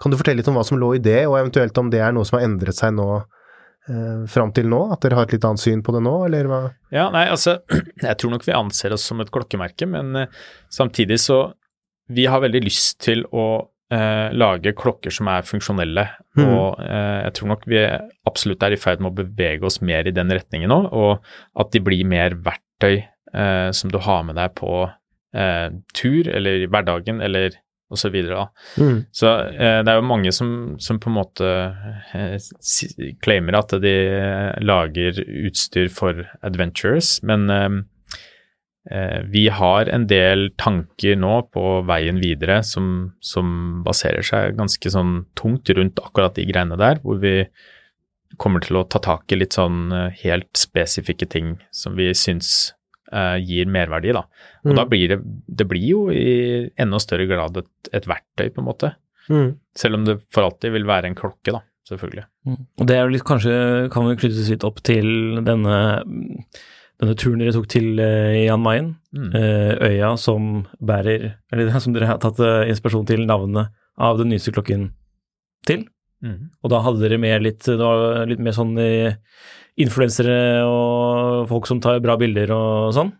Kan 0.00 0.10
du 0.10 0.16
fortelle 0.18 0.40
litt 0.40 0.48
om 0.50 0.56
hva 0.58 0.64
som 0.66 0.80
lå 0.80 0.96
i 0.96 1.02
det, 1.02 1.28
og 1.28 1.36
eventuelt 1.38 1.76
om 1.78 1.90
det 1.92 2.00
er 2.02 2.14
noe 2.16 2.26
som 2.26 2.38
har 2.38 2.48
endret 2.48 2.74
seg 2.74 2.94
nå 2.96 3.06
eh, 3.20 4.24
fram 4.26 4.50
til 4.56 4.66
nå? 4.66 4.80
At 4.90 5.04
dere 5.04 5.20
har 5.20 5.28
et 5.28 5.36
litt 5.36 5.44
annet 5.46 5.62
syn 5.62 5.84
på 5.84 5.94
det 5.94 6.00
nå, 6.02 6.14
eller 6.26 6.48
hva? 6.50 6.62
Ja, 6.90 7.04
nei, 7.14 7.28
altså, 7.30 7.60
jeg 8.08 8.16
tror 8.18 8.32
nok 8.32 8.48
vi 8.48 8.56
anser 8.56 8.96
oss 8.96 9.04
som 9.06 9.22
et 9.22 9.30
klokkemerke, 9.30 9.86
men 9.86 10.24
eh, 10.24 10.40
samtidig 10.72 11.20
så 11.22 11.52
Vi 12.12 12.24
har 12.26 12.40
veldig 12.42 12.60
lyst 12.64 12.98
til 13.00 13.22
å 13.30 13.71
eh, 13.92 14.32
lage 14.32 14.72
klokker 14.78 15.12
som 15.14 15.28
er 15.32 15.44
funksjonelle, 15.48 16.08
Mm. 16.32 16.46
og 16.48 16.78
eh, 16.80 17.18
jeg 17.26 17.32
tror 17.36 17.48
nok 17.50 17.64
vi 17.68 17.80
absolutt 18.24 18.62
er 18.64 18.72
i 18.72 18.78
ferd 18.80 19.02
med 19.04 19.10
å 19.12 19.18
bevege 19.18 19.66
oss 19.68 19.82
mer 19.84 20.06
i 20.08 20.14
den 20.16 20.32
retningen 20.32 20.70
nå, 20.72 20.78
og 20.96 21.20
at 21.60 21.74
de 21.74 21.82
blir 21.84 22.06
mer 22.08 22.32
verktøy 22.40 23.02
eh, 23.04 23.68
som 23.76 23.92
du 23.92 23.98
har 24.00 24.22
med 24.24 24.38
deg 24.40 24.54
på 24.56 24.70
eh, 25.36 25.68
tur 25.92 26.30
eller 26.32 26.64
i 26.64 26.70
hverdagen 26.72 27.20
eller 27.20 27.58
og 27.92 27.98
så 28.00 28.08
videre. 28.08 28.46
Da. 28.46 28.46
Mm. 28.80 29.00
Så 29.12 29.28
eh, 29.52 29.82
det 29.84 29.92
er 29.92 29.98
jo 29.98 30.06
mange 30.08 30.32
som, 30.32 30.48
som 30.80 30.96
på 30.96 31.10
en 31.10 31.18
måte 31.18 31.48
eh, 32.16 32.38
claimer 33.20 33.58
at 33.58 33.74
de 33.84 33.92
lager 34.64 35.20
utstyr 35.20 35.90
for 35.92 36.24
adventures, 36.40 37.18
men 37.22 37.44
vi 39.30 39.44
har 39.54 39.86
en 39.94 40.08
del 40.10 40.48
tanker 40.58 41.14
nå 41.14 41.36
på 41.54 41.62
veien 41.86 42.16
videre 42.18 42.62
som, 42.66 43.12
som 43.22 43.82
baserer 43.86 44.26
seg 44.26 44.56
ganske 44.58 44.90
sånn 44.90 45.20
tungt 45.38 45.70
rundt 45.70 46.00
akkurat 46.02 46.34
de 46.34 46.48
greiene 46.48 46.74
der, 46.80 46.98
hvor 47.04 47.20
vi 47.22 47.46
kommer 48.42 48.64
til 48.64 48.80
å 48.80 48.84
ta 48.88 48.98
tak 48.98 49.30
i 49.30 49.38
litt 49.38 49.54
sånn 49.54 49.92
eh, 49.92 50.16
helt 50.24 50.50
spesifikke 50.58 51.28
ting 51.30 51.58
som 51.70 51.94
vi 51.94 52.08
syns 52.16 52.72
eh, 53.12 53.36
gir 53.44 53.70
merverdi, 53.70 54.14
da. 54.16 54.24
Og 54.64 54.72
Mm. 54.72 54.76
da 54.78 54.84
blir 54.88 55.08
det 55.12 55.18
Det 55.46 55.66
blir 55.68 55.86
jo 55.86 56.02
i 56.10 56.70
enda 56.80 56.98
større 56.98 57.26
grad 57.28 57.56
et, 57.62 57.70
et 57.92 58.06
verktøy, 58.08 58.48
på 58.54 58.62
en 58.62 58.68
måte. 58.70 58.94
Mm. 59.28 59.58
Selv 59.76 59.94
om 60.00 60.04
det 60.06 60.18
for 60.32 60.42
alltid 60.48 60.72
vil 60.72 60.86
være 60.88 61.06
en 61.10 61.14
klokke, 61.14 61.52
da, 61.52 61.60
selvfølgelig. 61.86 62.24
Og 62.80 62.86
det 62.88 62.96
er 62.96 63.02
jo 63.04 63.12
litt, 63.14 63.24
kanskje 63.28 63.54
kan 63.92 64.08
vi 64.08 64.16
knyttes 64.16 64.50
litt 64.50 64.64
opp 64.64 64.80
til 64.82 65.42
denne, 65.44 65.76
denne 67.02 67.16
turen 67.18 67.42
dere 67.42 67.54
tok 67.54 67.68
til 67.70 68.00
eh, 68.02 68.44
Jan 68.46 68.62
Mayen. 68.62 68.92
Mm. 69.12 69.30
Eh, 69.36 69.72
øya 69.90 70.14
som 70.16 70.64
bærer 70.80 71.34
Eller 71.52 71.80
som 71.84 71.92
dere 71.96 72.08
har 72.08 72.20
tatt 72.22 72.40
eh, 72.40 72.70
inspirasjon 72.72 73.08
til 73.08 73.26
navnet 73.28 73.74
av 74.00 74.20
den 74.20 74.32
nyeste 74.32 74.54
klokken 74.54 74.90
til. 75.68 75.84
Mm. 76.22 76.54
Og 76.62 76.72
da 76.72 76.80
hadde 76.86 77.02
dere 77.02 77.18
med 77.20 77.42
litt, 77.44 77.66
litt 77.66 78.40
mer 78.42 78.54
sånn 78.54 78.78
influensere 79.82 80.62
og 80.68 81.48
folk 81.50 81.66
som 81.68 81.80
tar 81.82 82.00
bra 82.04 82.14
bilder 82.20 82.54
og 82.54 82.94
sånn 82.94 83.12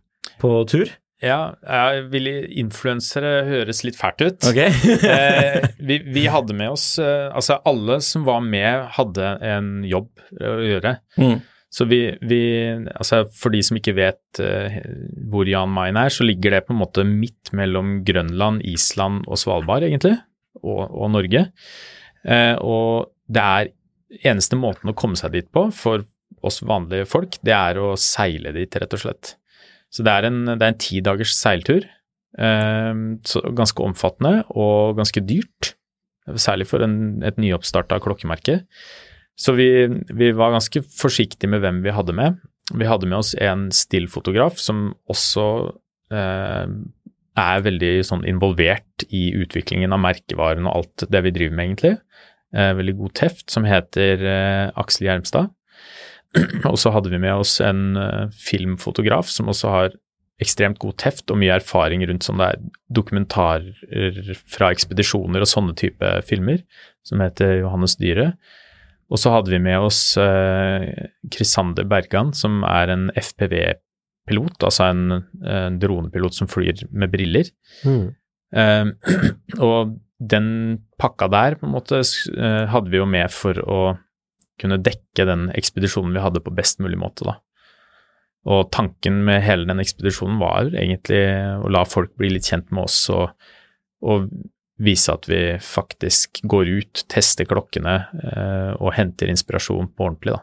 på 0.42 0.54
tur. 0.70 0.90
Ja, 1.22 1.54
jeg 1.62 2.08
vil 2.10 2.26
influensere 2.58 3.44
høres 3.46 3.84
litt 3.86 3.94
fælt 3.98 4.24
ut. 4.24 4.48
Ok? 4.48 4.58
eh, 5.14 5.68
vi, 5.78 6.00
vi 6.02 6.26
hadde 6.34 6.56
med 6.58 6.74
oss 6.74 6.96
eh, 6.98 7.30
Altså, 7.30 7.60
alle 7.68 8.00
som 8.02 8.26
var 8.26 8.42
med, 8.42 8.88
hadde 8.98 9.36
en 9.46 9.70
jobb 9.86 10.10
å 10.42 10.56
gjøre. 10.66 10.96
Mm. 11.22 11.36
Så 11.72 11.86
vi, 11.88 12.00
vi 12.20 12.42
Altså, 12.92 13.22
for 13.32 13.54
de 13.54 13.62
som 13.64 13.78
ikke 13.78 13.96
vet 13.96 14.42
uh, 14.44 14.78
hvor 15.32 15.48
Jan 15.48 15.72
Mayen 15.72 15.98
er, 16.00 16.12
så 16.12 16.26
ligger 16.26 16.56
det 16.56 16.66
på 16.66 16.74
en 16.76 16.82
måte 16.82 17.04
midt 17.08 17.52
mellom 17.56 18.00
Grønland, 18.06 18.60
Island 18.68 19.24
og 19.26 19.40
Svalbard, 19.40 19.86
egentlig, 19.88 20.18
og, 20.60 20.84
og 20.90 21.12
Norge. 21.14 21.46
Uh, 22.28 22.56
og 22.60 23.12
det 23.32 23.42
er 23.42 23.72
eneste 24.28 24.58
måten 24.60 24.92
å 24.92 24.96
komme 24.96 25.16
seg 25.16 25.32
dit 25.32 25.48
på 25.48 25.70
for 25.74 26.04
oss 26.44 26.60
vanlige 26.66 27.06
folk, 27.08 27.38
det 27.46 27.54
er 27.54 27.78
å 27.80 27.94
seile 28.00 28.52
dit, 28.54 28.76
rett 28.76 28.96
og 28.96 29.02
slett. 29.04 29.36
Så 29.92 30.04
det 30.04 30.12
er 30.12 30.28
en, 30.28 30.42
det 30.50 30.60
er 30.60 30.72
en 30.72 30.80
ti 30.80 31.00
dagers 31.04 31.32
seiltur. 31.38 31.86
Uh, 32.36 33.16
ganske 33.56 33.84
omfattende 33.84 34.42
og 34.52 34.98
ganske 35.00 35.24
dyrt, 35.24 35.72
særlig 36.38 36.68
for 36.70 36.84
en, 36.84 37.22
et 37.24 37.40
nyoppstarta 37.40 37.96
klokkemerke. 38.02 38.60
Så 39.38 39.54
vi, 39.56 39.68
vi 40.12 40.32
var 40.36 40.54
ganske 40.54 40.82
forsiktige 40.84 41.50
med 41.50 41.62
hvem 41.64 41.80
vi 41.84 41.94
hadde 41.94 42.14
med. 42.16 42.40
Vi 42.72 42.88
hadde 42.88 43.08
med 43.08 43.18
oss 43.18 43.32
en 43.34 43.70
stillfotograf 43.74 44.60
som 44.60 44.90
også 45.10 45.46
eh, 46.12 46.68
er 47.42 47.64
veldig 47.64 47.94
sånn 48.06 48.26
involvert 48.28 49.06
i 49.08 49.30
utviklingen 49.40 49.94
av 49.94 50.02
merkevaren 50.04 50.68
og 50.68 50.82
alt 50.82 51.06
det 51.10 51.24
vi 51.26 51.34
driver 51.34 51.56
med, 51.56 51.70
egentlig. 51.70 51.96
eh, 52.54 52.74
veldig 52.76 52.96
god 53.00 53.14
teft, 53.16 53.48
som 53.50 53.64
heter 53.64 54.22
eh, 54.28 54.68
Aksel 54.78 55.08
Gjermstad. 55.08 55.50
og 56.70 56.78
så 56.80 56.92
hadde 56.94 57.12
vi 57.12 57.20
med 57.20 57.34
oss 57.34 57.58
en 57.64 57.96
eh, 57.96 58.32
filmfotograf 58.36 59.28
som 59.32 59.50
også 59.52 59.72
har 59.72 59.98
ekstremt 60.42 60.80
god 60.82 60.96
teft 60.98 61.30
og 61.30 61.38
mye 61.38 61.54
erfaring 61.54 62.02
rundt 62.08 62.24
sånn 62.26 62.40
det 62.40 62.48
er 62.50 62.62
dokumentarer 62.90 64.32
fra 64.50 64.72
ekspedisjoner 64.74 65.44
og 65.44 65.48
sånne 65.48 65.76
type 65.78 66.08
filmer, 66.26 66.64
som 67.06 67.22
heter 67.22 67.60
Johannes 67.60 67.94
Dyre. 68.00 68.32
Og 69.12 69.20
så 69.20 69.32
hadde 69.34 69.52
vi 69.52 69.60
med 69.60 69.84
oss 69.84 70.14
Krisander 71.34 71.84
Bergan, 71.88 72.30
som 72.32 72.62
er 72.64 72.88
en 72.94 73.10
FPV-pilot, 73.12 74.56
altså 74.64 74.86
en, 74.88 75.02
en, 75.44 75.76
dronepilot 75.82 76.38
som 76.38 76.48
flyr 76.48 76.86
med 76.88 77.12
briller. 77.12 77.50
Mm. 77.84 78.06
Uh, 78.52 78.88
og 79.68 79.94
den 80.22 80.48
pakka 81.00 81.28
der 81.32 81.56
på 81.58 81.68
en 81.68 81.74
måte 81.74 82.00
uh, 82.00 82.64
hadde 82.72 82.92
vi 82.92 83.00
jo 83.00 83.08
med 83.08 83.32
for 83.32 83.58
å 83.60 83.80
kunne 84.60 84.80
dekke 84.84 85.26
den 85.26 85.48
ekspedisjonen 85.56 86.14
vi 86.14 86.22
hadde 86.22 86.42
på 86.44 86.54
best 86.54 86.82
mulig 86.82 87.00
måte, 87.00 87.26
da. 87.26 87.38
Og 88.52 88.72
tanken 88.74 89.20
med 89.26 89.44
hele 89.46 89.68
den 89.68 89.80
ekspedisjonen 89.82 90.40
var 90.42 90.72
egentlig 90.72 91.22
å 91.62 91.70
la 91.70 91.84
folk 91.86 92.10
bli 92.18 92.32
litt 92.34 92.48
kjent 92.50 92.72
med 92.74 92.88
oss 92.88 93.04
og, 93.14 93.30
og 94.02 94.26
vise 94.82 95.12
at 95.14 95.28
vi 95.30 95.42
faktisk 95.62 96.42
går 96.48 96.70
ut, 96.78 97.04
tester 97.12 97.48
klokkene 97.48 97.98
eh, 98.22 98.72
og 98.78 98.96
henter 98.96 99.30
inspirasjon 99.32 99.92
på 99.92 100.08
ordentlig, 100.08 100.36
da. 100.36 100.42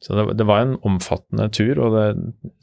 Så 0.00 0.14
det, 0.16 0.22
det, 0.38 0.46
var 0.48 0.62
en 0.64 0.78
omfattende 0.88 1.50
tur, 1.52 1.76
og 1.84 1.92
det 1.92 2.04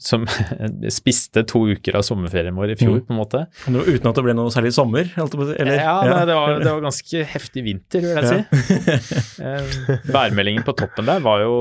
som 0.02 0.24
spiste 0.98 1.44
to 1.46 1.60
uker 1.70 1.94
av 1.94 2.02
sommerferien 2.02 2.56
vår 2.58 2.72
i 2.74 2.78
fjor, 2.80 2.96
mm. 2.96 3.04
på 3.06 3.14
en 3.14 3.20
måte. 3.20 3.42
Uten 3.68 4.10
at 4.10 4.18
det 4.18 4.24
ble 4.26 4.34
noe 4.34 4.50
særlig 4.50 4.72
sommer? 4.74 5.12
Eller? 5.14 5.76
Ja, 5.78 5.94
ja. 6.02 6.16
Det, 6.26 6.34
var, 6.34 6.56
det, 6.58 6.72
var, 6.72 6.82
ganske 6.88 7.22
heftig 7.36 7.62
vinter, 7.68 8.02
vil 8.02 8.18
jeg 8.18 8.26
ja. 8.26 8.32
si. 8.32 9.14
Eh, 9.38 10.10
værmeldingen 10.10 10.64
på 10.66 10.74
toppen 10.74 11.06
der 11.06 11.22
var 11.22 11.44
jo 11.44 11.54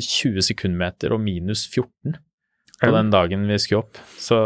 20 0.00 0.46
sekundmeter 0.46 1.12
og 1.12 1.20
minus 1.20 1.66
14 1.68 2.16
på 2.78 2.90
den 2.94 3.10
dagen 3.12 3.46
vi 3.50 3.58
skulle 3.60 3.82
opp, 3.84 3.98
så 4.22 4.38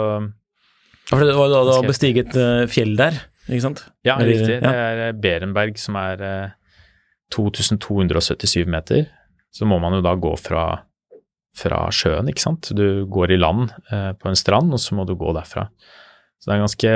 For 1.11 1.23
det 1.23 1.37
var 1.37 1.53
da 1.53 1.63
du 1.69 1.87
bestiget 1.87 2.35
uh, 2.39 2.65
fjell 2.71 2.97
der, 2.99 3.19
ikke 3.49 3.65
sant? 3.65 3.87
Ja, 4.07 4.19
riktig. 4.21 4.61
Det 4.63 4.77
er 4.77 5.17
Berenberg 5.19 5.81
som 5.81 5.97
er 5.99 6.23
uh, 6.23 6.77
2277 7.35 8.69
meter 8.71 9.09
så 9.53 9.69
må 9.69 9.79
man 9.83 9.99
jo 9.99 10.05
da 10.05 10.15
gå 10.17 10.33
fra, 10.41 10.67
fra 11.57 11.83
sjøen, 11.95 12.31
ikke 12.33 12.45
sant. 12.45 12.73
Du 12.77 13.05
går 13.13 13.35
i 13.35 13.41
land 13.41 13.69
eh, 13.93 14.13
på 14.17 14.31
en 14.31 14.39
strand, 14.39 14.73
og 14.73 14.81
så 14.81 14.97
må 14.97 15.05
du 15.09 15.15
gå 15.19 15.35
derfra. 15.37 15.67
Så 16.41 16.49
det 16.49 16.55
er 16.55 16.59
en 16.59 16.65
ganske, 16.65 16.95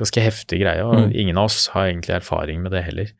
ganske 0.00 0.24
heftig 0.24 0.62
greie, 0.62 0.86
og 0.86 0.96
mm. 0.96 1.12
ingen 1.12 1.38
av 1.38 1.50
oss 1.50 1.68
har 1.74 1.90
egentlig 1.90 2.16
erfaring 2.16 2.64
med 2.64 2.74
det 2.74 2.82
heller. 2.88 3.12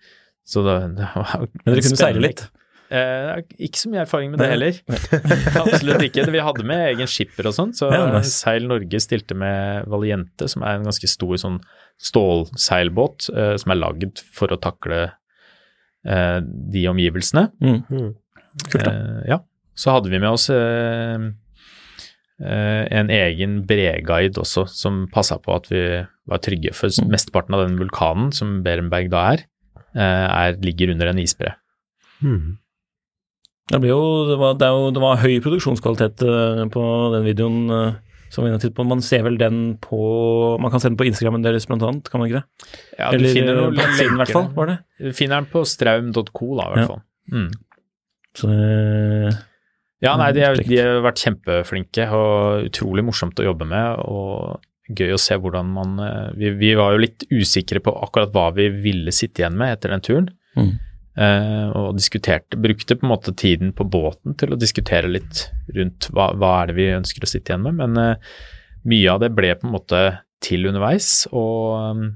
Så 0.49 0.65
det, 0.67 0.79
det 0.99 1.11
var 1.13 1.45
Men 1.45 1.75
dere 1.75 1.85
kunne 1.85 2.01
seile 2.01 2.25
litt? 2.25 2.47
Eh, 2.91 3.45
ikke 3.69 3.79
så 3.79 3.93
mye 3.93 4.01
erfaring 4.03 4.33
med 4.33 4.41
det 4.43 4.49
heller. 4.51 4.81
Absolutt 5.63 6.09
ikke. 6.09 6.25
Vi 6.33 6.43
hadde 6.49 6.67
med 6.67 6.87
egen 6.89 7.11
skipper 7.11 7.51
og 7.53 7.55
sånn, 7.55 7.77
så 7.77 7.93
ja. 7.93 8.25
Seil 8.27 8.65
Norge 8.71 9.05
stilte 9.05 9.37
med 9.39 9.85
Valiente, 9.93 10.49
som 10.51 10.65
er 10.65 10.81
en 10.81 10.89
ganske 10.89 11.13
stor 11.13 11.37
sånn 11.45 11.61
stålseilbåt 12.01 13.29
eh, 13.35 13.55
som 13.61 13.75
er 13.75 13.81
lagd 13.81 14.23
for 14.35 14.53
å 14.53 14.61
takle 14.61 15.03
eh, 16.07 16.39
de 16.43 16.87
omgivelsene. 16.91 17.49
Mm. 17.61 17.81
mm. 17.89 18.11
Kult, 18.67 18.85
da. 18.85 18.93
Eh, 18.93 19.21
ja. 19.35 19.41
Så 19.79 19.95
hadde 19.95 20.11
vi 20.13 20.21
med 20.21 20.33
oss 20.33 20.49
eh, 20.53 21.29
eh, 22.43 22.83
en 23.01 23.13
egen 23.15 23.61
breguide 23.69 24.41
også, 24.41 24.67
som 24.69 25.05
passa 25.13 25.39
på 25.41 25.55
at 25.57 25.71
vi 25.73 25.85
var 26.31 26.43
trygge. 26.45 26.75
For 26.77 26.93
mm. 26.93 27.13
mesteparten 27.13 27.57
av 27.57 27.65
den 27.67 27.79
vulkanen, 27.81 28.33
som 28.37 28.61
Berenberg 28.67 29.13
da 29.13 29.29
er, 29.35 29.47
er 29.91 30.59
ligger 30.63 30.93
under 30.93 31.11
en 31.11 31.19
isbre. 31.19 31.55
Mm. 32.23 32.59
Det, 33.71 33.81
jo, 33.87 34.03
det, 34.29 34.37
var, 34.39 34.55
det, 34.59 34.69
jo, 34.71 34.91
det, 34.95 35.03
var, 35.03 35.23
høy 35.23 35.41
produksjonskvalitet 35.43 36.23
på 36.75 36.85
den 37.15 37.27
videoen 37.27 37.99
som 38.31 38.47
vi 38.47 38.71
på. 38.75 38.87
Man 38.87 39.03
ser 39.03 39.25
vel 39.27 39.39
den 39.41 39.77
på 39.83 40.01
Man 40.63 40.71
kan 40.71 40.83
se 40.83 40.89
den 40.89 40.99
på 41.01 41.07
Instagrammen 41.09 41.43
deres 41.45 41.67
blant 41.67 41.83
annet, 41.87 42.11
kan 42.11 42.23
man 42.23 42.31
ikke 42.31 42.41
det? 42.41 42.73
Ja, 42.99 43.11
du 43.11 43.19
Eller, 43.19 43.35
finner 43.35 43.59
noe 43.59 43.87
siden, 43.99 44.15
I 44.15 44.23
hvert 44.23 44.35
fall, 44.37 44.49
var 44.57 44.71
det? 44.71 44.79
Du 45.01 45.13
finner 45.17 45.41
den 45.41 45.51
på 45.51 45.65
straum.co, 45.67 46.49
da, 46.59 46.67
i 46.67 46.75
hvert 46.75 46.93
fall. 46.95 47.05
Mm. 47.35 47.51
Så 48.39 48.51
Ja, 50.01 50.15
nei, 50.17 50.31
de, 50.33 50.47
de, 50.65 50.77
har 50.81 51.03
vært 51.05 51.21
kjempeflinke 51.21 52.07
og 52.17 52.69
utrolig 52.71 53.05
morsomt 53.05 53.41
å 53.43 53.49
jobbe 53.51 53.67
med. 53.69 54.05
og 54.09 54.61
Gøy 54.91 55.15
å 55.15 55.21
se 55.23 55.37
hvordan 55.39 55.69
man 55.71 55.99
eh, 56.03 56.31
vi, 56.39 56.49
vi, 56.59 56.71
var 56.79 56.95
jo 56.95 57.03
litt 57.05 57.27
usikre 57.31 57.83
på 57.85 57.93
akkurat 58.07 58.33
hva 58.35 58.49
vi 58.57 58.67
ville 58.75 59.13
sitte 59.15 59.45
igjen 59.45 59.59
med 59.59 59.77
etter 59.77 59.93
den 59.95 60.03
turen. 60.03 60.31
Mm. 60.59 60.73
Eh, 61.19 61.69
og 61.75 61.97
diskuterte, 61.99 62.59
brukte 62.61 62.95
på 62.95 63.07
en 63.07 63.11
måte 63.11 63.35
tiden 63.35 63.73
på 63.75 63.85
båten 63.91 64.37
til 64.39 64.55
å 64.55 64.59
diskutere 64.59 65.11
litt 65.11 65.49
rundt 65.75 66.07
hva, 66.15 66.31
hva 66.39 66.53
er 66.61 66.71
det 66.71 66.77
vi 66.79 66.87
ønsker 66.95 67.27
å 67.27 67.31
sitte 67.31 67.51
igjen 67.51 67.67
med. 67.67 67.81
Men 67.81 67.99
eh, 67.99 68.33
mye 68.91 69.11
av 69.11 69.25
det 69.25 69.33
ble 69.35 69.51
på 69.59 69.67
en 69.67 69.75
måte 69.75 70.03
til 70.41 70.69
underveis, 70.71 71.27
og 71.37 72.07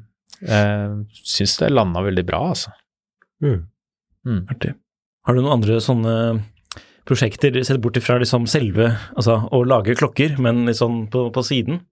eh, 0.46 0.94
syns 1.26 1.58
det 1.60 1.72
landa 1.74 2.04
veldig 2.06 2.24
bra, 2.28 2.40
altså. 2.54 2.72
Mm. 3.44 3.60
Mm. 4.24 4.42
Artig. 4.54 4.74
Har 5.26 5.34
du 5.34 5.42
noen 5.42 5.58
andre 5.58 5.80
sånne 5.82 6.14
prosjekter, 7.04 7.58
sett 7.66 7.82
bort 7.84 7.98
ifra 8.00 8.16
liksom 8.16 8.46
selve 8.48 8.86
Altså 9.12 9.34
å 9.52 9.58
lage 9.68 9.96
klokker, 9.98 10.38
men 10.40 10.62
liksom 10.70 11.02
på, 11.12 11.26
på 11.34 11.44
siden? 11.44 11.82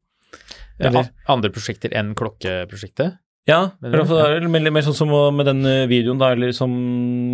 Eller? 0.80 1.11
Ja, 1.11 1.32
andre 1.34 1.50
prosjekter 1.53 1.92
enn 1.98 2.14
klokkeprosjektet? 2.16 3.18
Ja, 3.49 3.72
eller, 3.82 4.05
ja. 4.07 4.49
Mer, 4.49 4.68
mer 4.70 4.84
sånn 4.86 4.95
som 4.95 5.11
med 5.34 5.49
den 5.49 5.64
eh, 5.66 5.88
videoen, 5.90 6.20
da, 6.20 6.28
eller 6.36 6.53
som 6.55 6.70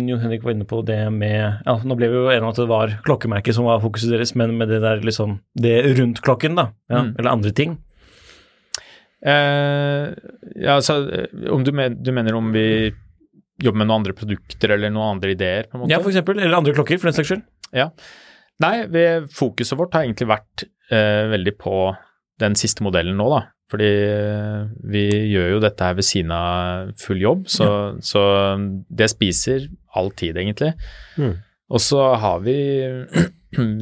Jon 0.09 0.21
Henrik 0.23 0.41
var 0.41 0.55
inne 0.55 0.65
på, 0.65 0.79
det 0.85 0.97
med 1.13 1.61
ja, 1.67 1.75
Nå 1.85 1.97
ble 1.99 2.09
vi 2.09 2.17
jo 2.17 2.31
enige 2.31 2.47
om 2.47 2.49
at 2.49 2.61
det 2.61 2.69
var 2.71 2.95
klokkemerket 3.05 3.53
som 3.53 3.67
var 3.69 3.83
fokuset 3.83 4.15
deres, 4.15 4.33
men 4.39 4.55
med 4.57 4.71
det 4.73 4.79
der 4.81 5.03
liksom 5.05 5.37
Det 5.53 5.75
rundt 5.99 6.23
klokken, 6.25 6.57
da, 6.57 6.71
ja, 6.89 7.03
mm. 7.05 7.11
eller 7.13 7.29
andre 7.29 7.53
ting? 7.53 7.77
Eh, 9.21 10.07
ja, 10.55 10.79
altså 10.79 10.97
om 11.53 11.67
du, 11.67 11.71
men, 11.77 11.99
du 12.01 12.09
mener 12.15 12.39
om 12.39 12.49
vi 12.55 12.65
jobber 13.61 13.83
med 13.83 13.89
noen 13.89 13.99
andre 13.99 14.17
produkter 14.17 14.73
eller 14.73 14.89
noen 14.95 15.19
andre 15.19 15.35
ideer? 15.35 15.69
på 15.69 15.77
en 15.77 15.83
måte? 15.83 15.93
Ja, 15.93 16.01
for 16.01 16.09
eksempel, 16.09 16.41
eller 16.41 16.57
andre 16.57 16.73
klokker, 16.73 16.97
for 16.97 17.11
den 17.11 17.19
saks 17.19 17.35
skyld. 17.35 17.45
Ja. 17.75 17.91
Nei, 18.63 18.75
vi, 18.91 19.05
fokuset 19.35 19.77
vårt 19.77 19.93
har 19.93 20.07
egentlig 20.07 20.31
vært 20.31 20.65
eh, 20.89 21.29
veldig 21.35 21.53
på 21.59 21.75
den 22.41 22.57
siste 22.57 22.81
modellen 22.85 23.19
nå, 23.19 23.29
da. 23.35 23.45
Fordi 23.69 23.89
eh, 24.09 24.61
vi 24.89 25.03
gjør 25.33 25.51
jo 25.55 25.59
dette 25.63 25.85
her 25.85 25.97
ved 25.99 26.07
siden 26.07 26.33
av 26.33 26.93
full 26.97 27.21
jobb, 27.21 27.43
så, 27.51 27.67
ja. 27.67 27.91
så 28.01 28.23
det 28.89 29.11
spiser 29.11 29.67
all 29.99 30.09
tid, 30.17 30.39
egentlig. 30.41 30.73
Mm. 31.21 31.35
Og 31.69 31.83
så 31.85 32.01
har 32.17 32.41
vi 32.45 32.57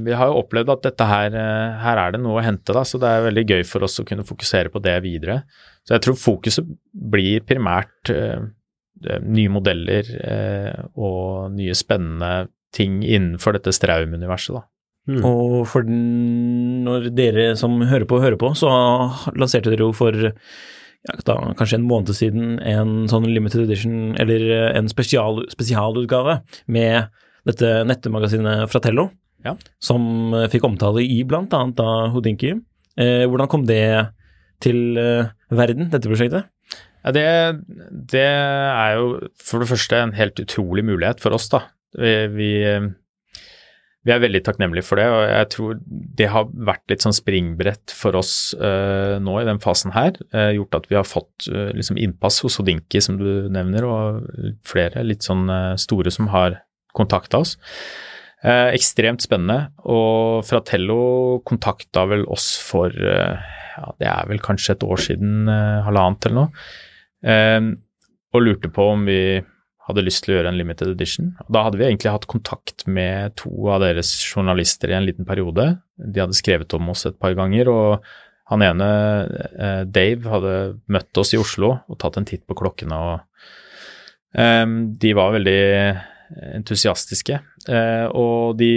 Vi 0.07 0.13
har 0.15 0.29
jo 0.29 0.37
opplevd 0.39 0.69
at 0.71 0.85
dette 0.85 1.05
her, 1.07 1.33
eh, 1.35 1.79
her 1.83 1.99
er 1.99 2.13
det 2.15 2.21
noe 2.23 2.39
å 2.39 2.43
hente, 2.43 2.71
da, 2.75 2.85
så 2.87 2.99
det 3.01 3.09
er 3.11 3.25
veldig 3.25 3.47
gøy 3.51 3.65
for 3.67 3.83
oss 3.83 3.99
å 3.99 4.05
kunne 4.07 4.27
fokusere 4.27 4.71
på 4.71 4.79
det 4.83 4.93
videre. 5.03 5.41
Så 5.83 5.95
jeg 5.95 6.05
tror 6.05 6.19
fokuset 6.19 6.69
blir 6.91 7.43
primært 7.47 8.11
eh, 8.13 8.45
Eh, 9.05 9.21
nye 9.21 9.51
modeller 9.51 10.07
eh, 10.25 10.85
og 10.97 11.53
nye 11.53 11.75
spennende 11.77 12.47
ting 12.73 13.03
innenfor 13.05 13.57
dette 13.57 13.73
Straum-universet. 13.75 14.57
da. 14.57 14.63
Mm. 15.07 15.21
Og 15.23 15.61
for 15.71 15.87
når 15.87 17.11
dere 17.15 17.51
som 17.59 17.79
hører 17.87 18.07
på, 18.09 18.19
hører 18.23 18.39
på, 18.39 18.51
så 18.59 18.69
lanserte 19.37 19.71
dere 19.71 19.87
jo 19.87 19.93
for 19.95 20.17
ja, 20.27 21.15
da, 21.27 21.37
kanskje 21.57 21.79
en 21.79 21.87
måned 21.87 22.11
siden 22.17 22.57
en 22.59 23.05
sånn 23.11 23.29
limited 23.31 23.63
edition, 23.63 24.11
eller 24.19 24.73
en 24.73 24.89
spesial, 24.91 25.45
spesialutgave 25.53 26.41
med 26.73 27.07
dette 27.47 27.71
nettemagasinet 27.87 28.67
Fratello, 28.71 29.07
ja. 29.45 29.55
som 29.79 30.35
fikk 30.51 30.67
omtale 30.67 31.05
i 31.05 31.21
blant 31.27 31.55
annet 31.55 31.79
da 31.79 32.11
Hodinki. 32.11 32.57
Eh, 32.99 33.23
hvordan 33.29 33.49
kom 33.51 33.63
det 33.69 34.09
til 34.63 34.97
eh, 34.99 35.31
verden, 35.53 35.91
dette 35.93 36.09
prosjektet? 36.09 36.49
Ja, 37.05 37.13
det, 37.15 37.27
det, 38.11 38.25
er 38.27 38.97
jo 38.97 39.11
for 39.39 39.63
det 39.63 39.69
første 39.69 39.99
en 40.01 40.15
helt 40.17 40.39
utrolig 40.43 40.83
mulighet 40.83 41.21
for 41.23 41.37
oss, 41.37 41.47
da. 41.53 41.63
Vi, 41.95 42.13
vi, 42.33 42.51
vi, 44.07 44.13
er 44.13 44.23
veldig 44.23 44.41
takknemlige 44.45 44.85
for 44.87 44.99
det, 44.99 45.05
og 45.11 45.21
jeg 45.27 45.47
tror 45.53 45.79
det 46.17 46.29
har 46.31 46.47
vært 46.69 46.85
litt 46.91 47.03
sånn 47.03 47.15
springbrett 47.15 47.93
for 47.93 48.15
oss 48.19 48.33
uh, 48.55 49.17
nå 49.23 49.35
i 49.41 49.47
den 49.47 49.59
fasen 49.63 49.91
her. 49.95 50.15
Uh, 50.31 50.53
gjort 50.55 50.79
at 50.79 50.87
vi 50.91 50.97
har 50.97 51.07
fått 51.07 51.49
uh, 51.51 51.69
liksom 51.75 51.99
innpass 51.99 52.39
hos 52.45 52.59
Odinki, 52.63 53.01
som 53.03 53.19
du 53.19 53.49
nevner, 53.53 53.87
og 53.87 54.55
flere 54.67 55.03
litt 55.05 55.27
sånn 55.27 55.45
store 55.79 56.13
som 56.13 56.31
har 56.33 56.61
kontakta 56.97 57.43
oss. 57.43 57.57
ekstremt 58.47 59.21
spennende, 59.21 59.73
og 59.89 60.45
Fratello 60.47 61.41
kontakta 61.45 62.05
vel 62.09 62.23
oss 62.31 62.55
for 62.61 62.93
ja, 62.93 63.87
det 63.99 64.07
er 64.09 64.29
vel 64.29 64.41
kanskje 64.41 64.75
et 64.75 64.85
år 64.85 65.01
siden, 65.03 65.49
halvannet 65.85 66.29
eller 66.29 66.39
noe 66.39 67.75
og 68.37 68.43
lurte 68.45 68.69
på 68.73 68.85
om 68.93 69.05
vi 69.07 69.19
hadde 69.87 70.03
lyst 70.03 70.23
til 70.25 70.33
å 70.33 70.37
gjøre 70.37 70.51
en 70.51 70.57
limited 70.59 70.89
edition. 70.91 71.33
Da 71.47 71.61
hadde 71.65 71.79
vi 71.79 71.85
egentlig 71.87 72.11
hatt 72.11 72.27
kontakt 72.27 72.83
med 72.91 73.35
to 73.39 73.51
av 73.71 73.81
deres 73.85 74.09
journalister 74.27 74.91
i 74.91 74.97
en 74.97 75.05
liten 75.07 75.27
periode. 75.27 75.69
De 75.97 76.19
hadde 76.23 76.35
skrevet 76.37 76.73
om 76.75 76.89
oss 76.91 77.05
et 77.07 77.15
par 77.19 77.35
ganger, 77.39 77.69
og 77.71 78.03
han 78.51 78.63
ene, 78.63 78.89
eh, 79.59 79.81
Dave, 79.87 80.27
hadde 80.31 80.53
møtt 80.91 81.19
oss 81.19 81.33
i 81.35 81.39
Oslo 81.39 81.73
og 81.87 81.97
tatt 81.99 82.15
en 82.19 82.27
titt 82.27 82.45
på 82.47 82.55
klokkene 82.55 82.95
og 82.95 83.17
um, 84.37 84.77
de 84.95 85.11
var 85.17 85.33
veldig 85.35 85.57
entusiastiske, 86.59 87.39
uh, 87.71 88.07
og 88.15 88.57
de, 88.59 88.71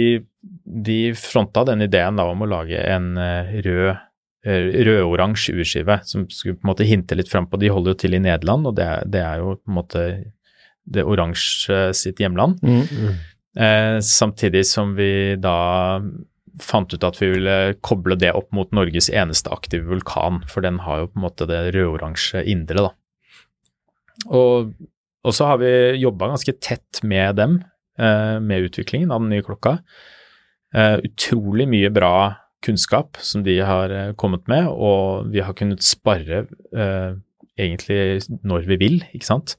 de 0.87 0.99
fronta 1.19 1.63
den 1.67 1.83
ideen 1.87 2.19
da 2.19 2.25
om 2.31 2.43
å 2.45 2.49
lage 2.51 2.79
en 2.79 3.13
eh, 3.19 3.57
rød 3.67 4.07
rødoransje 4.41 5.53
urskive 5.53 5.99
som 6.09 6.23
skulle 6.33 6.55
på 6.57 6.65
en 6.65 6.71
måte 6.71 6.85
hinte 6.89 7.13
litt 7.13 7.29
fram 7.29 7.45
på 7.45 7.59
De 7.61 7.69
holder 7.69 7.93
jo 7.93 7.97
til 8.01 8.15
i 8.17 8.21
Nederland, 8.23 8.65
og 8.65 8.73
det, 8.79 8.87
er- 8.89 9.03
det 9.13 9.19
er 9.21 9.43
jo 9.43 9.51
på 9.59 9.69
en 9.69 9.75
måte 9.77 10.05
det 10.85 11.05
oransje 11.07 11.91
sitt 11.97 12.21
hjemland. 12.21 12.61
Eh, 13.59 13.97
samtidig 13.99 14.63
som 14.67 14.95
vi 14.95 15.35
da 15.39 15.99
fant 16.61 16.93
ut 16.93 17.03
at 17.03 17.17
vi 17.21 17.31
ville 17.33 17.57
koble 17.83 18.15
det 18.19 18.33
opp 18.35 18.51
mot 18.55 18.71
Norges 18.75 19.09
eneste 19.09 19.51
aktive 19.53 19.87
vulkan, 19.89 20.41
for 20.51 20.63
den 20.65 20.81
har 20.85 21.03
jo 21.03 21.11
på 21.11 21.19
en 21.19 21.25
måte 21.25 21.47
det 21.49 21.61
rød-oransje 21.75 22.43
indre, 22.51 22.87
da. 22.87 22.91
Og, 24.31 24.73
og 25.25 25.35
så 25.35 25.47
har 25.49 25.61
vi 25.61 25.71
jobba 26.01 26.31
ganske 26.33 26.53
tett 26.61 27.01
med 27.07 27.39
dem, 27.39 27.61
eh, 27.99 28.37
med 28.43 28.67
utviklingen 28.67 29.11
av 29.11 29.23
den 29.23 29.31
nye 29.33 29.45
klokka. 29.45 29.79
Eh, 30.75 30.99
utrolig 31.07 31.67
mye 31.71 31.91
bra 31.91 32.13
kunnskap 32.63 33.17
som 33.23 33.43
de 33.43 33.57
har 33.65 33.91
eh, 33.91 34.13
kommet 34.19 34.45
med, 34.51 34.69
og 34.69 35.31
vi 35.33 35.41
har 35.43 35.55
kunnet 35.57 35.83
spare 35.83 36.45
eh, 36.71 37.17
egentlig 37.59 38.37
når 38.47 38.67
vi 38.69 38.77
vil, 38.81 39.01
ikke 39.11 39.27
sant. 39.27 39.57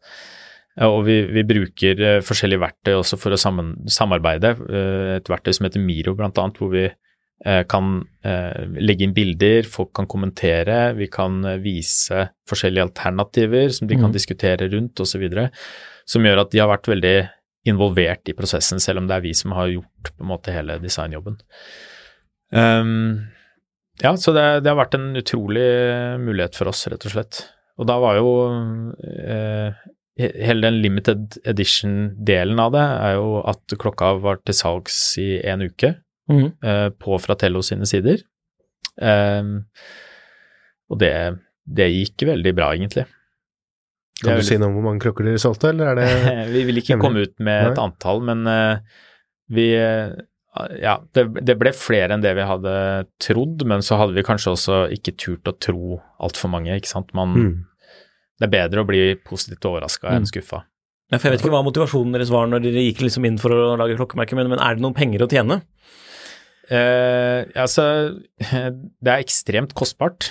Og 0.81 1.03
vi, 1.05 1.19
vi 1.29 1.45
bruker 1.45 1.99
eh, 2.01 2.21
forskjellige 2.25 2.63
verktøy 2.63 2.95
også 2.97 3.19
for 3.21 3.35
å 3.35 3.41
sammen, 3.41 3.75
samarbeide. 3.93 4.55
Eh, 4.65 5.11
et 5.19 5.29
verktøy 5.29 5.53
som 5.53 5.69
heter 5.69 5.85
Miro 5.85 6.15
bl.a., 6.17 6.31
hvor 6.57 6.73
vi 6.73 6.87
eh, 6.87 7.63
kan 7.69 7.99
legge 8.33 9.05
inn 9.05 9.13
bilder, 9.17 9.69
folk 9.69 9.93
kan 9.99 10.09
kommentere, 10.09 10.95
vi 10.97 11.11
kan 11.13 11.43
vise 11.61 12.29
forskjellige 12.49 12.87
alternativer 12.89 13.69
som 13.75 13.91
de 13.91 13.99
kan 13.99 14.09
mm. 14.09 14.17
diskutere 14.17 14.71
rundt 14.73 15.05
osv. 15.05 15.27
Som 16.09 16.25
gjør 16.25 16.45
at 16.47 16.53
de 16.55 16.63
har 16.63 16.73
vært 16.73 16.89
veldig 16.89 17.17
involvert 17.69 18.31
i 18.31 18.35
prosessen, 18.35 18.81
selv 18.83 19.03
om 19.03 19.09
det 19.11 19.19
er 19.19 19.27
vi 19.27 19.37
som 19.37 19.53
har 19.55 19.71
gjort 19.71 20.09
på 20.17 20.25
en 20.25 20.31
måte 20.33 20.55
hele 20.55 20.81
designjobben. 20.83 21.37
Um, 22.53 23.29
ja, 24.03 24.17
så 24.19 24.33
det, 24.35 24.47
det 24.65 24.73
har 24.73 24.81
vært 24.81 24.97
en 24.99 25.13
utrolig 25.21 25.69
mulighet 26.23 26.57
for 26.59 26.73
oss, 26.73 26.87
rett 26.91 27.07
og 27.07 27.15
slett. 27.15 27.45
Og 27.81 27.89
da 27.89 27.97
var 28.03 28.19
jo 28.19 28.33
eh, 29.03 29.79
hele 30.19 30.67
den 30.67 30.81
limited 30.85 31.39
edition-delen 31.49 32.61
av 32.61 32.75
det 32.75 32.85
er 32.85 33.15
jo 33.17 33.41
at 33.49 33.77
klokka 33.81 34.13
var 34.21 34.43
til 34.45 34.57
salgs 34.57 34.99
i 35.21 35.39
en 35.49 35.65
uke 35.65 35.95
mm. 36.31 36.49
eh, 36.61 36.89
på 37.01 37.17
Fratello 37.23 37.63
sine 37.65 37.89
sider. 37.89 38.21
Eh, 39.01 39.53
og 40.93 41.01
det, 41.01 41.15
det 41.65 41.89
gikk 41.95 42.27
veldig 42.29 42.55
bra, 42.59 42.73
egentlig. 42.77 43.07
Det 44.23 44.29
Kan 44.29 44.39
du 44.39 44.45
du 44.45 44.47
si 44.47 44.59
noe 44.61 44.71
om 44.71 44.77
hvor 44.77 44.85
mange 44.87 45.03
klokker 45.03 45.27
dere 45.27 45.41
solgte, 45.43 45.73
eller 45.73 45.95
er 45.95 46.03
det 46.03 46.51
vi 46.55 46.67
vil 46.69 46.83
ikke 46.83 46.95
hemmelig? 46.95 47.07
komme 47.09 47.25
ut 47.25 47.49
med 47.49 47.73
et 47.73 47.81
antall, 47.83 48.23
men 48.29 48.45
eh, 48.51 49.01
vi 49.53 49.73
eh, 49.79 50.13
Ja, 50.83 50.99
det, 51.17 51.31
det 51.49 51.57
ble 51.57 51.73
flere 51.73 52.13
enn 52.13 52.21
det 52.21 52.35
vi 52.37 52.45
hadde 52.45 52.73
trodd, 53.25 53.65
men 53.65 53.81
så 53.81 53.97
hadde 53.97 54.13
vi 54.19 54.25
kanskje 54.27 54.53
også 54.53 54.81
ikke 54.93 55.17
turt 55.17 55.49
å 55.49 55.57
tro 55.57 55.97
altfor 56.21 56.53
mange, 56.53 56.77
ikke 56.77 56.91
sant. 56.91 57.15
Man, 57.17 57.33
mm. 57.33 57.55
Det 58.43 58.49
er 58.49 58.55
bedre 58.57 58.83
å 58.83 58.89
bli 58.89 59.03
positivt 59.23 59.63
overraska 59.71 60.11
Mm. 60.11 60.17
enn 60.19 60.27
skuffa. 60.27 60.65
Ja, 61.13 61.19
jeg 61.21 61.31
vet 61.37 61.43
ikke 61.45 61.53
hva 61.53 61.61
motivasjonen 61.63 62.15
deres 62.17 62.31
var 62.33 62.49
når 62.51 62.63
dere 62.65 62.83
gikk 62.89 63.03
liksom 63.05 63.27
inn 63.29 63.37
for 63.39 63.53
å 63.55 63.77
lage 63.79 63.95
klokkemerke, 63.99 64.35
men, 64.35 64.49
men 64.51 64.59
er 64.65 64.75
det 64.79 64.83
noen 64.83 64.97
penger 64.97 65.23
å 65.23 65.29
tjene? 65.31 65.61
Eh, 66.73 67.43
altså, 67.59 67.85
det 68.41 69.11
er 69.13 69.21
ekstremt 69.23 69.75
kostbart, 69.79 70.31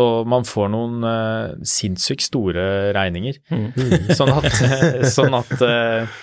og 0.00 0.26
man 0.30 0.46
får 0.48 0.70
noen 0.72 1.04
eh, 1.06 1.56
sinnssykt 1.68 2.24
store 2.30 2.92
regninger. 2.96 3.36
Sånn 4.18 4.32
at, 4.34 4.48
sånn 5.12 5.36
at 5.38 5.52
eh, 5.62 6.14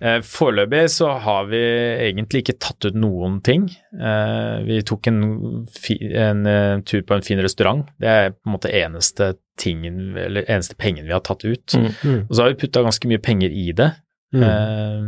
eh, 0.00 0.20
Foreløpig 0.24 0.84
så 0.94 1.10
har 1.26 1.48
vi 1.50 1.60
egentlig 2.06 2.44
ikke 2.44 2.58
tatt 2.62 2.86
ut 2.88 2.96
noen 3.00 3.40
ting. 3.44 3.66
Eh, 3.96 4.54
vi 4.68 4.80
tok 4.86 5.10
en, 5.10 5.20
en 5.66 6.46
eh, 6.52 6.76
tur 6.88 7.02
på 7.08 7.18
en 7.18 7.26
fin 7.26 7.42
restaurant. 7.44 7.84
Det 8.00 8.08
er 8.12 8.30
på 8.36 8.46
en 8.48 8.56
måte 8.56 8.72
eneste 8.72 9.34
tingen, 9.56 10.16
eller 10.20 10.44
eneste 10.50 10.76
pengen 10.78 11.06
vi 11.08 11.12
har 11.14 11.22
tatt 11.26 11.44
ut. 11.44 11.74
Mm. 11.76 11.86
Mm. 12.04 12.18
Og 12.28 12.32
så 12.34 12.42
har 12.42 12.52
vi 12.52 12.60
putta 12.64 12.82
ganske 12.84 13.08
mye 13.08 13.22
penger 13.24 13.50
i 13.50 13.70
det. 13.76 13.90
Mm. 14.34 14.42
Eh, 14.46 15.06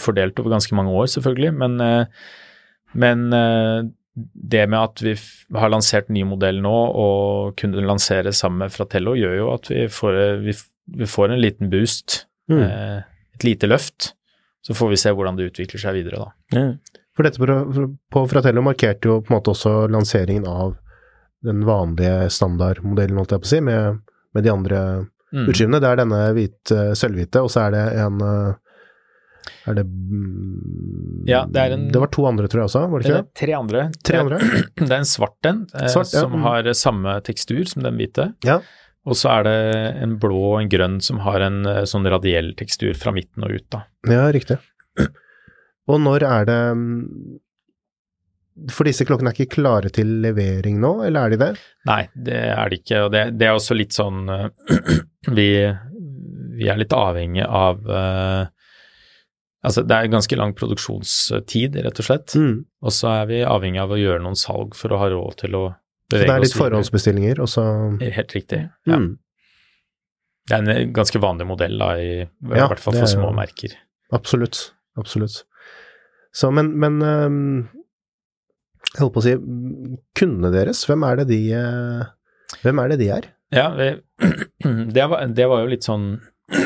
fordelt 0.00 0.38
over 0.40 0.50
ganske 0.56 0.74
mange 0.76 0.90
år, 0.96 1.06
selvfølgelig, 1.12 1.52
men, 1.60 1.80
eh, 1.80 2.06
men 2.94 3.32
eh, 3.32 3.82
det 4.18 4.64
med 4.68 4.78
at 4.80 5.02
vi 5.04 5.14
har 5.54 5.70
lansert 5.70 6.08
ny 6.10 6.24
modell 6.26 6.60
nå 6.64 6.74
og 6.98 7.56
kunne 7.60 7.84
lansere 7.86 8.32
sammen 8.34 8.64
med 8.64 8.72
Fratello, 8.74 9.12
gjør 9.14 9.36
jo 9.38 9.50
at 9.54 9.68
vi 9.70 9.84
får, 9.92 10.16
vi, 10.42 10.54
vi 10.98 11.06
får 11.06 11.34
en 11.34 11.40
liten 11.44 11.70
boost, 11.70 12.24
Mm. 12.48 12.62
eh, 12.64 13.02
et 13.36 13.44
lite 13.44 13.68
løft. 13.68 14.14
Så 14.64 14.72
får 14.74 14.88
vi 14.88 14.96
se 14.96 15.10
hvordan 15.12 15.36
det 15.36 15.50
utvikler 15.50 15.80
seg 15.82 15.98
videre, 15.98 16.16
da. 16.24 16.30
For 17.14 17.26
dette 17.26 17.36
på, 17.38 17.84
på 18.10 18.22
Fratello 18.30 18.62
markerte 18.64 19.04
jo 19.10 19.18
på 19.20 19.28
en 19.34 19.36
måte 19.36 19.52
også 19.52 19.72
lanseringen 19.92 20.46
av 20.48 20.78
den 21.44 21.62
vanlige 21.66 22.28
standardmodellen, 22.34 23.18
holdt 23.20 23.34
jeg 23.36 23.42
på 23.44 23.48
å 23.48 23.52
si, 23.52 23.60
med, 23.60 24.00
med 24.34 24.44
de 24.44 24.50
andre 24.54 24.82
Mm. 25.28 25.44
utskivene. 25.50 25.76
Det 25.76 25.88
er 25.90 25.98
denne 26.00 26.18
hvite, 26.32 26.76
sølvhvite, 26.96 27.42
og 27.44 27.50
så 27.52 27.66
er 27.66 27.74
det 27.74 27.82
en 28.00 28.22
eh, 28.24 28.54
Er 29.68 29.74
det 29.76 29.84
mm, 29.84 31.26
Ja, 31.28 31.42
det 31.44 31.60
er 31.60 31.74
en- 31.74 31.88
Det 31.92 32.00
var 32.00 32.08
to 32.08 32.24
andre, 32.24 32.48
tror 32.48 32.62
jeg 32.62 32.68
også, 32.70 32.90
var 32.90 32.98
det 33.02 33.10
ikke 33.10 33.18
det? 33.18 33.34
tre 33.36 33.52
andre. 33.52 33.82
Tre 34.08 34.18
andre? 34.22 34.38
Det 34.80 34.88
er 34.90 34.96
en 35.02 35.04
svart 35.04 35.44
en, 35.50 35.66
eh, 35.74 35.88
Svart, 35.92 36.06
som 36.08 36.32
mm. 36.32 36.42
har 36.46 36.62
samme 36.72 37.20
tekstur 37.28 37.68
som 37.68 37.82
den 37.84 37.98
hvite. 38.00 38.30
Ja. 38.42 38.60
Og 39.04 39.16
så 39.20 39.28
er 39.38 39.44
det 39.44 40.02
en 40.02 40.16
blå 40.18 40.40
og 40.54 40.62
en 40.62 40.68
grønn 40.72 40.96
som 41.04 41.20
har 41.24 41.40
en 41.44 41.60
eh, 41.66 41.84
sånn 41.84 42.08
radiell 42.08 42.54
tekstur 42.56 42.96
fra 42.96 43.12
midten 43.12 43.44
og 43.44 43.52
ut, 43.52 43.68
da. 43.68 43.84
Ja, 44.08 44.30
riktig. 44.32 44.58
Og 45.88 46.00
når 46.00 46.24
er 46.24 46.44
det 46.48 46.58
mm, 46.76 47.38
For 48.74 48.88
disse 48.88 49.04
klokkene 49.06 49.30
er 49.30 49.36
ikke 49.36 49.58
klare 49.58 49.90
til 49.94 50.10
levering 50.24 50.80
nå, 50.82 50.92
eller 51.06 51.26
er 51.26 51.34
de 51.34 51.40
det? 51.40 51.50
Nei, 51.88 52.02
det 52.14 52.38
er 52.50 52.70
det 52.70 52.80
ikke. 52.82 53.02
Og 53.06 53.12
det, 53.14 53.24
det 53.38 53.48
er 53.48 53.56
også 53.56 53.76
litt 53.78 53.96
sånn 53.96 54.28
eh, 54.34 54.46
vi, 55.38 55.48
vi 56.58 56.70
er 56.70 56.80
litt 56.80 56.94
avhengig 56.96 57.44
av 57.46 57.84
eh, 57.88 58.46
Altså, 59.68 59.82
det 59.82 59.90
er 59.90 60.06
ganske 60.06 60.36
lang 60.38 60.52
produksjonstid, 60.54 61.74
rett 61.82 61.98
og 61.98 62.06
slett. 62.06 62.34
Mm. 62.38 62.60
Og 62.86 62.92
så 62.94 63.08
er 63.10 63.24
vi 63.26 63.40
avhengig 63.42 63.80
av 63.82 63.90
å 63.90 63.98
gjøre 63.98 64.22
noen 64.22 64.38
salg 64.38 64.76
for 64.78 64.94
å 64.94 65.00
ha 65.00 65.08
råd 65.10 65.34
til 65.40 65.56
å 65.58 65.62
bevege 65.66 65.74
oss. 65.74 66.12
Så 66.12 66.20
det 66.22 66.36
er 66.36 66.44
litt 66.44 66.54
forhåndsbestillinger, 66.56 67.40
og 67.42 67.50
så 67.50 67.64
Helt 67.98 68.36
riktig. 68.36 68.60
Ja. 68.86 69.00
mm. 69.02 69.08
Det 70.48 70.56
er 70.56 70.62
en 70.62 70.72
eh, 70.72 70.84
ganske 70.94 71.20
vanlig 71.20 71.48
modell, 71.50 71.74
da, 71.82 71.90
i, 71.98 72.12
i 72.22 72.54
Ja, 72.54 72.68
hvert 72.70 72.80
fall 72.80 73.00
for 73.00 73.10
små 73.10 73.32
merker. 73.36 73.74
Absolutt. 74.14 74.62
Absolutt. 74.96 75.42
Så, 76.32 76.52
men, 76.54 76.70
men 76.78 77.02
Jeg 78.94 79.02
holdt 79.02 79.14
på 79.16 79.20
å 79.20 79.26
si 79.26 79.34
Kundene 80.18 80.50
deres, 80.54 80.84
hvem 80.88 81.04
er 81.08 81.20
det 81.20 81.26
de 81.32 81.40
øh, 81.58 82.04
Hvem 82.64 82.80
er 82.82 82.88
det 82.94 82.98
de 83.02 83.08
er? 83.18 83.28
Ja, 83.54 83.66
det, 83.76 83.88
var, 85.12 85.26
det 85.32 85.46
var 85.48 85.62
jo 85.64 85.70
litt 85.72 85.86
sånn 85.86 86.10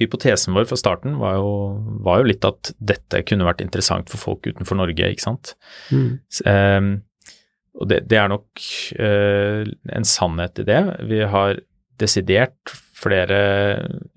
Hypotesen 0.00 0.54
vår 0.56 0.64
fra 0.70 0.78
starten 0.80 1.18
var 1.20 1.34
jo, 1.36 1.50
var 2.04 2.22
jo 2.22 2.28
litt 2.30 2.44
at 2.48 2.70
dette 2.80 3.20
kunne 3.28 3.44
vært 3.44 3.60
interessant 3.64 4.08
for 4.08 4.20
folk 4.22 4.46
utenfor 4.48 4.78
Norge, 4.80 5.10
ikke 5.12 5.26
sant. 5.26 5.54
S- 6.32 6.40
Um, 6.48 7.02
og 7.80 7.86
det, 7.90 7.98
det 8.10 8.16
er 8.18 8.30
nok 8.32 8.62
uh, 8.98 9.60
en 9.94 10.06
sannhet 10.08 10.58
i 10.62 10.64
det. 10.66 10.78
Vi 11.06 11.20
har 11.32 11.60
desidert 12.00 12.72
flere 12.98 13.36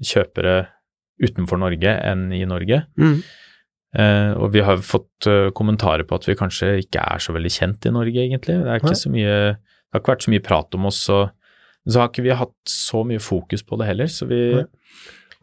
kjøpere 0.04 0.56
utenfor 1.24 1.60
Norge 1.62 1.92
enn 2.00 2.30
i 2.36 2.42
Norge. 2.50 2.80
Mm. 3.00 3.20
Eh, 3.94 4.32
og 4.42 4.50
vi 4.56 4.62
har 4.66 4.80
fått 4.82 5.28
uh, 5.30 5.52
kommentarer 5.54 6.02
på 6.10 6.18
at 6.18 6.26
vi 6.26 6.34
kanskje 6.40 6.72
ikke 6.82 6.98
er 7.04 7.22
så 7.22 7.30
veldig 7.36 7.52
kjent 7.54 7.86
i 7.86 7.92
Norge, 7.94 8.18
egentlig. 8.24 8.56
Det 8.64 8.72
er 8.74 8.80
ikke 8.82 8.96
så 8.98 9.12
mye 9.14 9.36
Det 9.54 9.94
har 9.94 10.02
ikke 10.02 10.14
vært 10.16 10.26
så 10.26 10.34
mye 10.34 10.46
prat 10.48 10.74
om 10.80 10.88
oss, 10.90 11.02
og 11.14 11.24
så 11.86 12.00
har 12.02 12.10
ikke 12.10 12.26
vi 12.26 12.34
hatt 12.40 12.58
så 12.72 13.04
mye 13.06 13.22
fokus 13.22 13.62
på 13.68 13.78
det 13.78 13.86
heller, 13.92 14.10
så 14.10 14.26
vi 14.30 14.40
Nei. 14.58 14.66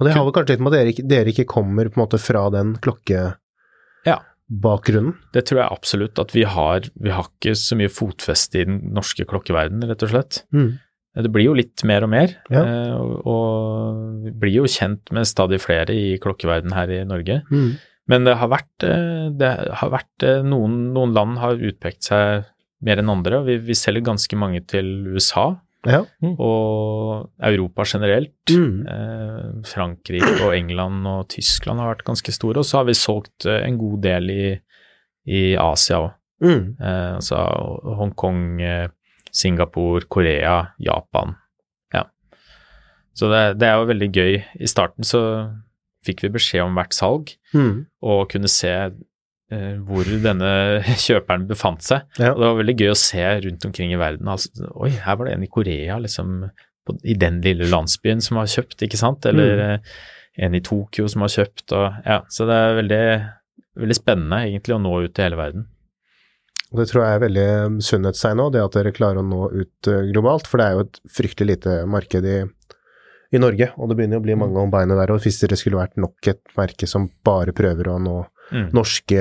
Og 0.00 0.06
det 0.08 0.14
har 0.16 0.24
vel 0.24 0.32
kanskje 0.32 0.54
litt 0.56 0.62
med 0.64 0.72
at 0.72 0.78
dere, 0.80 0.92
dere 1.12 1.28
ikke 1.34 1.44
kommer 1.52 1.84
på 1.92 2.00
en 2.00 2.04
måte 2.06 2.16
fra 2.18 2.46
den 2.54 2.70
klokkebakgrunnen? 2.80 5.12
Ja. 5.20 5.28
Det 5.36 5.42
tror 5.46 5.58
jeg 5.60 5.68
absolutt 5.76 6.16
at 6.22 6.30
vi 6.32 6.44
har. 6.48 6.88
Vi 6.96 7.10
har 7.12 7.26
ikke 7.28 7.52
så 7.60 7.76
mye 7.76 7.92
fotfeste 7.92 8.62
i 8.62 8.64
den 8.64 8.78
norske 8.96 9.26
klokkeverdenen, 9.28 9.84
rett 9.90 10.00
og 10.06 10.10
slett. 10.14 10.40
Mm. 10.56 10.70
Det 11.20 11.30
blir 11.34 11.44
jo 11.50 11.54
litt 11.58 11.82
mer 11.84 12.04
og 12.06 12.10
mer, 12.12 12.28
Ja. 12.48 12.62
eh, 12.64 12.94
og, 12.96 13.26
og 13.26 14.24
vi 14.24 14.30
blir 14.44 14.54
jo 14.62 14.66
kjent 14.70 15.10
med 15.12 15.26
stadig 15.28 15.58
flere 15.60 15.92
i 15.92 16.16
klokkeverdenen 16.22 16.72
her 16.76 16.88
i 16.94 17.04
Norge. 17.04 17.42
Mm. 17.50 17.72
Men 18.10 18.26
det 18.26 18.34
har 18.40 18.50
vært, 18.50 18.84
eh, 18.86 19.28
det 19.38 19.50
har 19.80 19.90
vært 19.92 20.24
eh, 20.26 20.40
noen, 20.46 20.88
noen 20.96 21.12
land 21.14 21.38
har 21.38 21.60
utpekt 21.70 22.08
seg 22.10 22.46
mer 22.82 22.98
enn 23.02 23.12
andre, 23.12 23.42
vi, 23.46 23.58
vi 23.62 23.76
selger 23.76 24.02
ganske 24.08 24.36
mange 24.40 24.62
til 24.66 24.88
USA 25.12 25.50
Ja. 25.86 26.02
og 26.40 27.30
Europa 27.46 27.84
generelt. 27.88 28.34
Mm. 28.52 28.86
Eh, 28.88 29.44
Frankrike 29.68 30.32
og 30.46 30.54
England 30.56 31.06
og 31.08 31.28
Tyskland 31.32 31.80
har 31.80 31.94
vært 31.94 32.06
ganske 32.08 32.32
store, 32.34 32.60
og 32.62 32.68
så 32.68 32.80
har 32.80 32.88
vi 32.88 32.96
solgt 32.98 33.46
eh, 33.48 33.62
en 33.68 33.78
god 33.80 34.00
del 34.04 34.30
i, 34.32 34.46
i 35.28 35.42
Asia 35.60 36.00
òg. 36.06 36.10
Mm. 36.40 36.64
Eh, 36.80 37.14
altså 37.18 37.36
Hongkong, 38.00 38.42
Singapore, 39.30 40.08
Korea, 40.08 40.54
Japan. 40.80 41.34
Ja. 41.94 42.06
Så 43.14 43.28
det, 43.30 43.42
det 43.60 43.68
er 43.68 43.76
jo 43.78 43.90
veldig 43.92 44.08
gøy. 44.16 44.38
I 44.64 44.70
starten 44.72 45.04
så 45.06 45.20
fikk 46.06 46.22
vi 46.24 46.30
beskjed 46.38 46.62
om 46.64 46.74
hvert 46.78 46.94
salg, 46.96 47.34
Mm. 47.54 47.86
og 48.02 48.28
kunne 48.30 48.48
se 48.48 48.70
eh, 49.50 49.76
hvor 49.84 50.04
denne 50.22 50.50
kjøperen 51.06 51.48
befant 51.50 51.82
seg. 51.82 52.04
Ja. 52.18 52.30
Og 52.32 52.38
det 52.40 52.48
var 52.50 52.58
veldig 52.62 52.76
gøy 52.78 52.90
å 52.92 52.98
se 53.00 53.24
rundt 53.46 53.64
omkring 53.66 53.92
i 53.92 53.98
verden. 54.00 54.28
Altså, 54.30 54.70
oi, 54.78 54.90
her 54.90 55.16
var 55.18 55.26
det 55.26 55.34
en 55.34 55.42
i 55.44 55.50
Korea, 55.50 55.98
liksom, 55.98 56.36
på, 56.86 56.94
i 57.04 57.16
den 57.18 57.40
lille 57.44 57.66
landsbyen 57.68 58.22
som 58.24 58.38
har 58.40 58.46
kjøpt, 58.46 58.80
ikke 58.86 59.00
sant? 59.00 59.26
Eller 59.26 59.56
Mm. 59.56 59.66
eh, 59.74 60.46
en 60.46 60.54
i 60.54 60.60
Tokyo 60.64 61.08
som 61.10 61.20
har 61.26 61.28
kjøpt, 61.34 61.72
og 61.74 62.06
ja. 62.06 62.20
Så 62.30 62.46
det 62.46 62.54
er 62.54 62.78
veldig, 62.78 63.02
veldig 63.82 63.96
spennende 63.98 64.38
egentlig 64.46 64.76
å 64.76 64.80
nå 64.80 64.94
ut 65.04 65.12
til 65.14 65.24
hele 65.26 65.36
verden. 65.36 65.66
Det 66.70 66.86
tror 66.86 67.02
jeg 67.02 67.16
er 67.18 67.24
veldig 67.26 67.82
sunnhetstegn 67.82 68.36
nå, 68.38 68.44
det 68.54 68.60
at 68.62 68.76
dere 68.78 68.92
klarer 68.94 69.18
å 69.18 69.26
nå 69.26 69.48
ut 69.50 69.88
eh, 69.90 70.04
globalt. 70.12 70.46
For 70.46 70.62
det 70.62 70.66
er 70.68 70.76
jo 70.78 70.84
et 70.86 71.00
fryktelig 71.10 71.48
lite 71.56 71.80
marked 71.90 72.24
i, 72.30 72.36
i 73.30 73.38
Norge, 73.38 73.70
og 73.78 73.90
det 73.90 73.96
begynner 73.98 74.18
å 74.18 74.24
bli 74.24 74.34
mange 74.38 74.58
om 74.58 74.72
beinet 74.72 74.98
der. 74.98 75.12
Og 75.14 75.22
hvis 75.22 75.38
det 75.44 75.58
skulle 75.58 75.78
vært 75.78 75.98
nok 76.00 76.30
et 76.32 76.40
merke 76.58 76.88
som 76.90 77.08
bare 77.26 77.54
prøver 77.56 77.92
å 77.92 77.98
nå 78.02 78.18
Mm. 78.50 78.70
norske 78.74 79.18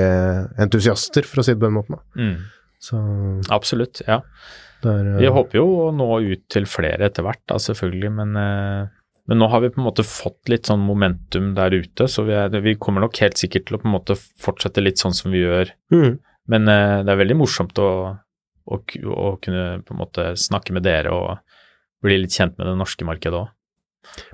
entusiaster, 0.58 1.26
for 1.26 1.40
å 1.40 1.44
si 1.46 1.54
det 1.54 1.60
på 1.60 1.68
den 1.68 1.76
måten. 1.76 2.00
Mm. 2.18 2.36
Så 2.82 3.00
Absolutt, 3.52 4.00
ja. 4.06 4.22
Der, 4.82 5.04
er 5.04 5.10
eh, 5.18 5.20
Vi 5.20 5.34
håper 5.36 5.60
jo 5.60 5.66
å 5.84 5.90
nå 5.94 6.08
ut 6.32 6.46
til 6.50 6.66
flere 6.66 7.06
etter 7.10 7.26
hvert, 7.26 7.42
da, 7.46 7.60
selvfølgelig, 7.62 8.10
men, 8.16 8.32
eh, 8.40 8.88
men 9.30 9.38
nå 9.42 9.50
har 9.52 9.62
vi 9.62 9.70
på 9.70 9.82
en 9.82 9.86
måte 9.86 10.06
fått 10.06 10.50
litt 10.50 10.66
sånn 10.70 10.82
momentum 10.82 11.52
der 11.54 11.76
ute, 11.76 12.08
så 12.10 12.24
vi, 12.26 12.34
er, 12.34 12.50
vi 12.64 12.74
kommer 12.80 13.04
nok 13.04 13.20
helt 13.22 13.38
sikkert 13.38 13.68
til 13.68 13.78
å 13.78 13.82
på 13.82 13.86
en 13.90 13.94
måte 13.94 14.16
fortsette 14.18 14.82
litt 14.82 14.98
sånn 14.98 15.14
som 15.14 15.30
vi 15.30 15.44
gjør. 15.44 15.70
mm. 15.94 16.18
Men 16.50 16.66
uh, 16.66 17.04
det 17.06 17.12
er 17.12 17.18
veldig 17.20 17.36
morsomt 17.38 17.78
å, 17.78 17.90
å, 18.66 18.76
å 18.82 19.26
kunne 19.38 19.66
på 19.86 19.94
en 19.94 19.98
måte 20.00 20.24
snakke 20.34 20.74
med 20.74 20.82
dere 20.82 21.12
og 21.14 21.36
bli 22.02 22.16
litt 22.24 22.34
kjent 22.34 22.56
med 22.58 22.66
det 22.66 22.72
norske 22.80 23.06
markedet 23.06 23.38
òg. 23.38 23.52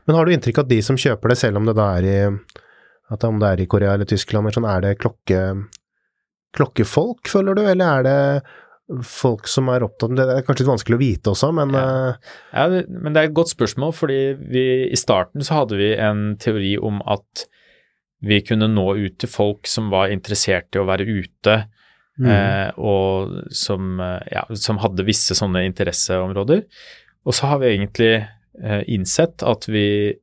Men 0.07 0.17
har 0.17 0.27
du 0.27 0.35
inntrykk 0.35 0.61
av 0.61 0.67
at 0.67 0.73
de 0.75 0.83
som 0.85 0.99
kjøper 1.01 1.33
det, 1.33 1.39
selv 1.41 1.61
om 1.61 1.67
det 1.69 1.77
da 1.79 1.89
er 1.99 2.07
i 2.11 2.21
om 3.07 3.39
det 3.39 3.49
er 3.49 3.61
i 3.63 3.67
Korea 3.71 3.95
eller 3.95 4.09
Tyskland, 4.09 4.47
eller 4.47 4.57
sånn, 4.57 4.69
er 4.71 4.81
det 4.83 4.97
klokke, 4.99 5.43
klokkefolk, 6.57 7.29
føler 7.31 7.55
du, 7.55 7.63
eller 7.63 8.01
er 8.01 8.07
det 8.07 9.03
folk 9.07 9.49
som 9.51 9.67
er 9.73 9.83
opptatt 9.83 10.13
Det 10.15 10.25
er 10.31 10.45
kanskje 10.47 10.63
litt 10.63 10.71
vanskelig 10.71 10.97
å 10.97 11.01
vite 11.03 11.31
også, 11.33 11.53
men 11.55 11.75
Ja. 11.75 11.85
eh, 12.09 12.15
Ja, 12.55 12.83
men 12.87 13.13
det 13.13 13.23
er 13.23 13.29
et 13.29 13.35
godt 13.35 13.51
spørsmål, 13.51 13.93
fordi 13.95 14.37
vi, 14.39 14.65
i 14.91 14.97
starten 14.97 15.43
så 15.43 15.63
hadde 15.63 15.77
vi 15.77 15.93
en 15.97 16.37
teori 16.37 16.77
om 16.79 17.03
at 17.07 17.47
vi 18.23 18.41
kunne 18.41 18.69
nå 18.69 18.97
ut 18.97 19.19
til 19.19 19.29
folk 19.29 19.67
som 19.67 19.91
var 19.91 20.09
interessert 20.09 20.75
i 20.75 20.79
å 20.79 20.87
være 20.87 21.05
ute, 21.05 21.69
mm. 22.19 22.27
eh, 22.31 22.71
og 22.79 23.51
som, 23.51 24.01
eh, 24.01 24.23
ja, 24.33 24.47
som 24.55 24.79
hadde 24.79 25.05
visse 25.07 25.35
sånne 25.35 25.67
interesseområder. 25.67 26.65
Og 27.27 27.35
så 27.35 27.51
har 27.51 27.59
vi 27.59 27.75
egentlig 27.75 28.27
innsett 28.89 29.43
at 29.47 29.67
vi 29.69 30.15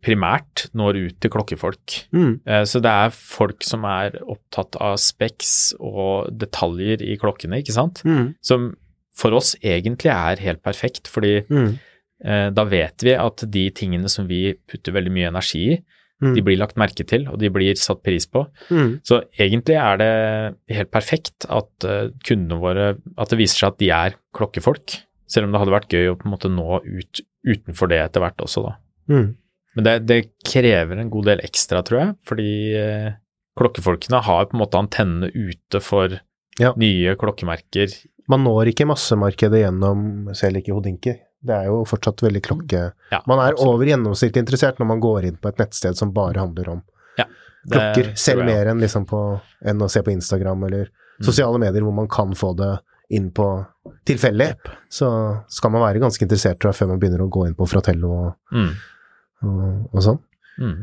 primært 0.00 0.68
når 0.76 0.96
ut 0.96 1.16
til 1.20 1.30
klokkefolk. 1.34 1.96
mm. 2.16 2.40
Eh, 2.46 2.62
så 2.64 2.80
det 2.80 2.88
er 2.90 3.10
folk 3.12 3.62
som 3.66 3.84
er 3.84 4.16
opptatt 4.24 4.78
av 4.80 4.96
speks 4.96 5.74
og 5.78 6.30
detaljer 6.40 7.02
i 7.04 7.18
klokkene, 7.20 7.60
ikke 7.60 7.76
sant? 7.76 8.00
Mm. 8.08 8.34
Som 8.40 8.70
for 9.14 9.36
oss 9.36 9.54
egentlig 9.60 10.08
er 10.14 10.40
helt 10.40 10.62
perfekt, 10.64 11.06
fordi 11.12 11.42
Mm. 11.50 11.78
eh, 12.24 12.48
da 12.50 12.64
vet 12.64 12.96
vi 13.04 13.12
at 13.14 13.44
de 13.50 13.70
tingene 13.70 14.08
som 14.08 14.26
vi 14.26 14.54
putter 14.54 14.92
veldig 14.92 15.12
mye 15.12 15.28
energi 15.28 15.72
i, 15.74 15.82
Mm. 16.22 16.34
de 16.34 16.42
blir 16.42 16.58
lagt 16.58 16.76
merke 16.76 17.06
til, 17.06 17.26
og 17.28 17.38
de 17.38 17.48
blir 17.48 17.74
satt 17.76 18.02
pris 18.02 18.26
på. 18.26 18.46
Mm. 18.70 19.00
Så 19.02 19.22
egentlig 19.38 19.76
er 19.76 19.96
det 19.96 20.56
helt 20.76 20.90
perfekt 20.90 21.46
at 21.48 21.84
eh, 21.84 22.08
kundene 22.24 22.60
våre 22.60 22.98
At 23.16 23.28
det 23.30 23.38
viser 23.38 23.56
seg 23.58 23.68
at 23.72 23.78
de 23.78 23.88
er 23.90 24.14
klokkefolk. 24.34 24.98
Selv 25.30 25.46
om 25.46 25.52
det 25.54 25.60
hadde 25.62 25.74
vært 25.76 25.92
gøy 25.94 26.08
å 26.10 26.16
på 26.18 26.26
en 26.26 26.32
måte 26.34 26.50
nå 26.50 26.80
ut 26.82 27.20
utenfor 27.46 27.88
det 27.92 28.00
etter 28.02 28.20
hvert 28.24 28.42
også, 28.42 28.64
da. 28.66 28.72
Mm. 29.12 29.28
Men 29.78 29.86
det, 29.86 29.92
det 30.10 30.16
krever 30.44 30.98
en 30.98 31.10
god 31.14 31.28
del 31.30 31.42
ekstra, 31.46 31.80
tror 31.86 32.00
jeg, 32.02 32.14
fordi 32.26 32.48
eh, 32.76 33.12
klokkefolkene 33.58 34.20
har 34.26 34.48
på 34.50 34.56
en 34.58 34.62
måte 34.64 34.80
antennene 34.80 35.30
ute 35.34 35.80
for 35.84 36.18
Ja. 36.60 36.72
nye 36.76 37.14
klokkemerker. 37.16 37.94
Man 38.28 38.42
når 38.44 38.72
ikke 38.74 38.84
massemarkedet 38.90 39.62
gjennom 39.62 40.28
selv 40.36 40.58
ikke 40.60 40.74
Hodinki. 40.76 41.14
Det 41.40 41.54
er 41.56 41.70
jo 41.70 41.78
fortsatt 41.88 42.20
veldig 42.20 42.42
klokke... 42.44 42.82
Ja, 43.14 43.22
Man 43.30 43.38
er 43.40 43.54
absolutt. 43.54 43.70
over 43.78 43.88
gjennomsnittet 43.88 44.42
interessert 44.42 44.78
når 44.82 44.90
man 44.90 45.00
går 45.00 45.24
inn 45.30 45.38
på 45.40 45.48
et 45.48 45.62
nettsted 45.62 45.96
som 45.96 46.10
bare 46.12 46.42
handler 46.42 46.68
om 46.74 46.82
Det 47.16 47.76
klokker, 47.76 48.10
selv 48.16 48.44
mer 48.48 48.70
enn, 48.72 48.78
liksom 48.80 49.04
på, 49.08 49.18
enn 49.68 49.82
å 49.84 49.88
se 49.92 50.00
på 50.04 50.12
Instagram 50.14 50.62
eller 50.68 50.90
Mm. 51.20 51.26
sosiale 51.26 51.58
medier 51.60 51.82
hvor 51.84 51.92
man 51.92 52.06
kan 52.08 52.30
få 52.32 52.54
det 52.56 52.68
inn 53.10 53.28
på 53.34 53.46
tilfeldig. 54.06 54.48
Så 54.92 55.08
skal 55.50 55.72
man 55.74 55.82
være 55.84 56.02
ganske 56.02 56.22
interessert 56.24 56.60
tror 56.60 56.70
jeg, 56.72 56.78
før 56.80 56.92
man 56.92 57.02
begynner 57.02 57.24
å 57.24 57.30
gå 57.32 57.46
inn 57.48 57.58
på 57.58 57.68
Fratello 57.70 58.10
og, 58.14 58.32
Mm. 58.54 58.72
og, 59.42 59.62
og 59.92 60.02
sånn. 60.04 60.18
Mm. 60.60 60.76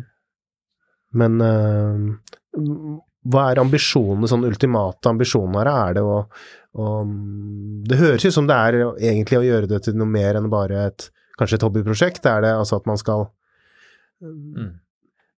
Men 1.17 1.41
uh, 1.41 2.97
hva 3.27 3.45
er 3.51 3.61
ambisjonene, 3.61 4.27
sånn 4.29 4.47
ultimate 4.47 5.09
ambisjoner 5.11 5.67
her? 5.69 5.91
Er 5.91 5.97
det 5.97 6.03
å, 6.03 6.17
å 6.77 6.89
Det 7.87 7.99
høres 7.99 8.25
ut 8.27 8.35
som 8.35 8.47
det 8.49 8.55
er 8.57 8.79
egentlig 8.97 9.39
å 9.39 9.45
gjøre 9.45 9.69
det 9.71 9.81
til 9.87 9.97
noe 9.99 10.09
mer 10.09 10.39
enn 10.39 10.49
bare 10.51 10.87
et 10.89 11.09
kanskje 11.37 11.59
et 11.59 11.65
hobbyprosjekt. 11.67 12.25
Er 12.25 12.43
det 12.45 12.53
altså 12.57 12.81
at 12.81 12.89
man 12.89 12.99
skal 12.99 13.29
Mm. 14.17 14.71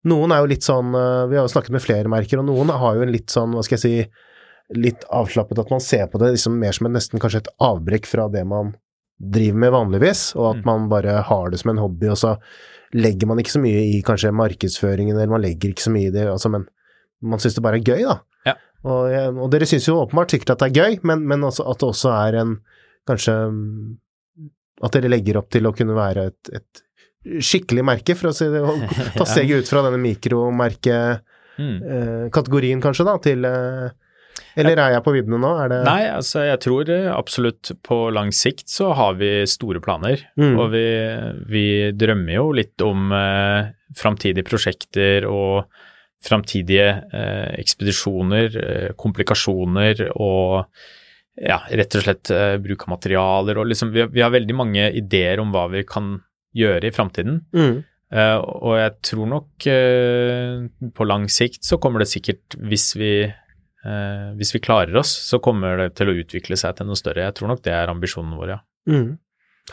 Noen 0.07 0.31
er 0.31 0.39
jo 0.39 0.47
litt 0.47 0.63
sånn 0.63 0.93
øh, 0.95 1.25
Vi 1.27 1.35
har 1.35 1.43
jo 1.43 1.51
snakket 1.51 1.73
med 1.75 1.83
flere 1.83 2.07
merker, 2.07 2.39
og 2.39 2.45
noen 2.47 2.69
har 2.71 2.95
jo 2.95 3.01
en 3.03 3.11
litt 3.11 3.27
sånn, 3.33 3.51
hva 3.51 3.63
skal 3.65 3.75
jeg 3.75 3.81
si 3.83 4.28
Litt 4.78 5.01
avslappet 5.09 5.57
at 5.63 5.72
man 5.74 5.82
ser 5.82 6.05
på 6.11 6.20
det 6.22 6.28
liksom 6.36 6.59
mer 6.61 6.76
som 6.78 6.86
en, 6.86 6.93
nesten 6.93 7.17
kanskje 7.22 7.39
et 7.41 7.47
avbrekk 7.65 8.05
fra 8.05 8.28
det 8.30 8.43
man 8.45 8.76
driver 9.20 9.57
med 9.65 9.72
vanligvis, 9.74 10.20
og 10.38 10.45
at 10.51 10.59
Mm. 10.61 10.65
man 10.65 10.89
bare 10.91 11.15
har 11.28 11.49
det 11.49 11.59
som 11.59 11.72
en 11.72 11.78
hobby, 11.82 12.07
og 12.07 12.17
så 12.22 12.36
legger 12.93 13.28
man 13.28 13.39
ikke 13.41 13.51
så 13.55 13.59
mye 13.61 13.82
i 13.97 14.01
kanskje 14.05 14.30
markedsføringen, 14.32 15.15
eller 15.17 15.28
man 15.34 15.41
legger 15.41 15.70
ikke 15.74 15.82
så 15.88 15.91
mye 15.91 16.07
i 16.07 16.11
det, 16.13 16.28
altså, 16.32 16.49
men 16.53 16.67
man 17.22 17.39
syns 17.39 17.55
det 17.57 17.63
bare 17.65 17.78
er 17.82 17.84
gøy, 17.84 18.03
da. 18.05 18.20
Ja. 18.45 18.53
Og, 18.86 19.09
og 19.43 19.49
dere 19.51 19.65
syns 19.67 19.88
jo 19.89 19.97
åpenbart 20.05 20.32
sikkert 20.32 20.51
at 20.55 20.59
det 20.63 20.70
er 20.70 20.78
gøy, 20.86 20.99
men, 21.03 21.26
men 21.28 21.43
også, 21.43 21.65
at 21.70 21.80
det 21.82 21.89
også 21.89 22.13
er 22.15 22.38
en 22.43 22.53
kanskje 23.09 23.36
mm, 23.51 23.97
At 24.82 24.91
dere 24.95 25.09
legger 25.11 25.36
opp 25.41 25.49
til 25.51 25.67
å 25.67 25.74
kunne 25.76 25.91
være 25.97 26.24
et, 26.30 26.49
et 26.55 26.84
skikkelig 27.43 27.84
merke, 27.84 28.15
for 28.15 28.30
å 28.30 28.34
si 28.38 28.45
det, 28.47 28.61
ta 29.20 29.26
steget 29.28 29.65
ut 29.65 29.70
fra 29.74 29.82
denne 29.89 29.99
mikromerke-kategorien, 31.59 32.80
Mm. 32.80 32.84
kanskje, 32.86 33.05
da, 33.05 33.17
til 33.20 33.45
eh, 33.45 33.89
Eller 34.59 34.79
er 34.79 34.95
jeg 34.95 35.03
på 35.05 35.13
viddene 35.15 35.39
nå? 35.41 35.51
Det 35.71 35.81
Nei, 35.87 36.03
altså 36.11 36.45
jeg 36.47 36.61
tror 36.63 36.91
eh, 36.93 37.09
absolutt 37.13 37.73
på 37.85 37.99
lang 38.15 38.31
sikt 38.35 38.67
så 38.71 38.91
har 38.97 39.19
vi 39.19 39.31
store 39.49 39.81
planer. 39.83 40.23
Mm. 40.39 40.53
Og 40.55 40.71
vi, 40.73 40.85
vi 41.51 41.65
drømmer 41.97 42.35
jo 42.37 42.47
litt 42.59 42.85
om 42.85 43.13
eh, 43.15 43.71
framtidige 43.97 44.47
prosjekter 44.47 45.27
og 45.29 45.69
framtidige 46.25 46.87
eh, 47.15 47.51
ekspedisjoner, 47.61 48.57
eh, 48.63 48.87
komplikasjoner 48.99 50.09
og 50.15 50.65
ja, 51.39 51.61
rett 51.69 51.95
og 51.95 52.03
slett 52.03 52.31
eh, 52.35 52.57
bruk 52.59 52.83
av 52.87 52.95
materialer 52.97 53.59
og 53.61 53.69
liksom 53.69 53.93
vi, 53.95 54.03
vi 54.11 54.23
har 54.25 54.33
veldig 54.33 54.55
mange 54.57 54.89
ideer 54.99 55.39
om 55.39 55.53
hva 55.55 55.69
vi 55.71 55.85
kan 55.87 56.17
gjøre 56.57 56.89
i 56.89 56.93
framtiden. 56.95 57.39
Mm. 57.55 57.79
Eh, 58.09 58.37
og 58.41 58.73
jeg 58.79 58.95
tror 59.05 59.29
nok 59.29 59.67
eh, 59.69 60.65
på 60.95 61.07
lang 61.07 61.27
sikt 61.31 61.67
så 61.67 61.77
kommer 61.81 62.03
det 62.03 62.09
sikkert, 62.11 62.57
hvis 62.57 62.91
vi, 62.97 63.13
eh, 63.86 64.34
hvis 64.39 64.53
vi 64.55 64.59
klarer 64.63 64.95
oss, 64.99 65.11
så 65.30 65.39
kommer 65.43 65.77
det 65.77 65.93
til 65.99 66.09
å 66.11 66.17
utvikle 66.19 66.57
seg 66.59 66.75
til 66.80 66.88
noe 66.89 66.95
større. 66.99 67.25
Jeg 67.30 67.36
tror 67.39 67.51
nok 67.53 67.61
det 67.63 67.73
er 67.75 67.91
ambisjonen 67.91 68.36
vår, 68.39 68.49
ja. 68.55 68.59
Mm. 68.89 69.17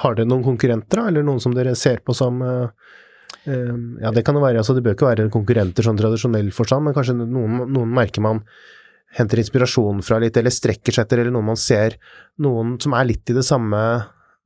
Har 0.02 0.14
dere 0.18 0.28
noen 0.28 0.44
konkurrenter, 0.44 1.00
da, 1.00 1.06
eller 1.08 1.24
noen 1.24 1.40
som 1.40 1.54
dere 1.56 1.74
ser 1.78 2.02
på 2.04 2.12
som 2.14 2.42
eh, 2.44 2.68
eh, 3.48 3.76
Ja, 4.02 4.10
det 4.12 4.24
kan 4.26 4.36
jo 4.36 4.42
være, 4.44 4.58
altså 4.60 4.74
det 4.76 4.82
bør 4.84 4.96
ikke 4.98 5.08
være 5.10 5.28
konkurrenter 5.32 5.86
sånn 5.86 5.96
tradisjonell 6.00 6.50
forstand, 6.52 6.84
men 6.84 6.94
kanskje 6.96 7.14
noen, 7.20 7.62
noen 7.72 7.94
merker 7.96 8.20
man 8.26 8.42
henter 9.16 9.40
inspirasjon 9.40 10.02
fra 10.04 10.18
litt, 10.20 10.36
eller 10.36 10.52
strekker 10.52 10.92
seg 10.92 11.06
etter, 11.06 11.22
eller 11.22 11.32
noen 11.32 11.46
man 11.54 11.56
ser 11.56 11.94
Noen 12.42 12.74
som 12.82 12.92
er 12.98 13.06
litt 13.08 13.30
i 13.32 13.36
det 13.38 13.46
samme 13.46 13.78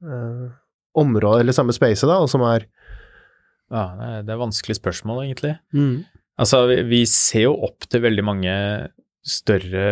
eh, 0.05 0.45
området, 1.01 1.41
eller 1.43 1.57
samme 1.57 1.75
spacet, 1.75 2.07
da, 2.07 2.21
og 2.23 2.29
som 2.31 2.45
er 2.47 2.69
ja 3.71 3.83
det 3.99 4.07
er- 4.07 4.23
det 4.27 4.33
er 4.35 4.41
vanskelig 4.45 4.77
spørsmål, 4.79 5.25
egentlig. 5.27 5.57
mm. 5.75 6.05
Altså, 6.41 6.63
vi, 6.71 6.77
vi 6.89 7.01
ser 7.07 7.43
jo 7.49 7.53
opp 7.67 7.85
til 7.91 8.01
veldig 8.01 8.23
mange 8.25 8.53
større 9.27 9.87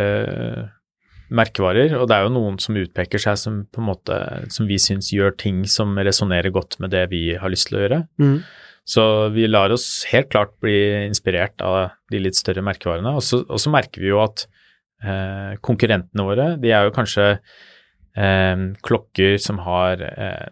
merkevarer, 1.28 1.92
og 1.98 2.08
det 2.08 2.16
er 2.16 2.24
jo 2.24 2.32
noen 2.32 2.56
som 2.62 2.78
utpeker 2.80 3.20
seg 3.20 3.36
som 3.40 3.60
på 3.68 3.82
en 3.82 3.88
måte, 3.90 4.16
som 4.52 4.68
vi 4.68 4.78
syns 4.80 5.10
gjør 5.12 5.34
ting 5.36 5.60
som 5.68 5.92
resonnerer 5.96 6.52
godt 6.54 6.78
med 6.80 6.94
det 6.94 7.04
vi 7.12 7.22
har 7.36 7.52
lyst 7.52 7.68
til 7.68 7.78
å 7.78 7.82
gjøre. 7.84 8.00
Mm. 8.22 8.38
Så 8.88 9.02
vi 9.34 9.44
lar 9.50 9.72
oss 9.74 10.06
helt 10.08 10.30
klart 10.32 10.54
bli 10.64 10.78
inspirert 11.04 11.60
av 11.60 11.90
de 12.08 12.22
litt 12.22 12.38
større 12.38 12.64
merkevarene. 12.64 13.12
Og 13.18 13.20
så, 13.20 13.72
merker 13.72 14.00
vi 14.00 14.08
jo 14.08 14.22
at 14.22 14.46
eh, 15.04 15.58
konkurrentene 15.60 16.24
våre, 16.24 16.54
de 16.62 16.72
er 16.72 16.88
jo 16.88 16.94
kanskje 16.96 17.26
eh, 17.36 18.64
klokker 18.88 19.36
som 19.44 19.60
har 19.66 20.00
eh, 20.08 20.48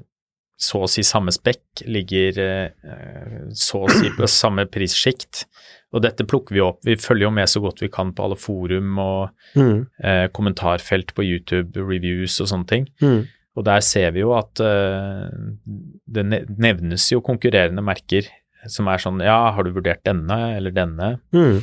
så 0.56 0.82
å 0.84 0.88
si 0.88 1.04
samme 1.04 1.32
spekk, 1.32 1.84
ligger 1.88 2.42
eh, 2.44 3.40
så 3.56 3.82
å 3.84 3.92
si 3.92 4.12
på 4.16 4.28
samme 4.28 4.66
prissjikt. 4.72 5.46
Og 5.97 6.03
dette 6.05 6.26
plukker 6.28 6.53
vi 6.53 6.61
opp. 6.61 6.82
Vi 6.84 6.94
følger 7.01 7.24
jo 7.26 7.32
med 7.32 7.49
så 7.49 7.62
godt 7.64 7.80
vi 7.80 7.88
kan 7.92 8.11
på 8.12 8.26
alle 8.26 8.36
forum 8.36 8.99
og 9.01 9.30
Mm. 9.57 9.86
eh, 10.05 10.26
kommentarfelt 10.36 11.14
på 11.16 11.24
YouTube, 11.24 11.72
reviews 11.80 12.36
og 12.44 12.51
sånne 12.53 12.66
ting. 12.68 12.86
Mm. 13.01 13.22
Og 13.57 13.64
der 13.64 13.80
ser 13.80 14.11
vi 14.12 14.20
jo 14.20 14.34
at 14.36 14.61
eh, 14.61 15.30
det 16.12 16.24
nevnes 16.61 17.09
jo 17.14 17.22
konkurrerende 17.24 17.82
merker 17.82 18.28
som 18.68 18.88
er 18.90 18.99
sånn 18.99 19.22
Ja, 19.24 19.53
har 19.55 19.62
du 19.64 19.70
vurdert 19.72 20.03
denne 20.05 20.57
eller 20.59 20.70
denne? 20.74 21.20
Mm. 21.32 21.62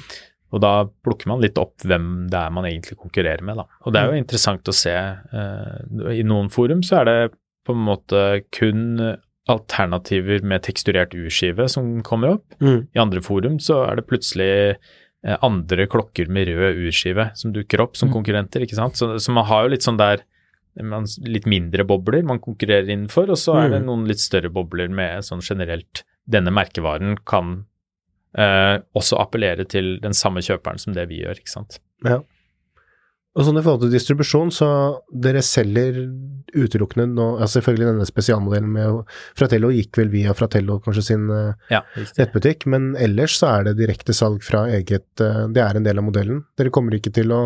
Og 0.54 0.62
da 0.62 0.72
plukker 1.06 1.28
man 1.28 1.42
litt 1.42 1.58
opp 1.58 1.82
hvem 1.86 2.28
det 2.30 2.38
er 2.40 2.50
man 2.54 2.66
egentlig 2.70 2.98
konkurrerer 2.98 3.42
med, 3.46 3.58
da. 3.58 3.66
Og 3.86 3.94
det 3.94 4.02
er 4.02 4.06
jo 4.06 4.12
Mm. 4.18 4.24
interessant 4.24 4.64
å 4.70 4.74
se. 4.74 4.94
Eh, 4.94 6.18
I 6.20 6.24
noen 6.24 6.50
forum 6.50 6.82
så 6.82 7.02
er 7.02 7.06
det 7.06 7.34
på 7.66 7.74
en 7.74 7.86
måte 7.86 8.44
kun 8.52 9.18
alternativer 9.50 10.44
med 10.48 10.64
teksturert 10.64 11.14
urskive 11.18 11.66
som 11.70 12.02
kommer 12.06 12.38
opp. 12.38 12.46
Mm. 12.62 12.88
I 12.96 13.00
andre 13.00 13.22
forum 13.22 13.58
så 13.60 13.82
er 13.90 13.96
det 14.00 14.08
plutselig 14.08 14.52
eh, 15.26 15.38
andre 15.44 15.88
klokker 15.88 16.30
med 16.32 16.48
rød 16.48 16.80
urskive 16.88 17.30
som 17.36 17.52
dukker 17.56 17.82
opp 17.84 17.98
som 17.98 18.10
Mm. 18.10 18.14
konkurrenter, 18.14 18.62
ikke 18.64 18.76
sant. 18.80 18.96
Så, 18.96 19.18
så 19.20 19.32
man 19.36 19.46
har 19.46 19.64
jo 19.66 19.74
litt 19.76 19.84
sånn 19.84 19.98
der 20.00 20.24
litt 20.76 21.46
mindre 21.46 21.84
bobler 21.86 22.24
man 22.26 22.40
konkurrerer 22.42 22.88
innenfor, 22.90 23.30
og 23.30 23.38
så 23.38 23.54
er 23.62 23.70
det 23.70 23.82
Mm. 23.84 23.86
noen 23.86 24.08
litt 24.08 24.20
større 24.20 24.50
bobler 24.50 24.90
med 24.90 25.22
sånn 25.24 25.42
generelt 25.42 26.04
Denne 26.26 26.52
merkevaren 26.56 27.18
kan 27.28 27.66
eh, 28.38 28.80
også 28.96 29.20
appellere 29.20 29.66
til 29.68 30.00
den 30.00 30.14
samme 30.14 30.40
kjøperen 30.40 30.80
som 30.80 30.94
det 30.94 31.04
vi 31.10 31.20
gjør, 31.22 31.36
ikke 31.38 31.52
sant. 31.52 31.80
Ja. 32.04 32.22
Og 33.36 33.48
sånn 33.48 33.58
i 33.58 33.64
forhold 33.66 33.82
til 33.88 33.94
distribusjon, 33.96 34.52
så 34.54 34.68
dere 35.10 35.42
selger 35.42 35.96
utelukkende 36.54 37.08
nå 37.16 37.28
ja, 37.42 37.48
Selvfølgelig 37.50 37.88
denne 37.90 38.06
spesialmodellen 38.06 38.70
med 38.76 39.00
Fratello 39.40 39.72
gikk 39.74 39.98
vel 39.98 40.12
via 40.14 40.36
Fratello 40.38 40.76
kanskje 40.86 41.06
sin 41.08 41.24
eh, 41.34 41.54
Ja, 41.74 41.80
nettbutikk, 42.20 42.68
men 42.70 42.92
ellers 43.02 43.40
så 43.40 43.50
er 43.56 43.64
det 43.72 43.78
direkte 43.82 44.14
salg 44.14 44.44
fra 44.46 44.68
eget 44.70 45.08
eh, 45.24 45.48
Det 45.50 45.64
er 45.66 45.80
en 45.80 45.88
del 45.88 45.98
av 45.98 46.06
modellen. 46.06 46.44
Dere 46.60 46.70
kommer 46.76 46.94
ikke 47.00 47.14
til 47.16 47.34
å 47.34 47.42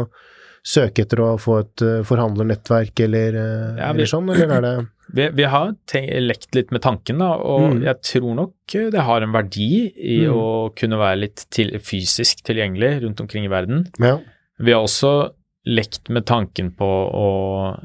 søke 0.67 1.05
etter 1.05 1.21
å 1.23 1.29
få 1.39 1.61
et 1.61 1.81
eh, 1.87 2.01
forhandlernettverk 2.03 2.99
eller, 3.07 3.37
Ja, 3.39 3.93
vi- 3.93 4.01
eller 4.01 4.11
sånn, 4.11 4.27
eller 4.35 4.55
er 4.57 4.65
det 4.67 4.75
Vi, 5.15 5.23
vi 5.39 5.43
har 5.47 5.69
tenkt, 5.87 6.11
lekt 6.19 6.51
litt 6.57 6.71
med 6.75 6.81
tanken, 6.83 7.21
da, 7.23 7.29
og 7.39 7.61
Mm. 7.77 7.83
jeg 7.85 8.01
tror 8.03 8.33
nok 8.35 8.73
det 8.91 9.03
har 9.07 9.23
en 9.23 9.31
verdi 9.31 9.67
i 9.95 10.17
Mm. 10.27 10.33
å 10.35 10.75
kunne 10.75 10.99
være 10.99 11.21
litt 11.21 11.45
til, 11.49 11.71
fysisk 11.79 12.43
tilgjengelig 12.43 13.05
rundt 13.05 13.21
omkring 13.23 13.45
i 13.47 13.53
verden. 13.53 13.85
Ja. 14.03 14.17
Vi 14.59 14.73
har 14.75 14.83
også 14.83 15.31
lekt 15.67 16.07
med 16.13 16.23
tanken 16.29 16.69
på 16.79 16.87
å 16.87 17.29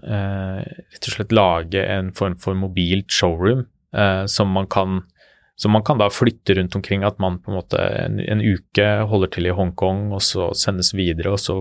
eh, 0.07 0.61
rett 0.63 1.09
og 1.09 1.15
slett 1.17 1.33
lage 1.35 1.83
en 1.83 2.13
form 2.15 2.37
for 2.39 2.55
mobilt 2.59 3.11
showroom 3.11 3.65
eh, 3.97 4.23
som, 4.31 4.53
man 4.55 4.69
kan, 4.71 5.01
som 5.59 5.75
man 5.75 5.83
kan 5.87 5.99
da 5.99 6.07
flytte 6.15 6.55
rundt 6.59 6.77
omkring. 6.79 7.03
At 7.05 7.19
man 7.23 7.41
på 7.43 7.51
en 7.51 7.59
måte 7.59 7.81
en, 8.05 8.21
en 8.23 8.41
uke 8.45 8.87
holder 9.11 9.33
til 9.35 9.51
i 9.51 9.55
Hongkong, 9.59 10.13
og 10.15 10.23
så 10.23 10.51
sendes 10.59 10.93
videre, 10.95 11.35
og 11.35 11.43
så 11.43 11.59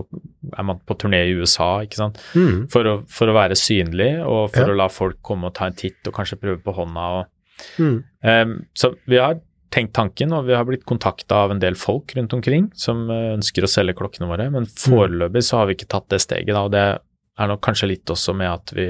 er 0.56 0.68
man 0.70 0.78
på 0.86 0.94
turné 1.02 1.24
i 1.28 1.34
USA, 1.38 1.72
ikke 1.84 1.98
sant. 2.04 2.22
Mm. 2.38 2.64
For 2.72 2.86
å, 2.86 2.96
for 3.10 3.32
å 3.32 3.36
være 3.36 3.58
synlig, 3.58 4.12
og 4.22 4.52
for 4.54 4.68
Ja. 4.68 4.72
å 4.76 4.80
la 4.84 4.88
folk 4.92 5.18
komme 5.26 5.50
og 5.50 5.56
ta 5.58 5.66
en 5.70 5.78
titt 5.78 6.06
og 6.06 6.14
kanskje 6.20 6.38
prøve 6.42 6.62
på 6.64 6.78
hånda. 6.78 7.08
Og, 7.20 7.30
Mm. 7.78 7.98
Um, 8.26 8.52
så 8.74 8.88
vi 9.06 9.18
har 9.22 9.36
tenkt 9.72 9.94
tanken, 9.96 10.32
og 10.36 10.44
vi 10.46 10.54
har 10.56 10.66
blitt 10.68 10.84
kontakta 10.88 11.42
av 11.46 11.54
en 11.54 11.60
del 11.62 11.74
folk 11.80 12.12
rundt 12.18 12.34
omkring 12.36 12.68
som 12.76 13.06
eh, 13.10 13.30
ønsker 13.38 13.64
å 13.64 13.70
selge 13.72 13.94
klokkene 13.98 14.28
våre, 14.30 14.50
men 14.52 14.66
foreløpig 14.68 15.42
så 15.46 15.62
har 15.62 15.70
vi 15.70 15.78
ikke 15.78 15.88
tatt 15.94 16.08
det 16.12 16.20
steget. 16.22 16.52
Da, 16.54 16.62
og 16.68 16.72
det 16.74 16.84
er 17.40 17.48
nok 17.48 17.62
kanskje 17.64 17.88
litt 17.94 18.12
også 18.12 18.34
med 18.36 18.50
at 18.52 18.72
vi 18.76 18.86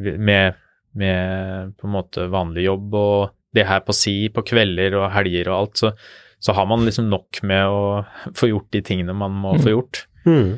vi- 0.00 0.16
med, 0.18 0.54
med 0.94 1.74
på 1.78 1.86
en 1.86 1.92
måte 1.94 2.24
vanlig 2.32 2.64
jobb 2.66 2.94
og 2.98 3.30
det 3.54 3.66
her 3.68 3.80
på 3.86 3.94
si 3.94 4.28
på 4.34 4.42
kvelder 4.42 4.96
og 4.98 5.10
helger 5.14 5.46
og 5.52 5.56
alt, 5.60 5.76
så, 5.78 5.92
så 6.42 6.52
har 6.56 6.66
man 6.66 6.82
liksom 6.86 7.06
nok 7.12 7.38
med 7.46 7.66
å 7.70 7.82
få 8.38 8.48
gjort 8.50 8.70
de 8.74 8.80
tingene 8.82 9.14
man 9.14 9.36
må 9.44 9.56
få 9.62 9.76
gjort 9.76 10.06
Mm. 10.24 10.54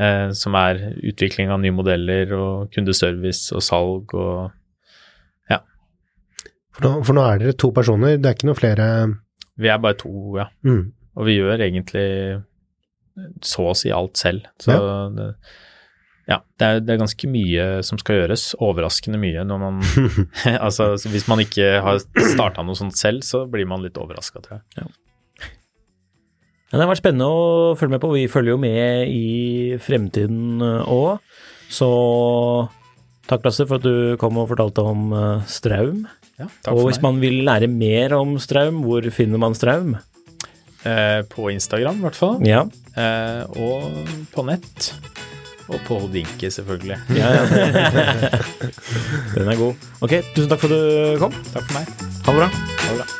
eh, 0.00 0.30
som 0.32 0.54
er 0.56 0.78
utvikling 1.04 1.50
av 1.52 1.60
nye 1.60 1.74
modeller 1.76 2.30
og 2.32 2.70
kundeservice 2.72 3.52
og 3.52 3.60
salg 3.62 4.14
og 4.16 4.50
For, 6.76 6.86
nå, 6.86 6.92
for 7.06 7.16
nå 7.16 7.24
er 7.26 7.42
dere 7.42 7.56
to 7.58 7.72
personer, 7.74 8.18
det 8.20 8.30
er 8.30 8.36
ikke 8.38 8.50
noe 8.50 8.58
flere 8.58 8.86
Vi 9.60 9.70
er 9.72 9.80
bare 9.82 9.98
to, 9.98 10.12
ja. 10.38 10.46
mm. 10.66 10.84
Og 11.18 11.26
vi 11.26 11.40
gjør 11.40 11.64
egentlig 11.66 12.06
så 13.44 13.66
å 13.72 13.74
si 13.76 13.90
alt 13.92 14.16
selv. 14.20 14.46
Så 14.62 14.76
det, 15.16 15.26
ja, 16.30 16.38
det 16.60 16.66
er, 16.66 16.80
det 16.84 16.94
er 16.94 17.02
ganske 17.02 17.28
mye 17.28 17.66
som 17.86 17.98
skal 18.00 18.20
gjøres. 18.20 18.52
Overraskende 18.62 19.20
mye 19.20 19.42
når 19.44 19.62
man 19.64 19.80
Altså, 20.66 20.92
hvis 21.10 21.26
man 21.30 21.42
ikke 21.42 21.80
har 21.84 22.00
starta 22.00 22.64
noe 22.64 22.78
sånt 22.78 22.98
selv, 22.98 23.26
så 23.26 23.44
blir 23.50 23.68
man 23.68 23.82
litt 23.84 23.98
overraska, 24.00 24.42
tror 24.44 24.60
jeg. 24.60 24.90
Ja, 26.70 26.78
det 26.78 26.84
har 26.84 26.90
vært 26.92 27.00
spennende 27.02 27.26
å 27.26 27.46
følge 27.74 27.96
med 27.96 28.02
på. 28.04 28.12
Vi 28.14 28.28
følger 28.30 28.54
jo 28.54 28.60
med 28.62 29.10
i 29.10 29.78
fremtiden 29.82 30.62
òg. 30.62 31.18
Så 31.70 31.88
takk, 33.26 33.42
Lasse, 33.42 33.66
for 33.66 33.80
at 33.80 33.86
du 33.86 34.14
kom 34.22 34.38
og 34.38 34.52
fortalte 34.52 34.84
om 34.86 35.10
eh, 35.10 35.48
Straum. 35.50 36.04
Ja, 36.40 36.48
og 36.72 36.86
hvis 36.86 37.00
meg. 37.00 37.06
man 37.08 37.20
vil 37.22 37.40
lære 37.46 37.68
mer 37.70 38.14
om 38.16 38.36
Straum, 38.40 38.80
hvor 38.86 39.04
finner 39.14 39.40
man 39.42 39.56
Straum? 39.58 39.96
Eh, 40.80 41.20
på 41.28 41.50
Instagram, 41.52 42.00
i 42.00 42.06
hvert 42.06 42.16
fall. 42.16 42.40
Ja. 42.48 42.64
Eh, 42.96 43.44
og 43.60 43.90
på 44.32 44.46
nett. 44.48 44.92
Og 45.70 45.78
på 45.86 46.00
Hodinke, 46.02 46.50
selvfølgelig. 46.50 46.96
ja, 47.20 47.30
ja. 47.36 48.40
Den 49.36 49.52
er 49.52 49.60
god. 49.60 49.88
Ok, 50.00 50.16
tusen 50.34 50.50
takk 50.50 50.64
for 50.64 50.72
at 50.72 50.78
du 50.80 51.24
kom. 51.26 51.40
Takk 51.52 51.66
for 51.68 51.78
meg. 51.78 51.96
Ha 52.24 52.32
det 52.32 52.38
bra. 52.40 52.54
Ha 52.56 52.94
det 52.94 53.02
bra. 53.04 53.19